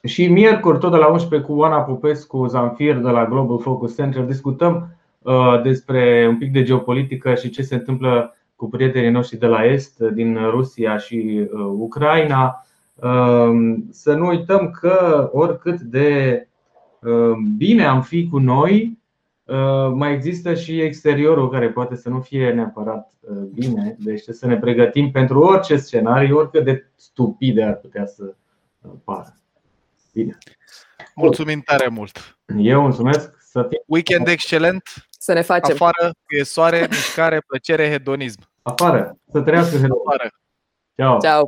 Și 0.03 0.27
miercuri, 0.27 0.79
tot 0.79 0.91
de 0.91 0.97
la 0.97 1.07
11 1.07 1.49
cu 1.49 1.57
Oana 1.57 1.81
Popescu 1.81 2.45
Zamfir 2.45 2.95
de 2.95 3.09
la 3.09 3.25
Global 3.25 3.59
Focus 3.59 3.95
Center, 3.95 4.23
discutăm 4.23 4.97
uh, 5.19 5.61
despre 5.63 6.27
un 6.29 6.37
pic 6.37 6.51
de 6.51 6.63
geopolitică 6.63 7.35
și 7.35 7.49
ce 7.49 7.61
se 7.61 7.75
întâmplă 7.75 8.35
cu 8.55 8.69
prietenii 8.69 9.09
noștri 9.09 9.37
de 9.37 9.45
la 9.45 9.63
Est, 9.63 9.99
din 9.99 10.49
Rusia 10.49 10.97
și 10.97 11.47
uh, 11.53 11.59
Ucraina. 11.77 12.65
Uh, 12.93 13.75
să 13.89 14.13
nu 14.13 14.27
uităm 14.27 14.71
că 14.71 15.29
oricât 15.33 15.79
de 15.79 16.47
bine 17.57 17.85
am 17.85 18.01
fi 18.01 18.27
cu 18.29 18.37
noi, 18.37 19.03
Uh, 19.45 19.91
mai 19.93 20.13
există 20.13 20.53
și 20.53 20.81
exteriorul 20.81 21.49
care 21.49 21.69
poate 21.69 21.95
să 21.95 22.09
nu 22.09 22.21
fie 22.21 22.51
neapărat 22.51 23.11
uh, 23.19 23.37
bine, 23.37 23.95
deci 23.99 24.21
să 24.21 24.45
ne 24.45 24.57
pregătim 24.57 25.11
pentru 25.11 25.39
orice 25.39 25.77
scenariu, 25.77 26.37
oricât 26.37 26.63
de 26.63 26.91
stupide 26.95 27.63
ar 27.63 27.73
putea 27.73 28.05
să 28.05 28.33
uh, 28.81 28.91
pară. 29.03 29.35
Bine. 30.13 30.37
Mulțumim 31.15 31.61
tare 31.61 31.87
mult! 31.87 32.37
Eu 32.57 32.81
mulțumesc! 32.81 33.41
Să 33.41 33.65
fie... 33.69 33.83
Weekend 33.85 34.27
excelent! 34.27 34.83
Să 35.09 35.33
ne 35.33 35.41
facem! 35.41 35.73
Afară, 35.73 36.11
e 36.27 36.43
soare, 36.43 36.87
mișcare, 36.89 37.39
plăcere, 37.47 37.89
hedonism! 37.89 38.39
Afară! 38.61 39.17
Să 39.31 39.41
trăiască 39.41 39.75
hedonism! 39.75 40.07
Afară! 40.07 40.29
Ciao! 40.95 41.19
Ciao. 41.19 41.47